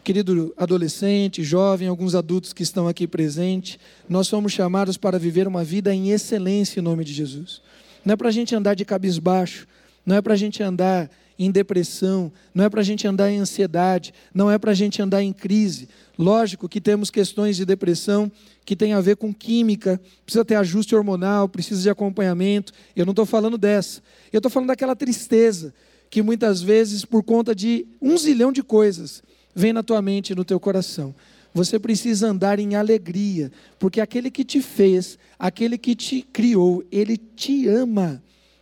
Querido 0.03 0.53
adolescente, 0.57 1.43
jovem, 1.43 1.87
alguns 1.87 2.15
adultos 2.15 2.53
que 2.53 2.63
estão 2.63 2.87
aqui 2.87 3.05
presentes, 3.05 3.77
nós 4.07 4.27
somos 4.27 4.51
chamados 4.51 4.97
para 4.97 5.19
viver 5.19 5.47
uma 5.47 5.63
vida 5.63 5.93
em 5.93 6.09
excelência 6.09 6.79
em 6.79 6.83
nome 6.83 7.03
de 7.03 7.13
Jesus. 7.13 7.61
Não 8.03 8.13
é 8.13 8.15
para 8.15 8.29
a 8.29 8.31
gente 8.31 8.55
andar 8.55 8.75
de 8.75 8.85
cabisbaixo, 8.85 9.67
não 10.05 10.15
é 10.15 10.21
para 10.21 10.33
a 10.33 10.37
gente 10.37 10.63
andar 10.63 11.09
em 11.37 11.51
depressão, 11.51 12.31
não 12.53 12.65
é 12.65 12.69
para 12.69 12.81
a 12.81 12.83
gente 12.83 13.07
andar 13.07 13.31
em 13.31 13.39
ansiedade, 13.39 14.13
não 14.33 14.51
é 14.51 14.57
para 14.57 14.71
a 14.71 14.73
gente 14.73 15.01
andar 15.01 15.23
em 15.23 15.31
crise. 15.31 15.87
Lógico 16.17 16.67
que 16.67 16.81
temos 16.81 17.09
questões 17.09 17.55
de 17.55 17.65
depressão 17.65 18.29
que 18.69 18.75
tem 18.75 18.93
a 18.93 19.01
ver 19.01 19.15
com 19.15 19.33
química, 19.33 19.99
precisa 20.23 20.45
ter 20.45 20.53
ajuste 20.53 20.95
hormonal, 20.95 21.49
precisa 21.49 21.81
de 21.81 21.89
acompanhamento. 21.89 22.71
Eu 22.95 23.03
não 23.03 23.13
estou 23.13 23.25
falando 23.25 23.57
dessa. 23.57 23.99
Eu 24.31 24.37
estou 24.37 24.51
falando 24.51 24.67
daquela 24.67 24.95
tristeza 24.95 25.73
que 26.07 26.21
muitas 26.21 26.61
vezes, 26.61 27.03
por 27.03 27.23
conta 27.23 27.55
de 27.55 27.87
um 27.99 28.15
zilhão 28.15 28.51
de 28.51 28.61
coisas, 28.61 29.23
vem 29.55 29.73
na 29.73 29.81
tua 29.81 30.03
mente 30.03 30.33
e 30.33 30.35
no 30.35 30.45
teu 30.45 30.59
coração. 30.59 31.15
Você 31.51 31.79
precisa 31.79 32.27
andar 32.27 32.59
em 32.59 32.75
alegria, 32.75 33.51
porque 33.79 33.99
aquele 33.99 34.29
que 34.29 34.45
te 34.45 34.61
fez, 34.61 35.17
aquele 35.39 35.75
que 35.75 35.95
te 35.95 36.21
criou, 36.21 36.83
ele 36.91 37.17
te 37.17 37.67
ama, 37.67 38.21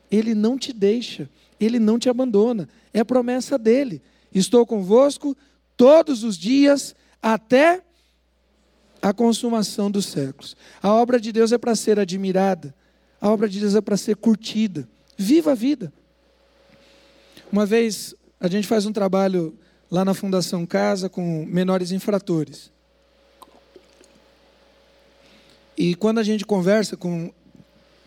ele 0.10 0.34
não 0.34 0.58
te 0.58 0.72
deixa, 0.72 1.30
ele 1.60 1.80
não 1.80 2.00
te 2.00 2.08
abandona. 2.08 2.70
É 2.94 3.04
promessa 3.04 3.58
dele. 3.58 4.02
Estou 4.34 4.66
convosco 4.66 5.36
todos 5.76 6.24
os 6.24 6.38
dias 6.38 6.96
até 7.22 7.82
a 9.02 9.14
consumação 9.14 9.90
dos 9.90 10.06
séculos. 10.06 10.56
A 10.82 10.92
obra 10.94 11.20
de 11.20 11.32
Deus 11.32 11.52
é 11.52 11.58
para 11.58 11.76
ser 11.76 12.00
admirada, 12.00 12.74
a 13.20 13.30
obra 13.30 13.48
de 13.50 13.60
Deus 13.60 13.76
é 13.76 13.82
para 13.82 13.98
ser 13.98 14.16
curtida. 14.16 14.88
Viva 15.18 15.52
a 15.52 15.56
vida. 15.56 15.92
Uma 17.52 17.66
vez 17.66 18.16
a 18.40 18.48
gente 18.48 18.68
faz 18.68 18.86
um 18.86 18.94
trabalho 18.94 19.58
lá 19.90 20.06
na 20.06 20.14
Fundação 20.14 20.66
Casa 20.66 21.10
com 21.10 21.46
menores 21.46 21.92
infratores. 21.92 22.72
E 25.78 25.96
quando 25.96 26.20
a 26.20 26.24
gente 26.24 26.46
conversa 26.46 26.98
com 26.98 27.32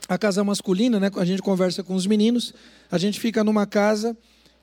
a 0.09 0.19
casa 0.19 0.43
masculina, 0.43 0.99
né, 0.99 1.11
a 1.17 1.25
gente 1.25 1.41
conversa 1.41 1.83
com 1.83 1.95
os 1.95 2.07
meninos, 2.07 2.53
a 2.91 2.99
gente 2.99 3.21
fica 3.21 3.45
numa 3.45 3.67
casa 3.67 4.17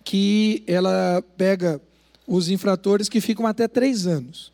que 0.03 0.63
ela 0.67 1.23
pega 1.37 1.81
os 2.27 2.49
infratores 2.49 3.07
que 3.07 3.21
ficam 3.21 3.45
até 3.45 3.67
três 3.67 4.05
anos. 4.05 4.51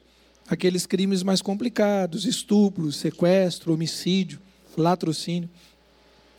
Aqueles 0.50 0.86
crimes 0.86 1.24
mais 1.24 1.42
complicados, 1.42 2.26
estupro, 2.26 2.92
sequestro, 2.92 3.74
homicídio, 3.74 4.40
latrocínio. 4.78 5.50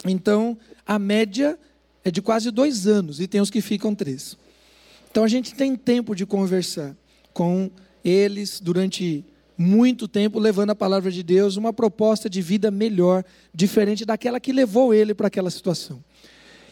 Então, 0.04 0.56
a 0.86 0.98
média 0.98 1.58
é 2.04 2.10
de 2.10 2.20
quase 2.20 2.50
dois 2.50 2.86
anos 2.86 3.20
e 3.20 3.26
tem 3.26 3.40
os 3.40 3.50
que 3.50 3.60
ficam 3.60 3.94
três. 3.94 4.36
Então, 5.10 5.24
a 5.24 5.28
gente 5.28 5.54
tem 5.54 5.74
tempo 5.76 6.14
de 6.14 6.26
conversar 6.26 6.94
com 7.32 7.70
eles 8.04 8.60
durante 8.60 9.24
muito 9.56 10.06
tempo, 10.06 10.38
levando 10.38 10.70
a 10.70 10.74
palavra 10.74 11.10
de 11.10 11.22
Deus, 11.22 11.56
uma 11.56 11.72
proposta 11.72 12.28
de 12.28 12.42
vida 12.42 12.70
melhor, 12.70 13.24
diferente 13.54 14.04
daquela 14.04 14.40
que 14.40 14.52
levou 14.52 14.92
ele 14.92 15.14
para 15.14 15.28
aquela 15.28 15.50
situação. 15.50 16.02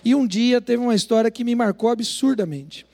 E 0.05 0.14
um 0.14 0.27
dia 0.27 0.61
teve 0.61 0.83
uma 0.83 0.95
história 0.95 1.31
que 1.31 1.45
me 1.45 1.55
marcou 1.55 1.88
absurdamente 1.88 2.85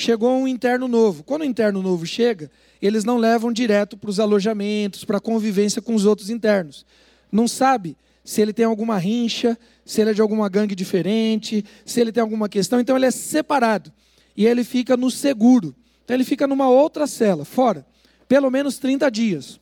chegou 0.00 0.36
um 0.36 0.48
interno 0.48 0.88
novo. 0.88 1.22
Quando 1.22 1.42
o 1.42 1.44
interno 1.44 1.82
novo 1.82 2.06
chega, 2.06 2.50
eles 2.86 3.04
não 3.04 3.18
levam 3.18 3.52
direto 3.52 3.96
para 3.96 4.10
os 4.10 4.18
alojamentos, 4.18 5.04
para 5.04 5.18
a 5.18 5.20
convivência 5.20 5.82
com 5.82 5.94
os 5.94 6.06
outros 6.06 6.30
internos. 6.30 6.86
Não 7.30 7.46
sabe 7.46 7.96
se 8.24 8.40
ele 8.40 8.52
tem 8.52 8.64
alguma 8.64 8.98
rincha, 8.98 9.58
se 9.84 10.00
ele 10.00 10.10
é 10.10 10.14
de 10.14 10.20
alguma 10.20 10.48
gangue 10.48 10.74
diferente, 10.74 11.64
se 11.84 12.00
ele 12.00 12.12
tem 12.12 12.20
alguma 12.20 12.48
questão. 12.48 12.80
Então 12.80 12.96
ele 12.96 13.06
é 13.06 13.10
separado. 13.10 13.92
E 14.36 14.46
ele 14.46 14.64
fica 14.64 14.96
no 14.96 15.10
seguro. 15.10 15.74
Então 16.04 16.14
ele 16.14 16.24
fica 16.24 16.46
numa 16.46 16.68
outra 16.68 17.06
cela, 17.06 17.44
fora. 17.44 17.86
Pelo 18.28 18.50
menos 18.50 18.78
30 18.78 19.10
dias. 19.10 19.60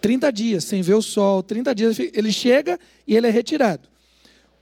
30 0.00 0.30
dias, 0.30 0.64
sem 0.64 0.82
ver 0.82 0.94
o 0.94 1.02
sol, 1.02 1.42
30 1.42 1.74
dias. 1.74 1.98
Ele 1.98 2.30
chega 2.30 2.78
e 3.06 3.16
ele 3.16 3.26
é 3.26 3.30
retirado. 3.30 3.88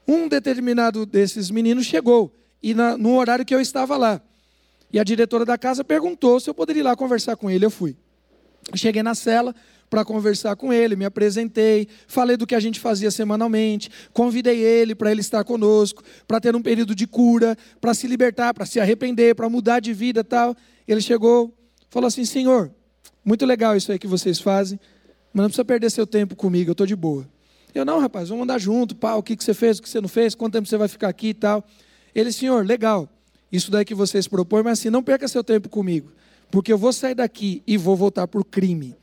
Um 0.06 0.28
determinado 0.28 1.04
desses 1.04 1.50
meninos 1.50 1.84
chegou. 1.84 2.32
E 2.62 2.74
na, 2.74 2.96
no 2.96 3.16
horário 3.16 3.44
que 3.44 3.54
eu 3.54 3.60
estava 3.60 3.96
lá. 3.96 4.22
E 4.92 4.98
a 4.98 5.04
diretora 5.04 5.44
da 5.44 5.56
casa 5.56 5.82
perguntou 5.82 6.38
se 6.38 6.50
eu 6.50 6.54
poderia 6.54 6.80
ir 6.80 6.82
lá 6.82 6.94
conversar 6.94 7.36
com 7.36 7.50
ele. 7.50 7.64
Eu 7.64 7.70
fui. 7.70 7.96
Cheguei 8.74 9.02
na 9.02 9.14
cela 9.14 9.54
para 9.88 10.04
conversar 10.04 10.56
com 10.56 10.72
ele, 10.72 10.96
me 10.96 11.04
apresentei, 11.04 11.86
falei 12.06 12.34
do 12.36 12.46
que 12.46 12.54
a 12.54 12.60
gente 12.60 12.80
fazia 12.80 13.10
semanalmente, 13.10 13.90
convidei 14.14 14.58
ele 14.58 14.94
para 14.94 15.10
ele 15.10 15.20
estar 15.20 15.44
conosco, 15.44 16.02
para 16.26 16.40
ter 16.40 16.56
um 16.56 16.62
período 16.62 16.94
de 16.94 17.06
cura, 17.06 17.58
para 17.78 17.92
se 17.92 18.06
libertar, 18.06 18.54
para 18.54 18.64
se 18.64 18.80
arrepender, 18.80 19.34
para 19.34 19.50
mudar 19.50 19.80
de 19.80 19.92
vida 19.92 20.24
tal. 20.24 20.56
Ele 20.88 21.00
chegou, 21.00 21.54
falou 21.90 22.06
assim: 22.06 22.24
Senhor, 22.24 22.70
muito 23.22 23.44
legal 23.44 23.76
isso 23.76 23.92
aí 23.92 23.98
que 23.98 24.06
vocês 24.06 24.40
fazem, 24.40 24.80
mas 25.32 25.42
não 25.42 25.50
precisa 25.50 25.64
perder 25.64 25.90
seu 25.90 26.06
tempo 26.06 26.34
comigo, 26.34 26.70
eu 26.70 26.72
estou 26.72 26.86
de 26.86 26.96
boa. 26.96 27.28
Eu, 27.74 27.84
não, 27.84 27.98
rapaz, 27.98 28.30
vamos 28.30 28.44
andar 28.44 28.58
junto, 28.58 28.94
pá, 28.94 29.14
o 29.14 29.22
que, 29.22 29.36
que 29.36 29.44
você 29.44 29.52
fez, 29.52 29.78
o 29.78 29.82
que 29.82 29.88
você 29.88 30.00
não 30.00 30.08
fez, 30.08 30.34
quanto 30.34 30.54
tempo 30.54 30.68
você 30.68 30.76
vai 30.76 30.88
ficar 30.88 31.08
aqui 31.08 31.28
e 31.28 31.34
tal. 31.34 31.64
Ele, 32.14 32.32
senhor, 32.32 32.64
legal 32.64 33.08
isso 33.52 33.70
daí 33.70 33.84
que 33.84 33.94
vocês 33.94 34.26
propõem, 34.26 34.62
mas 34.62 34.78
assim, 34.78 34.88
não 34.88 35.02
perca 35.02 35.28
seu 35.28 35.44
tempo 35.44 35.68
comigo, 35.68 36.10
porque 36.50 36.72
eu 36.72 36.78
vou 36.78 36.92
sair 36.92 37.14
daqui 37.14 37.62
e 37.66 37.76
vou 37.76 37.94
voltar 37.94 38.26
por 38.26 38.44
crime. 38.44 38.96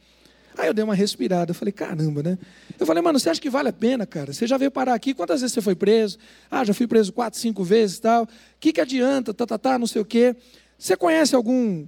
Aí 0.57 0.67
eu 0.67 0.73
dei 0.73 0.83
uma 0.83 0.95
respirada, 0.95 1.51
eu 1.51 1.55
falei, 1.55 1.71
caramba, 1.71 2.21
né? 2.21 2.37
Eu 2.77 2.85
falei, 2.85 3.01
mano, 3.01 3.17
você 3.17 3.29
acha 3.29 3.39
que 3.39 3.49
vale 3.49 3.69
a 3.69 3.73
pena, 3.73 4.05
cara? 4.05 4.33
Você 4.33 4.45
já 4.45 4.57
veio 4.57 4.69
parar 4.69 4.93
aqui, 4.93 5.13
quantas 5.13 5.39
vezes 5.39 5.53
você 5.53 5.61
foi 5.61 5.75
preso? 5.75 6.17
Ah, 6.51 6.65
já 6.65 6.73
fui 6.73 6.85
preso 6.85 7.13
quatro, 7.13 7.39
cinco 7.39 7.63
vezes 7.63 7.99
tal. 7.99 8.23
O 8.23 8.27
que, 8.59 8.73
que 8.73 8.81
adianta, 8.81 9.33
tá, 9.33 9.45
tá, 9.45 9.57
tá, 9.57 9.79
não 9.79 9.87
sei 9.87 10.01
o 10.01 10.05
quê. 10.05 10.35
Você 10.77 10.97
conhece 10.97 11.33
algum, 11.33 11.85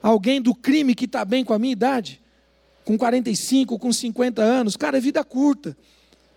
alguém 0.00 0.40
do 0.40 0.54
crime 0.54 0.94
que 0.94 1.06
está 1.06 1.24
bem 1.24 1.44
com 1.44 1.52
a 1.52 1.58
minha 1.58 1.72
idade? 1.72 2.20
Com 2.84 2.96
45, 2.96 3.76
com 3.76 3.92
50 3.92 4.40
anos? 4.40 4.76
Cara, 4.76 4.98
é 4.98 5.00
vida 5.00 5.24
curta. 5.24 5.76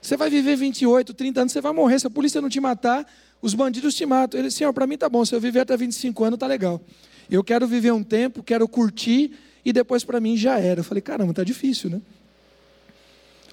Você 0.01 0.17
vai 0.17 0.29
viver 0.29 0.55
28, 0.55 1.13
30 1.13 1.41
anos, 1.41 1.53
você 1.53 1.61
vai 1.61 1.73
morrer. 1.73 1.99
Se 1.99 2.07
a 2.07 2.09
polícia 2.09 2.41
não 2.41 2.49
te 2.49 2.59
matar, 2.59 3.05
os 3.45 3.53
bandidos 3.53 3.93
te 3.93 4.07
matam. 4.07 4.39
Ele, 4.39 4.49
Senhor, 4.49 4.73
para 4.73 4.87
mim 4.87 4.97
tá 4.97 5.07
bom, 5.07 5.23
se 5.23 5.35
eu 5.35 5.39
viver 5.39 5.59
até 5.59 5.77
25 5.77 6.23
anos, 6.23 6.39
tá 6.39 6.47
legal. 6.47 6.81
Eu 7.29 7.43
quero 7.43 7.67
viver 7.67 7.93
um 7.93 8.01
tempo, 8.01 8.41
quero 8.41 8.67
curtir, 8.67 9.33
e 9.63 9.71
depois 9.71 10.03
para 10.03 10.19
mim 10.19 10.35
já 10.35 10.57
era. 10.57 10.79
Eu 10.79 10.83
falei, 10.83 10.99
caramba, 10.99 11.31
tá 11.31 11.43
difícil, 11.43 11.91
né? 11.91 12.01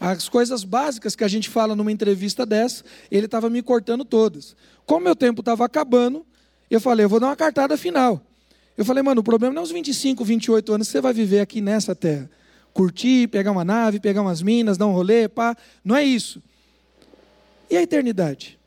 As 0.01 0.30
coisas 0.30 0.64
básicas 0.64 1.14
que 1.14 1.22
a 1.22 1.28
gente 1.28 1.51
fala 1.51 1.76
numa 1.76 1.93
entrevista 1.93 2.47
dessa, 2.47 2.82
ele 3.11 3.26
estava 3.26 3.51
me 3.51 3.61
cortando 3.61 4.03
todas. 4.03 4.57
Como 4.86 5.05
meu 5.05 5.14
tempo 5.14 5.40
estava 5.40 5.66
acabando, 5.66 6.24
eu 6.70 6.80
falei, 6.80 7.05
eu 7.05 7.09
vou 7.11 7.20
dar 7.20 7.26
uma 7.26 7.36
cartada 7.36 7.76
final. 7.76 8.18
Eu 8.78 8.86
falei, 8.86 9.03
mano, 9.03 9.20
o 9.20 9.24
problema 9.24 9.55
não 9.55 9.61
é 9.61 9.64
os 9.64 9.70
25, 9.70 10.24
28 10.24 10.72
anos 10.72 10.86
que 10.86 10.93
você 10.93 11.03
vai 11.03 11.12
viver 11.12 11.40
aqui 11.40 11.61
nessa 11.61 11.95
terra. 11.95 12.30
Curtir, 12.72 13.28
pegar 13.28 13.53
uma 13.53 13.62
nave, 13.62 14.01
pegar 14.01 14.22
umas 14.22 14.40
minas, 14.40 14.78
dar 14.78 14.86
um 14.86 14.93
rolê, 14.93 15.28
pá. 15.28 15.55
Não 15.84 15.95
é 15.95 16.03
isso. 16.03 16.43
E 17.70 17.76
a 17.76 17.82
eternidade? 17.82 18.59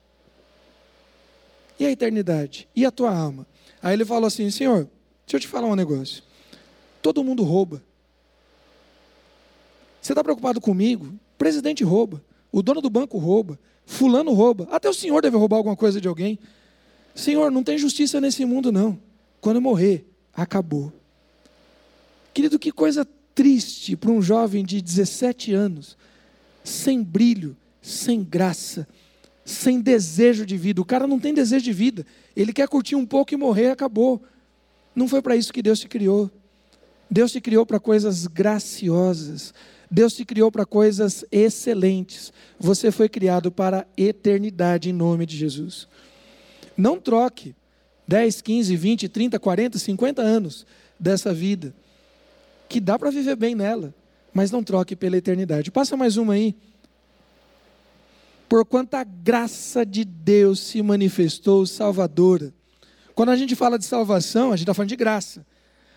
E 1.79 1.85
a 1.85 1.91
eternidade? 1.91 2.67
E 2.75 2.85
a 2.85 2.91
tua 2.91 3.15
alma? 3.15 3.45
Aí 3.81 3.93
ele 3.93 4.05
falou 4.05 4.27
assim: 4.27 4.49
Senhor, 4.49 4.89
deixa 5.25 5.35
eu 5.35 5.39
te 5.39 5.47
falar 5.47 5.67
um 5.67 5.75
negócio. 5.75 6.23
Todo 7.01 7.23
mundo 7.23 7.43
rouba. 7.43 7.83
Você 10.01 10.11
está 10.11 10.23
preocupado 10.23 10.61
comigo? 10.61 11.07
O 11.07 11.37
presidente 11.37 11.83
rouba. 11.83 12.23
O 12.51 12.61
dono 12.61 12.81
do 12.81 12.89
banco 12.89 13.17
rouba. 13.17 13.59
Fulano 13.85 14.33
rouba. 14.33 14.67
Até 14.71 14.89
o 14.89 14.93
senhor 14.93 15.21
deve 15.21 15.37
roubar 15.37 15.57
alguma 15.57 15.75
coisa 15.75 15.99
de 15.99 16.07
alguém. 16.07 16.39
Senhor, 17.13 17.51
não 17.51 17.63
tem 17.63 17.77
justiça 17.77 18.19
nesse 18.19 18.45
mundo, 18.45 18.71
não. 18.71 18.99
Quando 19.39 19.57
eu 19.57 19.61
morrer, 19.61 20.05
acabou. 20.33 20.91
Querido, 22.33 22.59
que 22.59 22.71
coisa 22.71 23.07
triste 23.33 23.95
para 23.95 24.11
um 24.11 24.21
jovem 24.21 24.63
de 24.63 24.81
17 24.81 25.53
anos, 25.53 25.97
sem 26.63 27.03
brilho, 27.03 27.55
sem 27.81 28.23
graça, 28.23 28.87
sem 29.45 29.79
desejo 29.79 30.43
de 30.45 30.57
vida. 30.57 30.81
O 30.81 30.85
cara 30.85 31.05
não 31.05 31.19
tem 31.19 31.33
desejo 31.33 31.63
de 31.63 31.71
vida. 31.71 32.05
Ele 32.35 32.51
quer 32.51 32.67
curtir 32.67 32.95
um 32.95 33.05
pouco 33.05 33.33
e 33.33 33.37
morrer, 33.37 33.69
acabou. 33.69 34.21
Não 34.95 35.07
foi 35.07 35.21
para 35.21 35.35
isso 35.35 35.53
que 35.53 35.61
Deus 35.61 35.79
te 35.79 35.87
criou. 35.87 36.31
Deus 37.09 37.31
te 37.31 37.39
criou 37.39 37.65
para 37.65 37.79
coisas 37.79 38.25
graciosas. 38.25 39.53
Deus 39.89 40.13
te 40.15 40.25
criou 40.25 40.51
para 40.51 40.65
coisas 40.65 41.23
excelentes. 41.31 42.33
Você 42.59 42.91
foi 42.91 43.07
criado 43.07 43.51
para 43.51 43.81
a 43.81 43.85
eternidade 43.95 44.89
em 44.89 44.93
nome 44.93 45.27
de 45.27 45.37
Jesus. 45.37 45.87
Não 46.75 46.99
troque 46.99 47.55
10, 48.07 48.41
15, 48.41 48.75
20, 48.75 49.09
30, 49.09 49.39
40, 49.39 49.77
50 49.79 50.21
anos 50.21 50.65
dessa 50.99 51.33
vida, 51.33 51.73
que 52.67 52.79
dá 52.79 52.97
para 52.97 53.11
viver 53.11 53.35
bem 53.35 53.55
nela, 53.55 53.93
mas 54.33 54.51
não 54.51 54.63
troque 54.63 54.95
pela 54.95 55.17
eternidade. 55.17 55.71
Passa 55.71 55.95
mais 55.95 56.17
uma 56.17 56.33
aí. 56.33 56.55
Porquanto 58.55 58.95
a 58.95 59.03
graça 59.03 59.85
de 59.85 60.05
Deus 60.05 60.61
se 60.61 60.81
manifestou 60.81 61.65
salvadora. 61.65 62.53
Quando 63.13 63.27
a 63.27 63.35
gente 63.35 63.53
fala 63.53 63.77
de 63.77 63.83
salvação, 63.83 64.47
a 64.47 64.55
gente 64.55 64.61
está 64.61 64.73
falando 64.73 64.87
de 64.87 64.95
graça. 64.95 65.45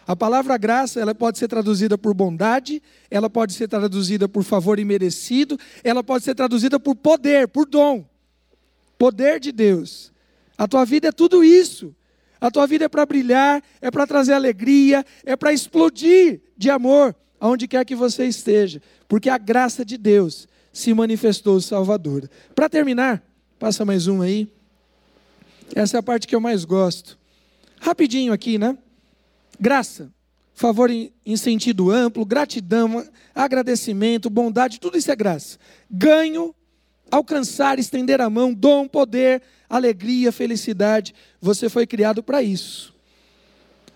A 0.04 0.16
palavra 0.16 0.58
graça, 0.58 0.98
ela 0.98 1.14
pode 1.14 1.38
ser 1.38 1.46
traduzida 1.46 1.96
por 1.96 2.12
bondade, 2.14 2.82
ela 3.08 3.30
pode 3.30 3.52
ser 3.52 3.68
traduzida 3.68 4.28
por 4.28 4.42
favor 4.42 4.80
imerecido, 4.80 5.56
ela 5.84 6.02
pode 6.02 6.24
ser 6.24 6.34
traduzida 6.34 6.80
por 6.80 6.96
poder, 6.96 7.46
por 7.46 7.64
dom. 7.64 8.04
Poder 8.98 9.38
de 9.38 9.52
Deus. 9.52 10.12
A 10.58 10.66
tua 10.66 10.84
vida 10.84 11.06
é 11.06 11.12
tudo 11.12 11.44
isso. 11.44 11.94
A 12.40 12.50
tua 12.50 12.66
vida 12.66 12.86
é 12.86 12.88
para 12.88 13.06
brilhar, 13.06 13.62
é 13.80 13.88
para 13.88 14.04
trazer 14.04 14.32
alegria, 14.32 15.06
é 15.24 15.36
para 15.36 15.52
explodir 15.52 16.40
de 16.56 16.70
amor 16.70 17.14
aonde 17.38 17.68
quer 17.68 17.84
que 17.84 17.94
você 17.94 18.24
esteja, 18.24 18.82
porque 19.06 19.30
a 19.30 19.38
graça 19.38 19.84
de 19.84 19.96
Deus 19.96 20.48
se 20.72 20.92
manifestou 20.94 21.60
salvadora. 21.60 22.30
Para 22.54 22.68
terminar, 22.68 23.22
passa 23.58 23.84
mais 23.84 24.06
um 24.06 24.22
aí. 24.22 24.48
Essa 25.74 25.98
é 25.98 26.00
a 26.00 26.02
parte 26.02 26.26
que 26.26 26.34
eu 26.34 26.40
mais 26.40 26.64
gosto. 26.64 27.18
Rapidinho 27.80 28.32
aqui, 28.32 28.58
né? 28.58 28.76
Graça, 29.60 30.12
favor 30.54 30.90
em, 30.90 31.12
sentido 31.36 31.90
amplo, 31.90 32.24
gratidão, 32.24 33.06
agradecimento, 33.34 34.30
bondade, 34.30 34.80
tudo 34.80 34.98
isso 34.98 35.10
é 35.10 35.16
graça. 35.16 35.58
Ganho, 35.90 36.54
alcançar, 37.10 37.78
estender 37.78 38.20
a 38.20 38.28
mão, 38.30 38.52
dom, 38.52 38.86
poder, 38.86 39.42
alegria, 39.68 40.32
felicidade. 40.32 41.14
Você 41.40 41.68
foi 41.68 41.86
criado 41.86 42.22
para 42.22 42.42
isso. 42.42 42.94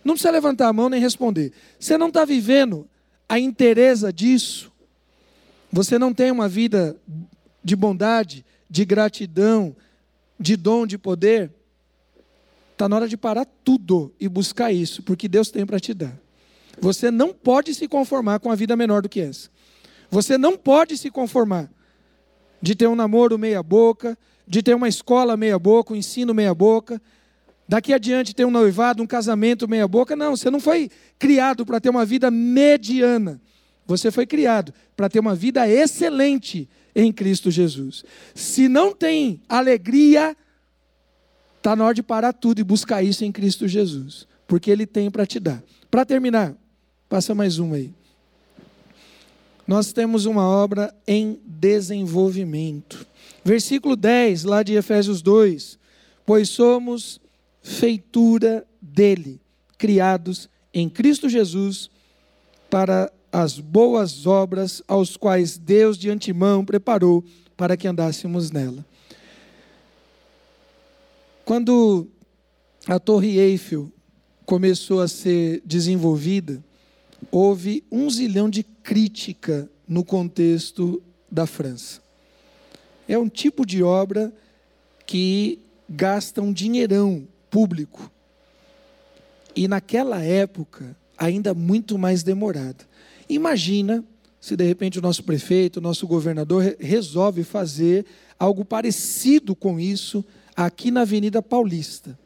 Não 0.04 0.14
precisa 0.14 0.32
levantar 0.32 0.68
a 0.68 0.72
mão 0.72 0.88
nem 0.88 1.00
responder. 1.00 1.52
Você 1.78 1.96
não 1.96 2.08
está 2.08 2.24
vivendo 2.24 2.88
a 3.28 3.38
interesa 3.38 4.12
disso. 4.12 4.71
Você 5.72 5.98
não 5.98 6.12
tem 6.12 6.30
uma 6.30 6.48
vida 6.48 6.94
de 7.64 7.74
bondade, 7.74 8.44
de 8.68 8.84
gratidão, 8.84 9.74
de 10.38 10.54
dom, 10.54 10.86
de 10.86 10.98
poder. 10.98 11.50
Está 12.72 12.88
na 12.88 12.96
hora 12.96 13.08
de 13.08 13.16
parar 13.16 13.46
tudo 13.64 14.12
e 14.20 14.28
buscar 14.28 14.70
isso, 14.70 15.02
porque 15.02 15.28
Deus 15.28 15.50
tem 15.50 15.64
para 15.64 15.80
te 15.80 15.94
dar. 15.94 16.18
Você 16.78 17.10
não 17.10 17.32
pode 17.32 17.74
se 17.74 17.88
conformar 17.88 18.38
com 18.40 18.50
a 18.50 18.54
vida 18.54 18.76
menor 18.76 19.02
do 19.02 19.08
que 19.08 19.20
essa. 19.20 19.48
Você 20.10 20.36
não 20.36 20.58
pode 20.58 20.98
se 20.98 21.10
conformar 21.10 21.70
de 22.60 22.74
ter 22.74 22.86
um 22.86 22.94
namoro 22.94 23.38
meia-boca, 23.38 24.16
de 24.46 24.62
ter 24.62 24.74
uma 24.74 24.88
escola 24.88 25.36
meia-boca, 25.36 25.94
um 25.94 25.96
ensino 25.96 26.34
meia-boca, 26.34 27.00
daqui 27.66 27.94
adiante 27.94 28.34
ter 28.34 28.44
um 28.44 28.50
noivado, 28.50 29.02
um 29.02 29.06
casamento 29.06 29.66
meia-boca. 29.66 30.14
Não, 30.14 30.36
você 30.36 30.50
não 30.50 30.60
foi 30.60 30.90
criado 31.18 31.64
para 31.64 31.80
ter 31.80 31.88
uma 31.88 32.04
vida 32.04 32.30
mediana. 32.30 33.40
Você 33.86 34.10
foi 34.10 34.26
criado 34.26 34.72
para 34.96 35.08
ter 35.08 35.18
uma 35.18 35.34
vida 35.34 35.68
excelente 35.68 36.68
em 36.94 37.12
Cristo 37.12 37.50
Jesus. 37.50 38.04
Se 38.34 38.68
não 38.68 38.94
tem 38.94 39.40
alegria, 39.48 40.36
está 41.58 41.74
na 41.74 41.84
hora 41.84 41.94
de 41.94 42.02
parar 42.02 42.32
tudo 42.32 42.60
e 42.60 42.64
buscar 42.64 43.02
isso 43.02 43.24
em 43.24 43.32
Cristo 43.32 43.66
Jesus, 43.66 44.26
porque 44.46 44.70
Ele 44.70 44.86
tem 44.86 45.10
para 45.10 45.26
te 45.26 45.40
dar. 45.40 45.62
Para 45.90 46.04
terminar, 46.04 46.54
passa 47.08 47.34
mais 47.34 47.58
uma 47.58 47.76
aí. 47.76 47.90
Nós 49.66 49.92
temos 49.92 50.26
uma 50.26 50.46
obra 50.46 50.94
em 51.06 51.40
desenvolvimento. 51.44 53.06
Versículo 53.44 53.96
10, 53.96 54.44
lá 54.44 54.62
de 54.62 54.74
Efésios 54.74 55.22
2: 55.22 55.78
Pois 56.26 56.48
somos 56.48 57.20
feitura 57.62 58.66
dele, 58.80 59.40
criados 59.78 60.48
em 60.74 60.88
Cristo 60.88 61.28
Jesus 61.28 61.90
para 62.68 63.12
as 63.32 63.58
boas 63.58 64.26
obras 64.26 64.82
aos 64.86 65.16
quais 65.16 65.56
Deus 65.56 65.96
de 65.96 66.10
antemão 66.10 66.64
preparou 66.64 67.24
para 67.56 67.76
que 67.76 67.88
andássemos 67.88 68.50
nela. 68.50 68.84
Quando 71.44 72.06
a 72.86 72.98
Torre 73.00 73.38
Eiffel 73.38 73.90
começou 74.44 75.00
a 75.00 75.08
ser 75.08 75.62
desenvolvida, 75.64 76.62
houve 77.30 77.82
um 77.90 78.08
zilhão 78.10 78.50
de 78.50 78.62
crítica 78.62 79.68
no 79.88 80.04
contexto 80.04 81.02
da 81.30 81.46
França. 81.46 82.02
É 83.08 83.16
um 83.16 83.28
tipo 83.28 83.64
de 83.64 83.82
obra 83.82 84.32
que 85.06 85.58
gasta 85.88 86.40
um 86.42 86.52
dinheirão 86.52 87.26
público. 87.50 88.10
E 89.54 89.68
naquela 89.68 90.22
época, 90.22 90.96
ainda 91.16 91.54
muito 91.54 91.98
mais 91.98 92.22
demorada. 92.22 92.86
Imagina 93.34 94.04
se 94.40 94.56
de 94.56 94.64
repente 94.64 94.98
o 94.98 95.02
nosso 95.02 95.22
prefeito, 95.22 95.76
o 95.76 95.80
nosso 95.80 96.06
governador 96.06 96.76
resolve 96.78 97.44
fazer 97.44 98.04
algo 98.38 98.64
parecido 98.64 99.54
com 99.54 99.78
isso 99.78 100.24
aqui 100.54 100.90
na 100.90 101.02
Avenida 101.02 101.40
Paulista, 101.40 102.18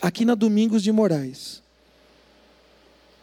aqui 0.00 0.24
na 0.24 0.34
Domingos 0.34 0.82
de 0.82 0.90
Moraes. 0.90 1.62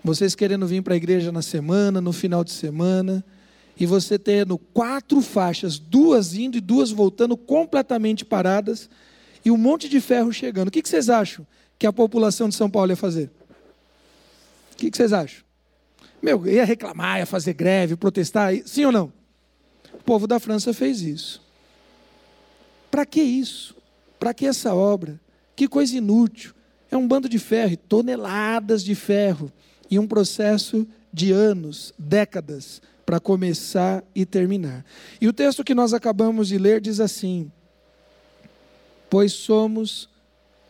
Vocês 0.03 0.35
querendo 0.35 0.65
vir 0.67 0.81
para 0.81 0.93
a 0.93 0.97
igreja 0.97 1.31
na 1.31 1.41
semana, 1.41 1.99
no 1.99 2.13
final 2.13 2.43
de 2.43 2.51
semana, 2.51 3.25
e 3.79 3.85
você 3.85 4.17
tendo 4.17 4.57
quatro 4.57 5.21
faixas, 5.21 5.77
duas 5.77 6.35
indo 6.35 6.57
e 6.57 6.61
duas 6.61 6.91
voltando, 6.91 7.35
completamente 7.35 8.23
paradas, 8.23 8.89
e 9.43 9.51
um 9.51 9.57
monte 9.57 9.89
de 9.89 9.99
ferro 9.99 10.31
chegando. 10.31 10.69
O 10.69 10.71
que 10.71 10.88
vocês 10.88 11.09
acham 11.09 11.45
que 11.77 11.85
a 11.85 11.91
população 11.91 12.47
de 12.47 12.55
São 12.55 12.69
Paulo 12.69 12.91
ia 12.91 12.95
fazer? 12.95 13.29
O 14.73 14.77
que 14.77 14.95
vocês 14.95 15.11
acham? 15.11 15.46
Meu, 16.22 16.47
ia 16.47 16.65
reclamar, 16.65 17.20
ia 17.20 17.26
fazer 17.26 17.53
greve, 17.53 17.95
protestar, 17.95 18.53
sim 18.65 18.86
ou 18.86 18.91
não? 18.91 19.13
O 19.93 20.03
povo 20.03 20.28
da 20.28 20.39
França 20.39 20.74
fez 20.74 21.01
isso. 21.01 21.41
Para 22.89 23.05
que 23.05 23.22
isso? 23.22 23.76
Para 24.20 24.34
que 24.34 24.45
essa 24.45 24.74
obra? 24.74 25.20
Que 25.55 25.68
coisa 25.68 25.95
inútil. 25.95 26.53
É 26.89 26.97
um 26.97 27.07
bando 27.07 27.28
de 27.28 27.38
ferro, 27.38 27.76
toneladas 27.78 28.84
de 28.84 28.95
ferro, 28.95 29.51
e 29.89 29.99
um 29.99 30.07
processo 30.07 30.88
de 31.11 31.32
anos, 31.32 31.93
décadas, 31.97 32.82
para 33.05 33.20
começar 33.20 34.03
e 34.13 34.26
terminar. 34.26 34.86
E 35.20 35.28
o 35.28 35.34
texto 35.34 35.63
que 35.63 35.76
nós 35.76 35.93
acabamos 35.93 36.47
de 36.47 36.57
ler 36.57 36.82
diz 36.82 36.99
assim: 36.99 37.51
Pois 39.09 39.34
somos 39.34 40.09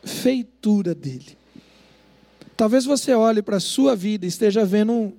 feitura 0.03 0.93
dele. 0.93 1.37
Talvez 2.55 2.85
você 2.85 3.13
olhe 3.13 3.41
para 3.41 3.57
a 3.57 3.61
sua 3.61 3.95
vida 3.95 4.25
e 4.25 4.29
esteja 4.29 4.65
vendo 4.65 4.91
um, 4.91 5.13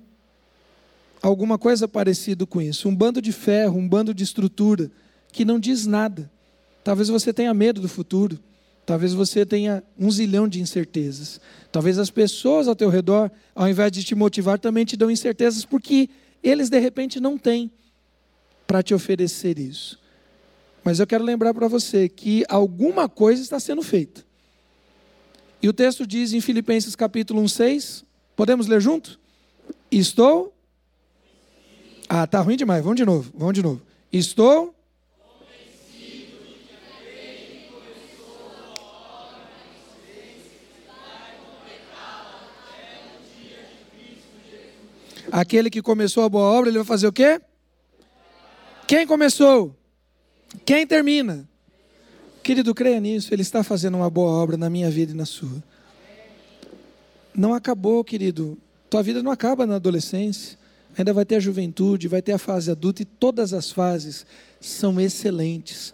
alguma 1.21 1.57
coisa 1.57 1.87
parecida 1.87 2.45
com 2.45 2.61
isso, 2.61 2.87
um 2.87 2.95
bando 2.95 3.21
de 3.21 3.31
ferro, 3.31 3.77
um 3.77 3.87
bando 3.87 4.13
de 4.13 4.23
estrutura 4.23 4.89
que 5.31 5.45
não 5.45 5.59
diz 5.59 5.85
nada. 5.85 6.31
Talvez 6.83 7.09
você 7.09 7.31
tenha 7.33 7.53
medo 7.53 7.81
do 7.81 7.89
futuro. 7.89 8.39
Talvez 8.85 9.13
você 9.13 9.45
tenha 9.45 9.83
um 9.99 10.09
zilhão 10.09 10.47
de 10.47 10.59
incertezas. 10.59 11.39
Talvez 11.71 11.99
as 11.99 12.09
pessoas 12.09 12.67
ao 12.67 12.75
teu 12.75 12.89
redor, 12.89 13.29
ao 13.53 13.69
invés 13.69 13.91
de 13.91 14.03
te 14.03 14.15
motivar, 14.15 14.57
também 14.57 14.83
te 14.83 14.97
dão 14.97 15.11
incertezas 15.11 15.63
porque 15.63 16.09
eles 16.41 16.69
de 16.69 16.79
repente 16.79 17.19
não 17.19 17.37
têm. 17.37 17.71
para 18.65 18.81
te 18.81 18.93
oferecer 18.93 19.59
isso. 19.59 19.99
Mas 20.83 20.99
eu 20.99 21.05
quero 21.05 21.23
lembrar 21.23 21.53
para 21.53 21.67
você 21.67 22.07
que 22.09 22.43
alguma 22.47 23.09
coisa 23.09 23.41
está 23.41 23.59
sendo 23.59 23.81
feita. 23.83 24.23
E 25.61 25.67
o 25.67 25.73
texto 25.73 26.07
diz 26.07 26.33
em 26.33 26.41
Filipenses 26.41 26.95
capítulo 26.95 27.41
1, 27.41 27.47
6, 27.47 28.05
podemos 28.35 28.67
ler 28.67 28.79
junto? 28.79 29.19
Estou. 29.91 30.53
Ah, 32.11 32.25
tá 32.25 32.41
ruim 32.41 32.57
demais. 32.57 32.83
Vamos 32.83 32.97
de 32.97 33.05
novo. 33.05 33.31
Vamos 33.35 33.53
de 33.53 33.61
novo. 33.61 33.81
Estou. 34.11 34.75
Aquele 45.31 45.69
que 45.69 45.83
começou 45.83 46.23
a 46.23 46.29
boa 46.29 46.43
obra, 46.45 46.69
ele 46.69 46.79
vai 46.79 46.85
fazer 46.85 47.07
o 47.07 47.13
quê? 47.13 47.39
Quem 48.87 49.05
começou? 49.05 49.75
Quem 50.65 50.87
termina? 50.87 51.47
Querido, 52.41 52.73
creia 52.73 52.99
nisso, 52.99 53.31
Ele 53.31 53.43
está 53.43 53.63
fazendo 53.63 53.95
uma 53.95 54.09
boa 54.09 54.31
obra 54.31 54.57
na 54.57 54.69
minha 54.69 54.89
vida 54.89 55.11
e 55.11 55.15
na 55.15 55.25
sua. 55.25 55.63
Não 57.35 57.53
acabou, 57.53 58.03
querido. 58.03 58.57
Tua 58.89 59.03
vida 59.03 59.21
não 59.21 59.31
acaba 59.31 59.67
na 59.67 59.75
adolescência. 59.75 60.58
Ainda 60.99 61.13
vai 61.13 61.25
ter 61.25 61.37
a 61.37 61.39
juventude, 61.39 62.07
vai 62.07 62.21
ter 62.21 62.33
a 62.33 62.37
fase 62.37 62.69
adulta 62.69 63.01
e 63.01 63.05
todas 63.05 63.53
as 63.53 63.71
fases 63.71 64.25
são 64.61 65.01
excelentes. 65.01 65.93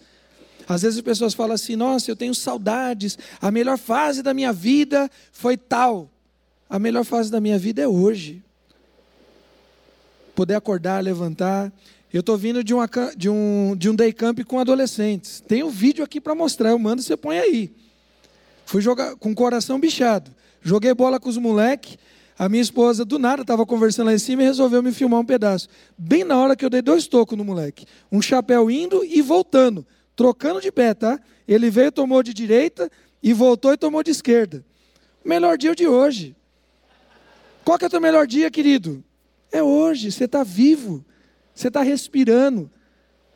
Às 0.67 0.81
vezes 0.81 0.97
as 0.97 1.03
pessoas 1.03 1.33
falam 1.33 1.53
assim: 1.53 1.77
Nossa, 1.77 2.11
eu 2.11 2.15
tenho 2.15 2.35
saudades. 2.35 3.17
A 3.39 3.49
melhor 3.51 3.77
fase 3.77 4.21
da 4.21 4.33
minha 4.33 4.51
vida 4.51 5.09
foi 5.31 5.55
tal. 5.55 6.09
A 6.69 6.77
melhor 6.77 7.05
fase 7.05 7.31
da 7.31 7.39
minha 7.39 7.57
vida 7.57 7.81
é 7.81 7.87
hoje. 7.87 8.43
Poder 10.35 10.55
acordar, 10.55 11.01
levantar 11.01 11.71
eu 12.15 12.21
estou 12.21 12.37
vindo 12.37 12.63
de, 12.63 12.73
uma, 12.73 12.89
de, 13.17 13.29
um, 13.29 13.75
de 13.77 13.89
um 13.89 13.93
day 13.93 14.13
camp 14.13 14.39
com 14.45 14.57
adolescentes. 14.57 15.43
Tem 15.45 15.63
um 15.63 15.69
vídeo 15.69 16.01
aqui 16.01 16.21
para 16.21 16.33
mostrar, 16.33 16.69
eu 16.69 16.79
mando, 16.79 17.01
você 17.01 17.17
põe 17.17 17.37
aí. 17.37 17.75
Fui 18.65 18.81
jogar 18.81 19.17
com 19.17 19.31
o 19.31 19.35
coração 19.35 19.77
bichado. 19.77 20.31
Joguei 20.61 20.93
bola 20.93 21.19
com 21.19 21.27
os 21.27 21.37
moleques. 21.37 21.97
A 22.37 22.49
minha 22.49 22.61
esposa, 22.61 23.05
do 23.05 23.17
nada, 23.17 23.43
estava 23.43 23.65
conversando 23.65 24.07
lá 24.07 24.13
em 24.13 24.19
cima 24.19 24.43
e 24.43 24.45
resolveu 24.45 24.83
me 24.83 24.91
filmar 24.91 25.21
um 25.21 25.25
pedaço. 25.25 25.69
Bem 25.97 26.25
na 26.25 26.37
hora 26.37 26.55
que 26.55 26.65
eu 26.65 26.69
dei 26.69 26.81
dois 26.81 27.07
tocos 27.07 27.37
no 27.37 27.45
moleque. 27.45 27.85
Um 28.11 28.21
chapéu 28.21 28.69
indo 28.69 29.05
e 29.05 29.21
voltando. 29.21 29.85
Trocando 30.15 30.59
de 30.59 30.71
pé, 30.71 30.93
tá? 30.93 31.19
Ele 31.47 31.69
veio, 31.69 31.91
tomou 31.91 32.21
de 32.21 32.33
direita 32.33 32.91
e 33.23 33.31
voltou 33.31 33.71
e 33.71 33.77
tomou 33.77 34.03
de 34.03 34.11
esquerda. 34.11 34.65
Melhor 35.23 35.57
dia 35.57 35.73
de 35.73 35.87
hoje. 35.87 36.35
Qual 37.63 37.77
que 37.77 37.85
é 37.85 37.87
o 37.87 37.89
teu 37.89 38.01
melhor 38.01 38.27
dia, 38.27 38.51
querido? 38.51 39.03
É 39.51 39.63
hoje, 39.63 40.11
você 40.11 40.25
está 40.25 40.43
vivo. 40.43 41.05
Você 41.53 41.69
está 41.69 41.81
respirando. 41.81 42.69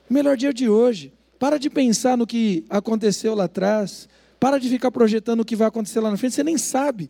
Melhor 0.10 0.36
dia 0.36 0.54
de 0.54 0.70
hoje. 0.70 1.14
Para 1.40 1.58
de 1.58 1.70
pensar 1.70 2.18
no 2.18 2.28
que 2.28 2.66
aconteceu 2.70 3.34
lá 3.34 3.46
atrás. 3.46 4.10
Para 4.40 4.60
de 4.60 4.68
ficar 4.68 4.92
projetando 4.92 5.40
o 5.40 5.46
que 5.46 5.56
vai 5.56 5.70
acontecer 5.70 6.02
lá 6.02 6.12
na 6.12 6.18
frente. 6.18 6.36
Você 6.36 6.44
nem 6.44 6.58
sabe. 6.58 7.10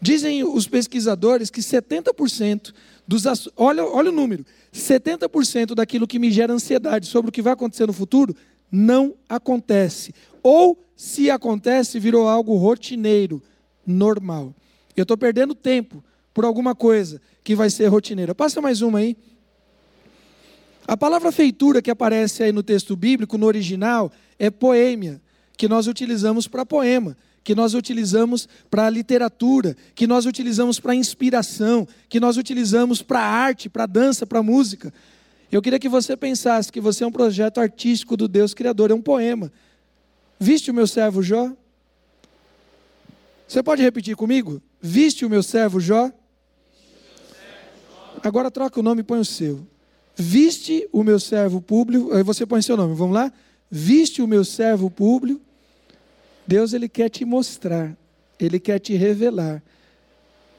Dizem 0.00 0.42
os 0.44 0.66
pesquisadores 0.66 1.50
que 1.50 1.60
70% 1.60 2.72
dos. 3.06 3.24
Olha, 3.56 3.84
olha 3.84 4.10
o 4.10 4.14
número: 4.14 4.46
70% 4.72 5.74
daquilo 5.74 6.06
que 6.06 6.18
me 6.18 6.30
gera 6.30 6.52
ansiedade 6.52 7.06
sobre 7.06 7.28
o 7.28 7.32
que 7.32 7.42
vai 7.42 7.52
acontecer 7.52 7.86
no 7.86 7.92
futuro 7.92 8.34
não 8.70 9.14
acontece. 9.28 10.14
Ou, 10.42 10.78
se 10.96 11.30
acontece, 11.30 11.98
virou 11.98 12.28
algo 12.28 12.56
rotineiro, 12.56 13.42
normal. 13.86 14.54
Eu 14.96 15.02
estou 15.02 15.16
perdendo 15.16 15.54
tempo 15.54 16.02
por 16.32 16.44
alguma 16.44 16.74
coisa 16.74 17.20
que 17.42 17.54
vai 17.54 17.68
ser 17.68 17.86
rotineira. 17.88 18.34
Passa 18.34 18.60
mais 18.60 18.80
uma 18.80 19.00
aí. 19.00 19.16
A 20.86 20.96
palavra 20.96 21.30
feitura 21.30 21.82
que 21.82 21.90
aparece 21.90 22.42
aí 22.42 22.52
no 22.52 22.62
texto 22.62 22.96
bíblico, 22.96 23.36
no 23.36 23.46
original, 23.46 24.10
é 24.38 24.50
poêmia, 24.50 25.20
que 25.56 25.68
nós 25.68 25.86
utilizamos 25.86 26.48
para 26.48 26.64
poema, 26.64 27.16
que 27.42 27.54
nós 27.54 27.74
utilizamos 27.74 28.48
para 28.70 28.90
literatura, 28.90 29.76
que 29.94 30.06
nós 30.06 30.26
utilizamos 30.26 30.78
para 30.78 30.94
inspiração, 30.94 31.86
que 32.08 32.20
nós 32.20 32.36
utilizamos 32.36 33.02
para 33.02 33.20
arte, 33.20 33.68
para 33.68 33.86
dança, 33.86 34.26
para 34.26 34.42
música. 34.42 34.92
Eu 35.50 35.60
queria 35.60 35.78
que 35.78 35.88
você 35.88 36.16
pensasse 36.16 36.70
que 36.70 36.80
você 36.80 37.02
é 37.02 37.06
um 37.06 37.12
projeto 37.12 37.58
artístico 37.58 38.16
do 38.16 38.28
Deus 38.28 38.54
Criador, 38.54 38.90
é 38.90 38.94
um 38.94 39.02
poema. 39.02 39.50
Viste 40.38 40.70
o 40.70 40.74
meu 40.74 40.86
servo 40.86 41.22
Jó? 41.22 41.52
Você 43.48 43.62
pode 43.62 43.82
repetir 43.82 44.14
comigo? 44.14 44.62
Viste 44.80 45.24
o 45.24 45.30
meu 45.30 45.42
servo 45.42 45.80
Jó? 45.80 46.12
Agora 48.22 48.50
troca 48.50 48.78
o 48.78 48.82
nome 48.82 49.00
e 49.00 49.04
põe 49.04 49.18
o 49.18 49.24
seu. 49.24 49.66
Viste 50.14 50.86
o 50.92 51.02
meu 51.02 51.18
servo 51.18 51.60
público, 51.60 52.12
aí 52.12 52.22
você 52.22 52.44
põe 52.44 52.60
seu 52.60 52.76
nome, 52.76 52.94
vamos 52.94 53.14
lá? 53.14 53.32
Viste 53.70 54.20
o 54.20 54.26
meu 54.26 54.44
servo 54.44 54.90
público. 54.90 55.40
Deus 56.50 56.72
ele 56.72 56.88
quer 56.88 57.08
te 57.08 57.24
mostrar, 57.24 57.96
ele 58.36 58.58
quer 58.58 58.80
te 58.80 58.96
revelar. 58.96 59.62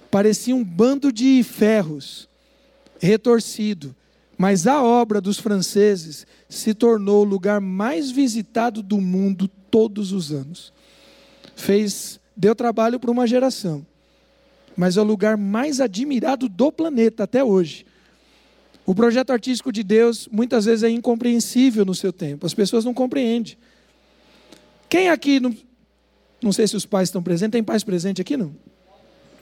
Parecia 0.09 0.55
um 0.55 0.63
bando 0.63 1.11
de 1.11 1.43
ferros 1.43 2.29
retorcido, 2.97 3.93
mas 4.37 4.67
a 4.67 4.81
obra 4.81 5.19
dos 5.19 5.37
franceses 5.37 6.25
se 6.47 6.73
tornou 6.73 7.23
o 7.23 7.27
lugar 7.27 7.59
mais 7.59 8.09
visitado 8.09 8.81
do 8.81 9.01
mundo 9.01 9.49
todos 9.69 10.13
os 10.13 10.31
anos. 10.31 10.71
Fez, 11.57 12.21
deu 12.37 12.55
trabalho 12.55 12.97
para 12.97 13.11
uma 13.11 13.27
geração, 13.27 13.85
mas 14.77 14.95
é 14.95 15.01
o 15.01 15.03
lugar 15.03 15.35
mais 15.35 15.81
admirado 15.81 16.47
do 16.47 16.71
planeta 16.71 17.25
até 17.25 17.43
hoje. 17.43 17.85
O 18.85 18.95
projeto 18.95 19.31
artístico 19.31 19.73
de 19.73 19.83
Deus 19.83 20.29
muitas 20.31 20.63
vezes 20.63 20.83
é 20.83 20.89
incompreensível 20.89 21.83
no 21.83 21.93
seu 21.93 22.13
tempo, 22.13 22.45
as 22.45 22.53
pessoas 22.53 22.85
não 22.85 22.93
compreendem. 22.93 23.57
Quem 24.87 25.09
aqui, 25.09 25.41
não 26.41 26.51
sei 26.51 26.67
se 26.67 26.75
os 26.75 26.85
pais 26.85 27.09
estão 27.09 27.21
presentes, 27.21 27.51
tem 27.51 27.63
pais 27.63 27.83
presentes 27.83 28.21
aqui 28.21 28.35
não? 28.35 28.55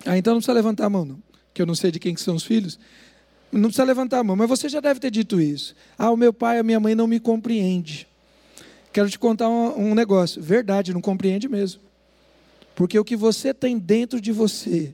Ah, 0.05 0.17
então 0.17 0.33
não 0.33 0.39
precisa 0.39 0.53
levantar 0.53 0.85
a 0.85 0.89
mão 0.89 1.05
não, 1.05 1.19
que 1.53 1.61
eu 1.61 1.65
não 1.65 1.75
sei 1.75 1.91
de 1.91 1.99
quem 1.99 2.13
que 2.13 2.21
são 2.21 2.35
os 2.35 2.43
filhos. 2.43 2.79
Não 3.51 3.63
precisa 3.63 3.83
levantar 3.83 4.19
a 4.19 4.23
mão, 4.23 4.35
mas 4.35 4.47
você 4.47 4.69
já 4.69 4.79
deve 4.79 4.99
ter 4.99 5.09
dito 5.09 5.41
isso. 5.41 5.75
Ah, 5.97 6.11
o 6.11 6.17
meu 6.17 6.31
pai, 6.31 6.59
a 6.59 6.63
minha 6.63 6.79
mãe 6.79 6.93
não 6.93 7.07
me 7.07 7.19
compreende. 7.19 8.07
Quero 8.93 9.09
te 9.09 9.17
contar 9.17 9.49
um, 9.49 9.89
um 9.89 9.95
negócio. 9.95 10.41
Verdade, 10.41 10.93
não 10.93 11.01
compreende 11.01 11.49
mesmo. 11.49 11.81
Porque 12.75 12.97
o 12.97 13.03
que 13.03 13.15
você 13.15 13.53
tem 13.53 13.77
dentro 13.77 14.21
de 14.21 14.31
você 14.31 14.93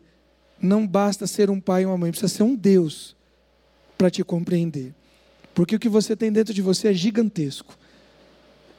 não 0.62 0.88
basta 0.88 1.28
ser 1.28 1.49
um 1.49 1.60
pai 1.60 1.84
e 1.84 1.86
uma 1.86 1.97
mãe, 1.97 2.12
precisa 2.12 2.34
ser 2.34 2.43
um 2.43 2.56
Deus 2.56 3.16
para 3.97 4.10
te 4.10 4.24
compreender. 4.24 4.93
Porque 5.53 5.76
o 5.76 5.80
que 5.80 5.89
você 5.89 6.16
tem 6.16 6.32
dentro 6.32 6.53
de 6.53 6.62
você 6.62 6.89
é 6.89 6.93
gigantesco. 6.93 7.78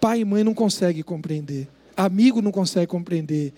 Pai 0.01 0.21
e 0.21 0.25
mãe 0.25 0.43
não 0.43 0.55
conseguem 0.55 1.03
compreender. 1.03 1.69
Amigo 1.97 2.43
não 2.43 2.53
consegue 2.53 2.87
compreender. 2.87 3.53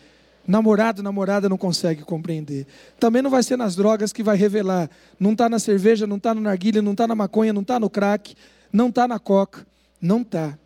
Namorado, 0.47 1.03
namorada 1.03 1.49
não 1.49 1.59
consegue 1.59 2.03
compreender. 2.03 2.66
Também 2.99 3.20
não 3.20 3.30
vai 3.30 3.43
ser 3.43 3.59
nas 3.59 3.76
drogas 3.76 4.12
que 4.12 4.22
vai 4.22 4.36
revelar. 4.36 4.89
Não 5.18 5.32
está 5.32 5.49
na 5.49 5.59
cerveja, 5.59 6.07
não 6.07 6.16
está 6.16 6.34
no 6.34 6.41
narguilha, 6.41 6.80
não 6.80 6.93
está 6.93 7.07
na 7.07 7.14
maconha, 7.14 7.53
não 7.53 7.62
está 7.62 7.78
no 7.78 7.91
crack, 7.91 8.34
não 8.72 8.89
está 8.89 9.07
na 9.07 9.18
coca. 9.18 9.66
Não 10.01 10.22
está. 10.22 10.57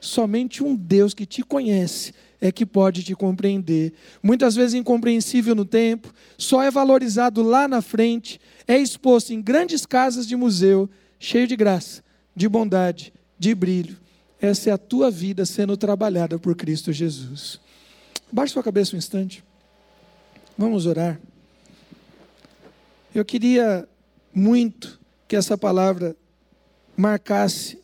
Somente 0.00 0.62
um 0.62 0.76
Deus 0.76 1.14
que 1.14 1.24
te 1.24 1.42
conhece 1.42 2.12
é 2.40 2.52
que 2.52 2.66
pode 2.66 3.02
te 3.02 3.14
compreender. 3.14 3.94
Muitas 4.22 4.54
vezes 4.54 4.74
incompreensível 4.74 5.54
no 5.54 5.64
tempo, 5.64 6.12
só 6.36 6.62
é 6.62 6.70
valorizado 6.70 7.42
lá 7.42 7.66
na 7.66 7.80
frente, 7.80 8.38
é 8.68 8.78
exposto 8.78 9.32
em 9.32 9.40
grandes 9.40 9.86
casas 9.86 10.26
de 10.26 10.36
museu, 10.36 10.88
cheio 11.18 11.46
de 11.46 11.56
graça, 11.56 12.04
de 12.36 12.46
bondade, 12.46 13.14
de 13.38 13.54
brilho. 13.54 13.96
Essa 14.44 14.68
é 14.68 14.72
a 14.74 14.76
tua 14.76 15.10
vida 15.10 15.46
sendo 15.46 15.74
trabalhada 15.74 16.38
por 16.38 16.54
Cristo 16.54 16.92
Jesus. 16.92 17.58
Baixe 18.30 18.52
sua 18.52 18.62
cabeça 18.62 18.94
um 18.94 18.98
instante. 18.98 19.42
Vamos 20.58 20.84
orar. 20.84 21.18
Eu 23.14 23.24
queria 23.24 23.88
muito 24.34 25.00
que 25.26 25.34
essa 25.34 25.56
palavra 25.56 26.14
marcasse 26.94 27.82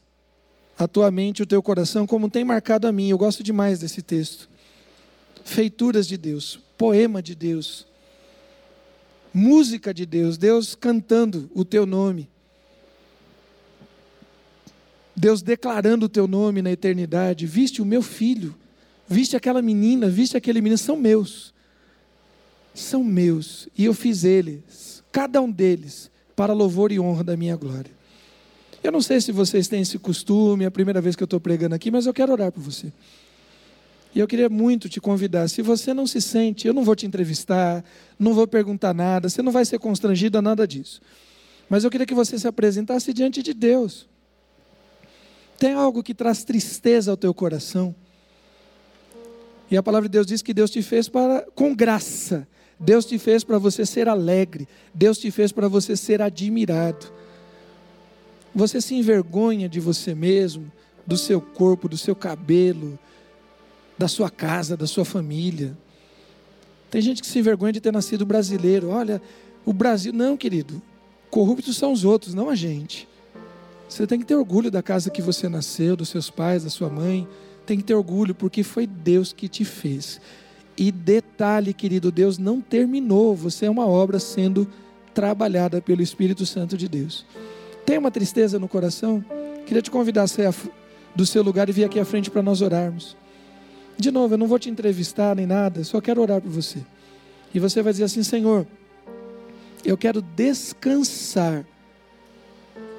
a 0.79 0.87
tua 0.87 1.11
mente, 1.11 1.43
o 1.43 1.47
teu 1.47 1.63
coração, 1.63 2.07
como 2.07 2.29
tem 2.29 2.45
marcado 2.45 2.87
a 2.87 2.93
mim. 2.93 3.09
Eu 3.09 3.17
gosto 3.17 3.43
demais 3.43 3.79
desse 3.79 4.03
texto 4.03 4.47
feituras 5.43 6.07
de 6.07 6.19
Deus, 6.19 6.61
poema 6.77 7.23
de 7.23 7.35
Deus, 7.35 7.87
música 9.33 9.95
de 9.95 10.05
Deus, 10.05 10.37
Deus 10.37 10.75
cantando 10.75 11.51
o 11.55 11.65
teu 11.65 11.87
nome. 11.87 12.29
Deus 15.15 15.43
declarando 15.43 16.07
o 16.07 16.09
teu 16.09 16.27
nome 16.27 16.63
na 16.63 16.71
eternidade. 16.71 17.47
Viste 17.47 17.83
o 17.83 17.85
meu 17.85 18.03
filho, 18.03 18.55
viste 19.09 19.37
aquela 19.37 19.61
menina, 19.61 20.09
viste 20.09 20.37
aquele 20.37 20.61
menino, 20.61 20.79
são 20.79 20.97
meus. 20.97 21.53
São 22.75 23.03
meus. 23.03 23.69
E 23.77 23.85
eu 23.85 23.95
fiz 23.95 24.25
eles, 24.25 25.03
cada 25.11 25.41
um 25.41 25.51
deles, 25.51 26.11
para 26.37 26.53
louvor 26.53 26.93
e 26.93 27.01
honra 27.01 27.25
da 27.25 27.37
minha 27.37 27.57
glória. 27.57 27.91
Eu 28.83 28.91
não 28.91 29.03
sei 29.03 29.21
se 29.21 29.31
vocês 29.31 29.69
têm 29.69 29.83
esse 29.83 29.99
costume, 29.99 30.65
é 30.65 30.67
a 30.67 30.71
primeira 30.71 31.01
vez 31.01 31.15
que 31.15 31.23
eu 31.23 31.27
estou 31.27 31.39
pregando 31.39 31.75
aqui, 31.75 31.91
mas 31.91 32.07
eu 32.07 32.15
quero 32.15 32.33
orar 32.33 32.51
por 32.51 32.63
você. 32.63 32.91
E 34.15 34.19
eu 34.19 34.27
queria 34.27 34.49
muito 34.49 34.89
te 34.89 35.01
convidar. 35.01 35.49
Se 35.49 35.63
você 35.63 35.93
não 35.93 36.07
se 36.07 36.21
sente, 36.21 36.67
eu 36.67 36.73
não 36.73 36.83
vou 36.83 36.97
te 36.97 37.07
entrevistar, 37.07 37.85
não 38.19 38.33
vou 38.33 38.47
perguntar 38.47 38.95
nada, 38.95 39.29
você 39.29 39.43
não 39.43 39.53
vai 39.53 39.65
ser 39.65 39.79
constrangido 39.79 40.39
a 40.39 40.43
nada 40.43 40.67
disso. 40.67 41.01
Mas 41.69 41.85
eu 41.85 41.91
queria 41.91 42.07
que 42.07 42.15
você 42.15 42.39
se 42.39 42.49
apresentasse 42.49 43.13
diante 43.13 43.43
de 43.43 43.55
Deus. 43.55 44.09
Tem 45.61 45.75
algo 45.75 46.03
que 46.03 46.15
traz 46.15 46.43
tristeza 46.43 47.11
ao 47.11 47.19
teu 47.19 47.35
coração? 47.35 47.95
E 49.71 49.77
a 49.77 49.83
palavra 49.83 50.09
de 50.09 50.13
Deus 50.15 50.27
diz 50.27 50.41
que 50.41 50.55
Deus 50.55 50.71
te 50.71 50.81
fez 50.81 51.07
para 51.07 51.47
com 51.55 51.75
graça. 51.75 52.49
Deus 52.79 53.05
te 53.05 53.19
fez 53.19 53.45
para 53.45 53.59
você 53.59 53.85
ser 53.85 54.09
alegre. 54.09 54.67
Deus 54.95 55.19
te 55.19 55.31
fez 55.31 55.53
para 55.53 55.69
você 55.69 55.95
ser 55.99 56.23
admirado. 56.23 57.13
Você 58.55 58.81
se 58.81 58.95
envergonha 58.95 59.69
de 59.69 59.81
você 59.81 60.15
mesmo, 60.15 60.73
do 61.07 61.19
seu 61.19 61.43
corpo, 61.43 61.91
do 61.91 61.99
seu 61.99 62.17
cabelo, 62.17 62.99
da 63.99 64.09
sua 64.09 64.31
casa, 64.31 64.79
da 64.79 64.87
sua 64.87 65.05
família. 65.05 65.77
Tem 66.91 67.03
gente 67.03 67.21
que 67.21 67.29
se 67.29 67.39
envergonha 67.39 67.75
de 67.75 67.83
ter 67.83 67.93
nascido 67.93 68.25
brasileiro. 68.25 68.89
Olha, 68.89 69.21
o 69.67 69.75
Brasil. 69.75 70.11
Não, 70.11 70.39
querido. 70.39 70.81
Corruptos 71.29 71.77
são 71.77 71.93
os 71.93 72.03
outros, 72.03 72.33
não 72.33 72.49
a 72.49 72.55
gente. 72.55 73.10
Você 73.91 74.07
tem 74.07 74.20
que 74.20 74.24
ter 74.24 74.36
orgulho 74.36 74.70
da 74.70 74.84
casa 74.84 75.11
que 75.11 75.20
você 75.20 75.49
nasceu, 75.49 75.97
dos 75.97 76.11
seus 76.11 76.30
pais, 76.30 76.62
da 76.62 76.70
sua 76.70 76.88
mãe. 76.88 77.26
Tem 77.66 77.76
que 77.76 77.82
ter 77.82 77.95
orgulho, 77.95 78.32
porque 78.36 78.62
foi 78.62 78.86
Deus 78.86 79.32
que 79.32 79.49
te 79.49 79.64
fez. 79.64 80.20
E 80.78 80.93
detalhe, 80.93 81.74
querido, 81.74 82.12
Deus 82.12 82.38
não 82.38 82.61
terminou. 82.61 83.34
Você 83.34 83.66
é 83.66 83.70
uma 83.70 83.86
obra 83.86 84.20
sendo 84.20 84.68
trabalhada 85.12 85.82
pelo 85.82 86.03
Espírito 86.03 86.47
Santo 86.47 86.76
de 86.76 86.88
Deus. 86.88 87.26
Tem 87.84 87.99
uma 87.99 88.12
tristeza 88.12 88.61
no 88.61 88.68
coração? 88.68 89.24
Queria 89.66 89.82
te 89.82 89.91
convidar 89.91 90.22
a 90.22 90.28
sair 90.28 90.55
do 91.12 91.26
seu 91.26 91.43
lugar 91.43 91.68
e 91.68 91.72
vir 91.72 91.82
aqui 91.82 91.99
à 91.99 92.05
frente 92.05 92.30
para 92.30 92.43
nós 92.43 92.62
orarmos. 92.62 93.16
De 93.99 94.12
novo, 94.12 94.34
eu 94.34 94.38
não 94.38 94.47
vou 94.47 94.59
te 94.59 94.70
entrevistar 94.70 95.34
nem 95.34 95.47
nada, 95.47 95.82
só 95.82 96.01
quero 96.01 96.22
orar 96.22 96.41
por 96.41 96.51
você. 96.51 96.78
E 97.53 97.59
você 97.59 97.82
vai 97.82 97.93
dizer 97.93 98.05
assim: 98.05 98.22
Senhor, 98.22 98.64
eu 99.84 99.99
quero 99.99 100.22
descansar 100.22 101.66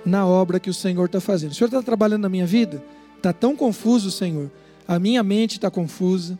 na 0.06 0.26
obra 0.26 0.60
que 0.60 0.70
o 0.70 0.74
Senhor 0.74 1.06
está 1.06 1.20
fazendo. 1.20 1.52
O 1.52 1.56
Senhor 1.56 1.68
está 1.68 1.82
trabalhando 1.82 2.24
na 2.24 2.30
minha 2.30 2.46
vida? 2.46 2.84
Está 3.18 3.32
tão 3.32 3.56
confuso, 3.56 4.12
Senhor. 4.12 4.50
A 4.88 5.00
minha 5.00 5.24
mente 5.24 5.54
está 5.54 5.70
confusa, 5.70 6.38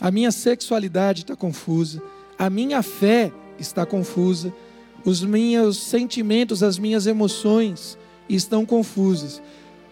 a 0.00 0.10
minha 0.10 0.30
sexualidade 0.30 1.22
está 1.22 1.36
confusa, 1.36 2.02
a 2.38 2.50
minha 2.50 2.82
fé 2.82 3.32
está 3.58 3.86
confusa, 3.86 4.52
os 5.04 5.22
meus 5.22 5.78
sentimentos, 5.78 6.62
as 6.62 6.78
minhas 6.78 7.06
emoções 7.06 7.96
estão 8.28 8.66
confusas. 8.66 9.40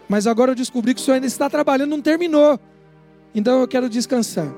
Mas 0.08 0.26
agora 0.26 0.52
eu 0.52 0.56
descobri 0.56 0.94
que 0.94 1.00
o 1.00 1.04
Senhor 1.04 1.14
ainda 1.14 1.26
está 1.26 1.48
trabalhando, 1.48 1.90
não 1.90 2.02
terminou. 2.02 2.60
Então 3.34 3.60
eu 3.60 3.68
quero 3.68 3.88
descansar, 3.88 4.52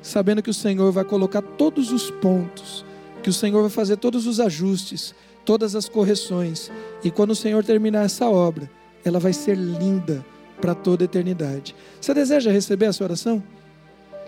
sabendo 0.00 0.42
que 0.42 0.50
o 0.50 0.54
Senhor 0.54 0.90
vai 0.92 1.04
colocar 1.04 1.42
todos 1.42 1.92
os 1.92 2.10
pontos 2.10 2.84
que 3.20 3.30
o 3.30 3.32
Senhor 3.32 3.60
vai 3.60 3.70
fazer 3.70 3.96
todos 3.96 4.26
os 4.26 4.40
ajustes, 4.40 5.14
todas 5.44 5.74
as 5.74 5.88
correções, 5.88 6.70
e 7.02 7.10
quando 7.10 7.30
o 7.30 7.36
Senhor 7.36 7.64
terminar 7.64 8.04
essa 8.04 8.28
obra, 8.28 8.70
ela 9.04 9.18
vai 9.18 9.32
ser 9.32 9.56
linda 9.56 10.24
para 10.60 10.74
toda 10.74 11.04
a 11.04 11.06
eternidade. 11.06 11.74
Você 12.00 12.12
deseja 12.12 12.50
receber 12.50 12.86
essa 12.86 13.02
oração? 13.02 13.42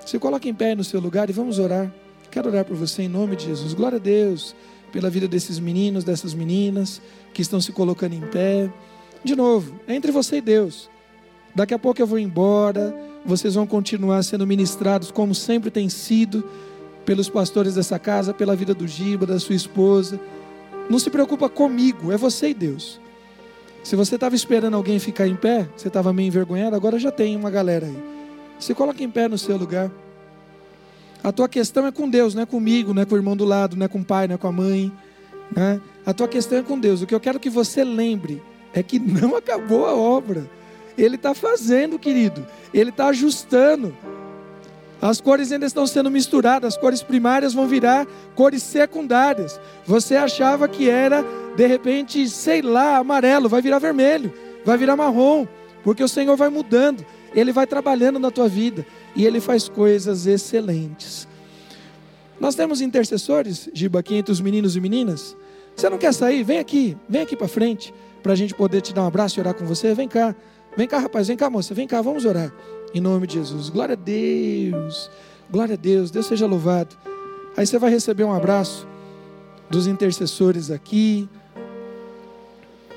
Se 0.07 0.19
coloque 0.19 0.49
em 0.49 0.55
pé 0.55 0.75
no 0.75 0.83
seu 0.83 1.01
lugar 1.01 1.29
e 1.31 1.33
vamos 1.33 1.59
orar. 1.59 1.93
Quero 2.31 2.49
orar 2.49 2.65
por 2.65 2.77
você 2.77 3.03
em 3.03 3.09
nome 3.09 3.37
de 3.37 3.45
Jesus. 3.45 3.75
Glória 3.75 3.97
a 3.97 4.01
Deus 4.01 4.55
pela 4.93 5.09
vida 5.09 5.27
desses 5.27 5.59
meninos, 5.59 6.05
dessas 6.05 6.35
meninas 6.35 7.01
que 7.33 7.43
estão 7.43 7.61
se 7.61 7.73
colocando 7.73 8.15
em 8.15 8.21
pé. 8.21 8.71
De 9.25 9.35
novo, 9.35 9.81
é 9.87 9.95
entre 9.95 10.13
você 10.13 10.37
e 10.37 10.41
Deus. 10.41 10.91
Daqui 11.55 11.75
a 11.75 11.79
pouco 11.79 12.01
eu 12.01 12.07
vou 12.07 12.19
embora, 12.19 12.95
vocês 13.25 13.55
vão 13.55 13.67
continuar 13.67 14.23
sendo 14.23 14.47
ministrados 14.47 15.11
como 15.11 15.35
sempre 15.35 15.71
tem 15.71 15.89
sido 15.89 16.45
pelos 17.05 17.29
pastores 17.29 17.75
dessa 17.75 17.99
casa, 17.99 18.33
pela 18.33 18.57
vida 18.57 18.75
do 18.75 18.87
Giba, 18.87 19.27
da 19.27 19.39
sua 19.39 19.55
esposa. 19.55 20.21
Não 20.89 20.99
se 20.99 21.11
preocupa 21.11 21.49
comigo, 21.49 22.13
é 22.13 22.17
você 22.17 22.51
e 22.51 22.55
Deus. 22.55 23.01
Se 23.83 23.97
você 23.97 24.15
estava 24.15 24.35
esperando 24.35 24.75
alguém 24.77 24.99
ficar 24.99 25.27
em 25.27 25.35
pé, 25.35 25.69
você 25.77 25.89
estava 25.89 26.13
meio 26.13 26.29
envergonhado, 26.29 26.77
agora 26.77 26.99
já 26.99 27.11
tem 27.11 27.35
uma 27.35 27.51
galera 27.51 27.87
aí. 27.87 27.99
Se 28.59 28.75
coloca 28.75 29.03
em 29.03 29.11
pé 29.11 29.29
no 29.29 29.37
seu 29.37 29.57
lugar. 29.57 29.91
A 31.23 31.33
tua 31.33 31.49
questão 31.49 31.87
é 31.87 31.93
com 31.93 32.09
Deus, 32.09 32.35
não 32.35 32.43
é 32.43 32.47
comigo, 32.47 32.95
não 32.95 33.03
é 33.03 33.05
com 33.05 33.15
o 33.15 33.19
irmão 33.19 33.37
do 33.37 33.45
lado, 33.45 33.77
não 33.77 33.87
é 33.87 33.89
com 33.89 33.99
o 33.99 34.05
pai, 34.05 34.29
não 34.29 34.37
é 34.37 34.39
com 34.39 34.47
a 34.47 34.53
mãe. 34.53 34.93
Né? 35.55 35.81
A 36.07 36.13
tua 36.13 36.29
questão 36.29 36.59
é 36.59 36.63
com 36.63 36.79
Deus. 36.79 37.03
O 37.03 37.07
que 37.07 37.15
eu 37.15 37.21
quero 37.21 37.41
que 37.41 37.51
você 37.51 37.85
lembre 37.85 38.43
é 38.73 38.83
que 38.83 38.99
não 38.99 39.35
acabou 39.37 39.87
a 39.87 39.95
obra. 39.95 40.49
Ele 40.97 41.17
está 41.17 41.35
fazendo, 41.35 41.99
querido. 41.99 42.47
Ele 42.73 42.91
está 42.91 43.07
ajustando. 43.07 43.97
As 45.03 45.21
cores 45.21 45.51
ainda 45.51 45.67
estão 45.67 45.85
sendo 45.85 46.09
misturadas, 46.09 46.75
as 46.75 46.81
cores 46.81 47.03
primárias 47.03 47.53
vão 47.53 47.67
virar 47.67 48.07
cores 48.37 48.63
secundárias. 48.63 49.61
Você 49.85 50.15
achava 50.15 50.69
que 50.69 50.89
era, 50.89 51.25
de 51.57 51.67
repente, 51.67 52.29
sei 52.29 52.63
lá, 52.63 52.99
amarelo, 52.99 53.49
vai 53.49 53.61
virar 53.61 53.81
vermelho, 53.81 54.33
vai 54.65 54.79
virar 54.79 54.95
marrom, 54.95 55.45
porque 55.83 56.05
o 56.05 56.09
Senhor 56.09 56.37
vai 56.37 56.49
mudando, 56.51 57.05
Ele 57.35 57.51
vai 57.51 57.67
trabalhando 57.67 58.21
na 58.21 58.31
tua 58.31 58.49
vida 58.49 58.87
e 59.17 59.27
Ele 59.27 59.41
faz 59.41 59.69
coisas 59.69 60.25
excelentes. 60.29 61.27
Nós 62.39 62.55
temos 62.55 62.81
intercessores, 62.81 63.69
Giba, 63.75 63.99
aqui 63.99 64.15
entre 64.15 64.31
os 64.31 64.41
meninos 64.41 64.77
e 64.77 64.81
meninas. 64.81 65.37
Você 65.75 65.91
não 65.91 65.99
quer 65.99 66.15
sair? 66.15 66.45
Vem 66.45 66.61
aqui, 66.61 66.97
vem 67.09 67.23
aqui 67.23 67.35
para 67.35 67.49
frente, 67.49 67.93
para 68.23 68.35
a 68.35 68.37
gente 68.37 68.55
poder 68.55 68.81
te 68.81 68.95
dar 68.95 69.03
um 69.03 69.09
abraço 69.09 69.37
e 69.37 69.41
orar 69.41 69.55
com 69.55 69.65
você. 69.65 69.95
Vem 69.95 70.07
cá, 70.07 70.33
vem 70.77 70.87
cá, 70.87 71.01
rapaz, 71.01 71.27
vem 71.27 71.37
cá, 71.37 71.51
moça, 71.51 71.75
vem 71.75 71.89
cá, 71.89 72.01
vamos 72.01 72.25
orar. 72.25 72.53
Em 72.95 73.01
nome 73.01 73.27
de 73.27 73.35
Jesus. 73.35 73.71
Glória 73.71 73.95
a 73.95 73.97
Deus. 73.97 75.11
Glória 75.51 75.75
a 75.75 75.77
Deus. 75.77 76.11
Deus 76.11 76.27
seja 76.27 76.47
louvado. 76.47 76.95
Aí 77.57 77.67
você 77.67 77.79
vai 77.79 77.91
receber 77.91 78.25
um 78.25 78.33
abraço 78.33 78.87
dos 79.71 79.87
intercessores 79.87 80.71
aqui. 80.71 81.29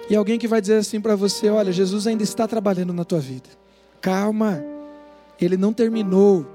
E 0.09 0.15
alguém 0.15 0.37
que 0.37 0.47
vai 0.47 0.59
dizer 0.59 0.77
assim 0.77 0.99
para 0.99 1.15
você: 1.15 1.49
Olha, 1.49 1.71
Jesus 1.71 2.05
ainda 2.07 2.23
está 2.23 2.47
trabalhando 2.47 2.93
na 2.93 3.05
tua 3.05 3.19
vida. 3.19 3.49
Calma, 4.01 4.63
ele 5.39 5.55
não 5.55 5.71
terminou 5.71 6.45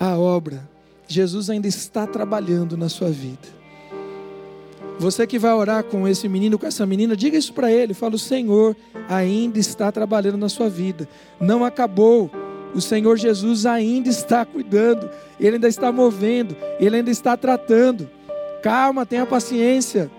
a 0.00 0.16
obra. 0.18 0.68
Jesus 1.06 1.50
ainda 1.50 1.68
está 1.68 2.06
trabalhando 2.06 2.76
na 2.76 2.88
sua 2.88 3.10
vida. 3.10 3.64
Você 4.98 5.26
que 5.26 5.38
vai 5.38 5.52
orar 5.52 5.84
com 5.84 6.06
esse 6.06 6.28
menino, 6.28 6.58
com 6.58 6.66
essa 6.66 6.86
menina, 6.86 7.16
diga 7.16 7.36
isso 7.36 7.52
para 7.52 7.70
ele. 7.70 7.92
Fala: 7.92 8.14
O 8.14 8.18
Senhor 8.18 8.74
ainda 9.08 9.58
está 9.58 9.92
trabalhando 9.92 10.38
na 10.38 10.48
sua 10.48 10.70
vida. 10.70 11.06
Não 11.38 11.64
acabou 11.64 12.30
o 12.74 12.80
Senhor 12.80 13.16
Jesus 13.16 13.66
ainda 13.66 14.08
está 14.08 14.44
cuidando, 14.44 15.08
Ele 15.38 15.56
ainda 15.56 15.68
está 15.68 15.92
movendo, 15.92 16.56
Ele 16.80 16.96
ainda 16.96 17.10
está 17.10 17.36
tratando. 17.36 18.10
Calma, 18.62 19.06
tenha 19.06 19.24
paciência. 19.24 20.10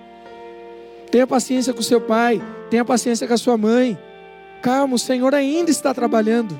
Tenha 1.11 1.27
paciência 1.27 1.73
com 1.73 1.81
seu 1.81 1.99
pai, 1.99 2.41
tenha 2.69 2.85
paciência 2.85 3.27
com 3.27 3.33
a 3.33 3.37
sua 3.37 3.57
mãe. 3.57 3.97
Calma, 4.61 4.95
o 4.95 4.99
Senhor 4.99 5.33
ainda 5.35 5.69
está 5.69 5.93
trabalhando. 5.93 6.59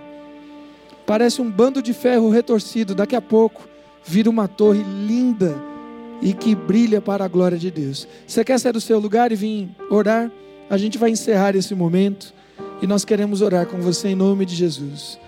Parece 1.05 1.41
um 1.41 1.49
bando 1.49 1.81
de 1.81 1.93
ferro 1.93 2.29
retorcido, 2.29 2.93
daqui 2.93 3.15
a 3.15 3.21
pouco 3.21 3.67
vira 4.03 4.29
uma 4.29 4.47
torre 4.47 4.83
linda 4.83 5.55
e 6.21 6.33
que 6.33 6.53
brilha 6.55 7.01
para 7.01 7.25
a 7.25 7.27
glória 7.27 7.57
de 7.57 7.71
Deus. 7.71 8.07
Você 8.27 8.43
quer 8.43 8.59
sair 8.59 8.73
do 8.73 8.81
seu 8.81 8.99
lugar 8.99 9.31
e 9.31 9.35
vir 9.35 9.69
orar? 9.89 10.31
A 10.69 10.77
gente 10.77 10.97
vai 10.97 11.09
encerrar 11.09 11.55
esse 11.55 11.73
momento 11.73 12.33
e 12.81 12.87
nós 12.87 13.05
queremos 13.05 13.41
orar 13.41 13.65
com 13.65 13.79
você 13.79 14.09
em 14.09 14.15
nome 14.15 14.45
de 14.45 14.55
Jesus 14.55 15.19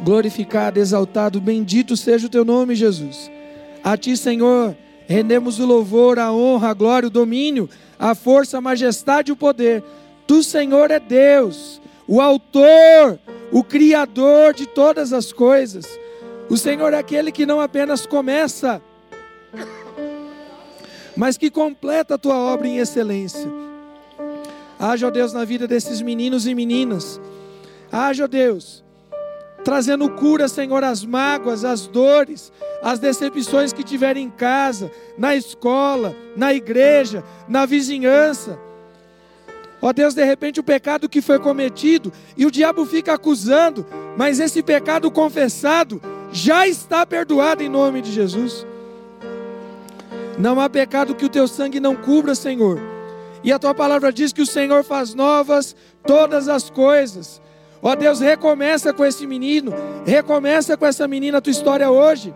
glorificado, 0.00 0.80
exaltado, 0.80 1.40
bendito 1.40 1.96
seja 1.96 2.26
o 2.26 2.30
teu 2.30 2.44
nome, 2.44 2.74
Jesus. 2.74 3.30
A 3.82 3.96
ti, 3.96 4.16
Senhor, 4.16 4.76
rendemos 5.06 5.58
o 5.58 5.66
louvor, 5.66 6.18
a 6.18 6.32
honra, 6.32 6.70
a 6.70 6.74
glória, 6.74 7.06
o 7.06 7.10
domínio, 7.10 7.68
a 7.98 8.14
força, 8.14 8.58
a 8.58 8.60
majestade 8.60 9.30
e 9.30 9.32
o 9.32 9.36
poder. 9.36 9.82
Tu, 10.26 10.42
Senhor, 10.42 10.90
é 10.90 11.00
Deus, 11.00 11.80
o 12.06 12.20
autor, 12.20 13.18
o 13.52 13.62
criador 13.64 14.54
de 14.54 14.66
todas 14.66 15.12
as 15.12 15.32
coisas. 15.32 15.86
O 16.48 16.56
Senhor 16.56 16.92
é 16.92 16.98
aquele 16.98 17.30
que 17.30 17.46
não 17.46 17.60
apenas 17.60 18.06
começa, 18.06 18.82
mas 21.16 21.36
que 21.36 21.50
completa 21.50 22.14
a 22.14 22.18
tua 22.18 22.36
obra 22.36 22.66
em 22.66 22.78
excelência. 22.78 23.48
Haja, 24.78 25.08
ó 25.08 25.10
Deus, 25.10 25.32
na 25.32 25.44
vida 25.44 25.68
desses 25.68 26.00
meninos 26.00 26.46
e 26.46 26.54
meninas. 26.54 27.20
Haja, 27.92 28.24
ó 28.24 28.26
Deus, 28.26 28.82
trazendo 29.64 30.08
cura, 30.10 30.48
Senhor, 30.48 30.82
as 30.82 31.04
mágoas, 31.04 31.64
as 31.64 31.86
dores, 31.86 32.52
as 32.82 32.98
decepções 32.98 33.72
que 33.72 33.82
tiverem 33.82 34.26
em 34.26 34.30
casa, 34.30 34.90
na 35.18 35.36
escola, 35.36 36.14
na 36.36 36.52
igreja, 36.52 37.22
na 37.48 37.66
vizinhança. 37.66 38.58
Ó 39.82 39.92
Deus, 39.92 40.14
de 40.14 40.24
repente 40.24 40.60
o 40.60 40.64
pecado 40.64 41.08
que 41.08 41.22
foi 41.22 41.38
cometido 41.38 42.12
e 42.36 42.44
o 42.44 42.50
diabo 42.50 42.84
fica 42.84 43.14
acusando, 43.14 43.86
mas 44.16 44.38
esse 44.38 44.62
pecado 44.62 45.10
confessado 45.10 46.00
já 46.32 46.66
está 46.66 47.06
perdoado 47.06 47.62
em 47.62 47.68
nome 47.68 48.02
de 48.02 48.12
Jesus. 48.12 48.66
Não 50.38 50.60
há 50.60 50.68
pecado 50.68 51.14
que 51.14 51.24
o 51.24 51.28
teu 51.28 51.48
sangue 51.48 51.80
não 51.80 51.96
cubra, 51.96 52.34
Senhor. 52.34 52.78
E 53.42 53.52
a 53.52 53.58
tua 53.58 53.74
palavra 53.74 54.12
diz 54.12 54.32
que 54.32 54.42
o 54.42 54.46
Senhor 54.46 54.84
faz 54.84 55.14
novas 55.14 55.74
todas 56.06 56.48
as 56.48 56.68
coisas. 56.68 57.40
Ó 57.82 57.94
Deus, 57.94 58.20
recomeça 58.20 58.92
com 58.92 59.04
esse 59.04 59.26
menino, 59.26 59.72
recomeça 60.04 60.76
com 60.76 60.84
essa 60.84 61.08
menina 61.08 61.38
a 61.38 61.40
tua 61.40 61.50
história 61.50 61.90
hoje. 61.90 62.34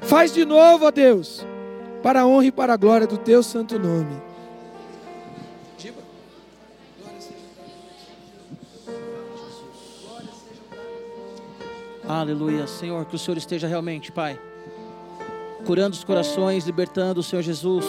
Faz 0.00 0.32
de 0.32 0.44
novo, 0.44 0.86
ó 0.86 0.90
Deus, 0.90 1.44
para 2.02 2.20
a 2.20 2.26
honra 2.26 2.46
e 2.46 2.52
para 2.52 2.74
a 2.74 2.76
glória 2.76 3.06
do 3.06 3.18
teu 3.18 3.42
santo 3.42 3.78
nome. 3.78 4.22
Aleluia, 12.06 12.66
Senhor, 12.66 13.06
que 13.06 13.16
o 13.16 13.18
Senhor 13.18 13.38
esteja 13.38 13.66
realmente, 13.66 14.12
Pai, 14.12 14.38
curando 15.64 15.96
os 15.96 16.04
corações, 16.04 16.66
libertando 16.66 17.20
o 17.20 17.22
Senhor 17.22 17.40
Jesus 17.40 17.86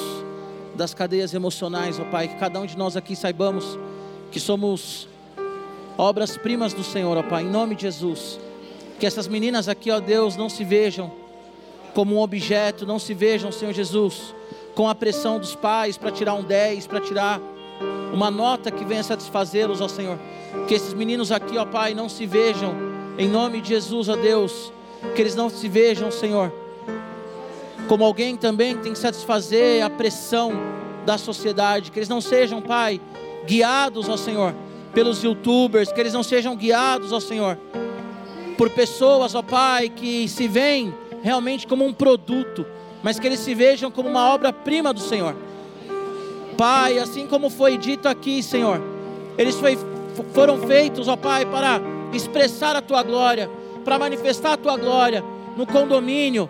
das 0.74 0.93
cadeias 0.93 1.34
emocionais, 1.34 1.99
ó 1.99 2.05
Pai, 2.05 2.30
que 2.30 2.36
cada 2.36 2.59
um 2.59 2.66
de 2.66 2.78
nós 2.78 2.95
aqui 2.95 3.13
saibamos 3.13 3.78
que 4.32 4.39
somos 4.39 5.09
obras-primas 5.98 6.74
do 6.74 6.84
Senhor, 6.84 7.18
ó 7.18 7.24
Pai, 7.24 7.43
em 7.43 7.50
nome 7.50 7.76
de 7.76 7.84
Jesus. 7.84 8.39
Que 9.00 9.06
essas 9.06 9.28
meninas 9.28 9.68
aqui, 9.68 9.91
ó 9.91 10.00
Deus, 10.00 10.36
não 10.36 10.50
se 10.50 10.64
vejam 10.64 11.12
como 11.93 12.16
um 12.16 12.20
objeto, 12.20 12.86
não 12.86 13.00
se 13.00 13.14
vejam, 13.14 13.52
Senhor 13.52 13.74
Jesus, 13.74 14.36
com 14.76 14.89
a 14.89 14.93
pressão 14.93 15.39
dos 15.39 15.56
pais 15.56 15.98
para 15.98 16.12
tirar 16.12 16.34
um 16.34 16.43
10, 16.43 16.88
para 16.88 17.00
tirar 17.00 17.39
uma 18.14 18.30
nota 18.30 18.70
que 18.70 18.84
venha 18.84 19.04
satisfazê-los, 19.04 19.80
ó 19.80 19.88
Senhor. 19.88 20.20
Que 20.68 20.74
esses 20.74 20.93
meninos 20.93 21.32
aqui, 21.32 21.58
ó 21.58 21.66
Pai, 21.66 21.93
não 21.93 22.10
se 22.10 22.26
vejam, 22.26 22.76
em 23.18 23.28
nome 23.30 23.62
de 23.62 23.70
Jesus, 23.70 24.10
ó 24.10 24.16
Deus, 24.16 24.74
que 25.16 25.22
eles 25.22 25.36
não 25.36 25.50
se 25.50 25.70
vejam, 25.70 26.12
Senhor, 26.12 26.52
como 27.88 28.04
alguém 28.04 28.36
também 28.36 28.76
tem 28.78 28.93
que 28.93 29.00
satisfazer 29.00 29.84
a 29.84 29.89
pressão 29.89 30.52
da 31.06 31.18
sociedade, 31.18 31.91
que 31.91 32.00
eles 32.00 32.10
não 32.10 32.20
sejam, 32.20 32.62
Pai, 32.62 33.00
guiados, 33.46 34.10
ó 34.10 34.18
Senhor, 34.18 34.54
pelos 34.96 35.22
youtubers, 35.22 35.91
que 35.91 36.00
eles 36.00 36.14
não 36.14 36.24
sejam 36.24 36.56
guiados, 36.56 37.12
ó 37.12 37.20
Senhor, 37.20 37.60
por 38.58 38.70
pessoas, 38.70 39.36
ó 39.36 39.43
Pai, 39.43 39.89
que 39.89 40.28
se 40.30 40.48
veem 40.48 40.96
realmente 41.22 41.68
como 41.68 41.86
um 41.86 41.93
produto, 41.93 42.66
mas 43.04 43.20
que 43.20 43.28
eles 43.28 43.41
se 43.41 43.54
vejam 43.54 43.91
como 43.91 44.08
uma 44.08 44.34
obra-prima 44.34 44.93
do 44.93 45.02
Senhor. 45.02 45.36
Pai, 46.58 46.98
assim 46.98 47.28
como 47.28 47.50
foi 47.50 47.78
dito 47.78 48.08
aqui, 48.08 48.41
Senhor, 48.41 48.82
eles 49.38 49.56
foi, 49.56 49.78
foram 50.34 50.66
feitos, 50.66 51.10
ó 51.10 51.18
Pai, 51.18 51.46
para 51.46 51.82
expressar 52.14 52.76
a 52.76 52.82
tua 52.82 53.04
glória, 53.04 53.50
para 53.84 54.00
manifestar 54.00 54.54
a 54.54 54.58
tua 54.58 54.78
glória 54.78 55.22
no 55.58 55.68
condomínio, 55.68 56.50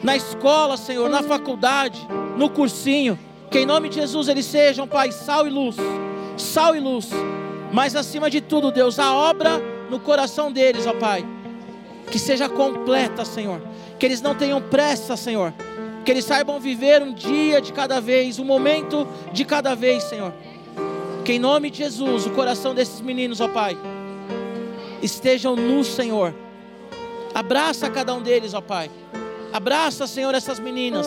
na 0.00 0.16
escola, 0.16 0.76
Senhor, 0.76 1.10
na 1.10 1.22
faculdade, 1.22 2.06
no 2.36 2.48
cursinho. 2.48 3.18
Que 3.50 3.60
em 3.60 3.66
nome 3.66 3.88
de 3.88 3.96
Jesus 3.96 4.28
eles 4.28 4.46
sejam, 4.46 4.86
Pai, 4.86 5.10
sal 5.10 5.46
e 5.46 5.50
luz, 5.50 5.76
sal 6.36 6.76
e 6.76 6.80
luz. 6.80 7.10
Mas 7.72 7.94
acima 7.94 8.30
de 8.30 8.40
tudo, 8.40 8.72
Deus, 8.72 8.98
a 8.98 9.14
obra 9.14 9.60
no 9.90 10.00
coração 10.00 10.50
deles, 10.50 10.86
ó 10.86 10.94
Pai, 10.94 11.24
que 12.10 12.18
seja 12.18 12.48
completa, 12.48 13.24
Senhor. 13.24 13.60
Que 13.98 14.06
eles 14.06 14.20
não 14.20 14.34
tenham 14.34 14.60
pressa, 14.60 15.16
Senhor. 15.16 15.52
Que 16.04 16.12
eles 16.12 16.24
saibam 16.24 16.58
viver 16.58 17.02
um 17.02 17.12
dia 17.12 17.60
de 17.60 17.72
cada 17.72 18.00
vez, 18.00 18.38
um 18.38 18.44
momento 18.44 19.06
de 19.32 19.44
cada 19.44 19.74
vez, 19.74 20.04
Senhor. 20.04 20.32
Que 21.24 21.34
em 21.34 21.38
nome 21.38 21.70
de 21.70 21.78
Jesus, 21.78 22.26
o 22.26 22.30
coração 22.30 22.74
desses 22.74 23.00
meninos, 23.00 23.40
ó 23.40 23.48
Pai, 23.48 23.76
estejam 25.02 25.54
no 25.54 25.84
Senhor. 25.84 26.34
Abraça 27.34 27.90
cada 27.90 28.14
um 28.14 28.22
deles, 28.22 28.54
ó 28.54 28.60
Pai. 28.60 28.90
Abraça, 29.52 30.06
Senhor, 30.06 30.34
essas 30.34 30.58
meninas. 30.58 31.06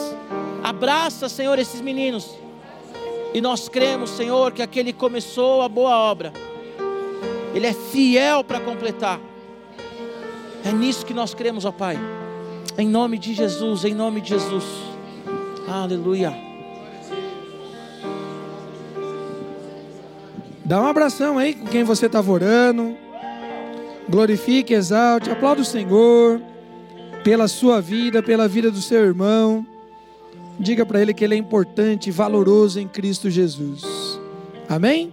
Abraça, 0.64 1.28
Senhor, 1.28 1.57
esses 1.57 1.82
meninos. 1.82 2.38
E 3.34 3.41
nós 3.41 3.68
cremos, 3.70 4.12
Senhor, 4.12 4.51
que 4.51 4.62
aquele 4.62 4.91
que 4.91 4.99
começou 4.99 5.62
a 5.62 5.70
boa 5.70 5.97
obra, 5.97 6.34
Ele 7.54 7.68
é 7.68 7.74
fiel 7.74 8.43
para 8.43 8.60
completar. 8.60 9.20
É 10.64 10.72
nisso 10.72 11.06
que 11.06 11.14
nós 11.14 11.34
cremos, 11.34 11.66
ó 11.66 11.72
Pai. 11.72 11.97
Em 12.78 12.88
nome 12.88 13.18
de 13.18 13.34
Jesus, 13.34 13.84
em 13.84 13.93
nome 13.93 14.22
de 14.22 14.30
Jesus. 14.30 14.64
Aleluia. 15.68 16.34
Dá 20.64 20.82
um 20.82 20.86
abração 20.86 21.38
aí 21.38 21.54
com 21.54 21.66
quem 21.66 21.84
você 21.84 22.06
estava 22.06 22.32
orando. 22.32 22.95
Glorifique, 24.10 24.74
exalte, 24.74 25.30
aplaude 25.30 25.62
o 25.62 25.66
Senhor 25.66 26.41
pela 27.24 27.47
sua 27.47 27.82
vida, 27.82 28.24
pela 28.24 28.47
vida 28.47 28.72
do 28.72 28.82
seu 28.82 29.04
irmão. 29.04 29.66
Diga 30.60 30.86
para 30.86 31.02
ele 31.02 31.14
que 31.14 31.24
ele 31.24 31.36
é 31.36 31.38
importante 31.38 32.12
valoroso 32.12 32.80
em 32.80 32.88
Cristo 32.88 33.30
Jesus. 33.30 33.84
Amém? 34.70 35.12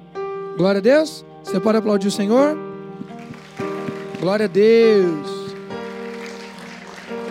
Glória 0.57 0.78
a 0.78 0.82
Deus. 0.82 1.24
Você 1.49 1.59
pode 1.59 1.78
aplaudir 1.78 2.09
o 2.09 2.11
Senhor? 2.11 2.59
Glória 4.20 4.44
a 4.44 4.49
Deus. 4.49 5.55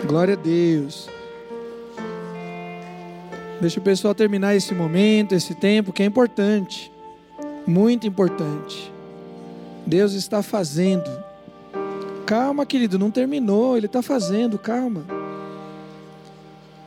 Glória 0.04 0.34
a 0.34 0.36
Deus. 0.36 1.08
Deixa 3.60 3.78
o 3.78 3.82
pessoal 3.82 4.16
terminar 4.16 4.56
esse 4.56 4.74
momento, 4.74 5.36
esse 5.36 5.54
tempo 5.54 5.92
que 5.92 6.02
é 6.02 6.06
importante. 6.06 6.90
Muito 7.64 8.08
importante. 8.08 8.92
Deus 9.86 10.14
está 10.14 10.42
fazendo. 10.42 11.08
Calma, 12.26 12.66
querido, 12.66 12.98
não 12.98 13.12
terminou, 13.12 13.76
ele 13.76 13.86
está 13.86 14.02
fazendo, 14.02 14.58
calma. 14.58 15.04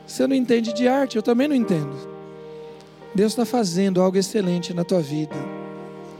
Você 0.06 0.26
não 0.26 0.36
entende 0.36 0.74
de 0.74 0.86
arte, 0.86 1.16
eu 1.16 1.22
também 1.22 1.48
não 1.48 1.56
entendo. 1.56 1.96
Deus 3.14 3.32
está 3.32 3.46
fazendo 3.46 4.02
algo 4.02 4.18
excelente 4.18 4.74
na 4.74 4.84
tua 4.84 5.00
vida, 5.00 5.34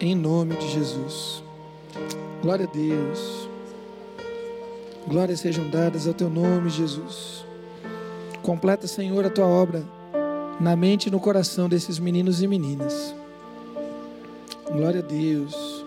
em 0.03 0.17
nome 0.17 0.57
de 0.57 0.69
Jesus. 0.69 1.45
Glória 2.43 2.67
a 2.67 2.69
Deus. 2.69 3.49
Glórias 5.07 5.39
sejam 5.39 5.71
dadas 5.71 6.09
ao 6.09 6.13
teu 6.13 6.29
nome, 6.29 6.71
Jesus. 6.71 7.45
Completa, 8.43 8.89
Senhor, 8.89 9.25
a 9.25 9.31
tua 9.31 9.47
obra 9.47 9.85
na 10.59 10.75
mente 10.75 11.07
e 11.07 11.11
no 11.11 11.21
coração 11.21 11.69
desses 11.69 12.01
meninos 12.01 12.43
e 12.43 12.49
meninas. 12.49 13.15
Glória 14.73 14.99
a 14.99 15.03
Deus. 15.05 15.85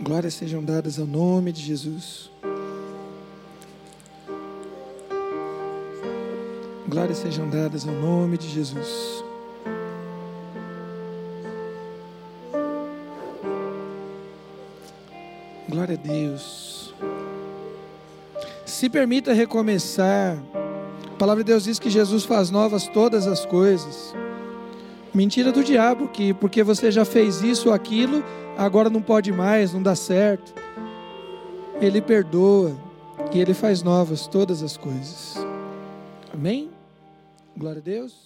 Glórias 0.00 0.34
sejam 0.34 0.62
dadas 0.62 1.00
ao 1.00 1.06
nome 1.06 1.50
de 1.50 1.62
Jesus. 1.62 2.30
Glórias 6.88 7.18
sejam 7.18 7.50
dadas 7.50 7.88
ao 7.88 7.94
nome 7.94 8.38
de 8.38 8.48
Jesus. 8.48 9.25
Glória 15.76 15.92
a 15.92 15.98
Deus. 15.98 16.94
Se 18.64 18.88
permita 18.88 19.34
recomeçar. 19.34 20.42
A 21.04 21.18
palavra 21.18 21.44
de 21.44 21.48
Deus 21.52 21.64
diz 21.64 21.78
que 21.78 21.90
Jesus 21.90 22.24
faz 22.24 22.50
novas 22.50 22.88
todas 22.88 23.26
as 23.26 23.44
coisas. 23.44 24.14
Mentira 25.12 25.52
do 25.52 25.62
diabo, 25.62 26.08
que 26.08 26.32
porque 26.32 26.62
você 26.62 26.90
já 26.90 27.04
fez 27.04 27.42
isso 27.42 27.68
ou 27.68 27.74
aquilo, 27.74 28.24
agora 28.56 28.88
não 28.88 29.02
pode 29.02 29.30
mais, 29.30 29.74
não 29.74 29.82
dá 29.82 29.94
certo. 29.94 30.54
Ele 31.78 32.00
perdoa 32.00 32.74
e 33.34 33.38
ele 33.38 33.52
faz 33.52 33.82
novas 33.82 34.26
todas 34.26 34.62
as 34.62 34.78
coisas. 34.78 35.36
Amém? 36.32 36.70
Glória 37.54 37.80
a 37.80 37.84
Deus. 37.84 38.25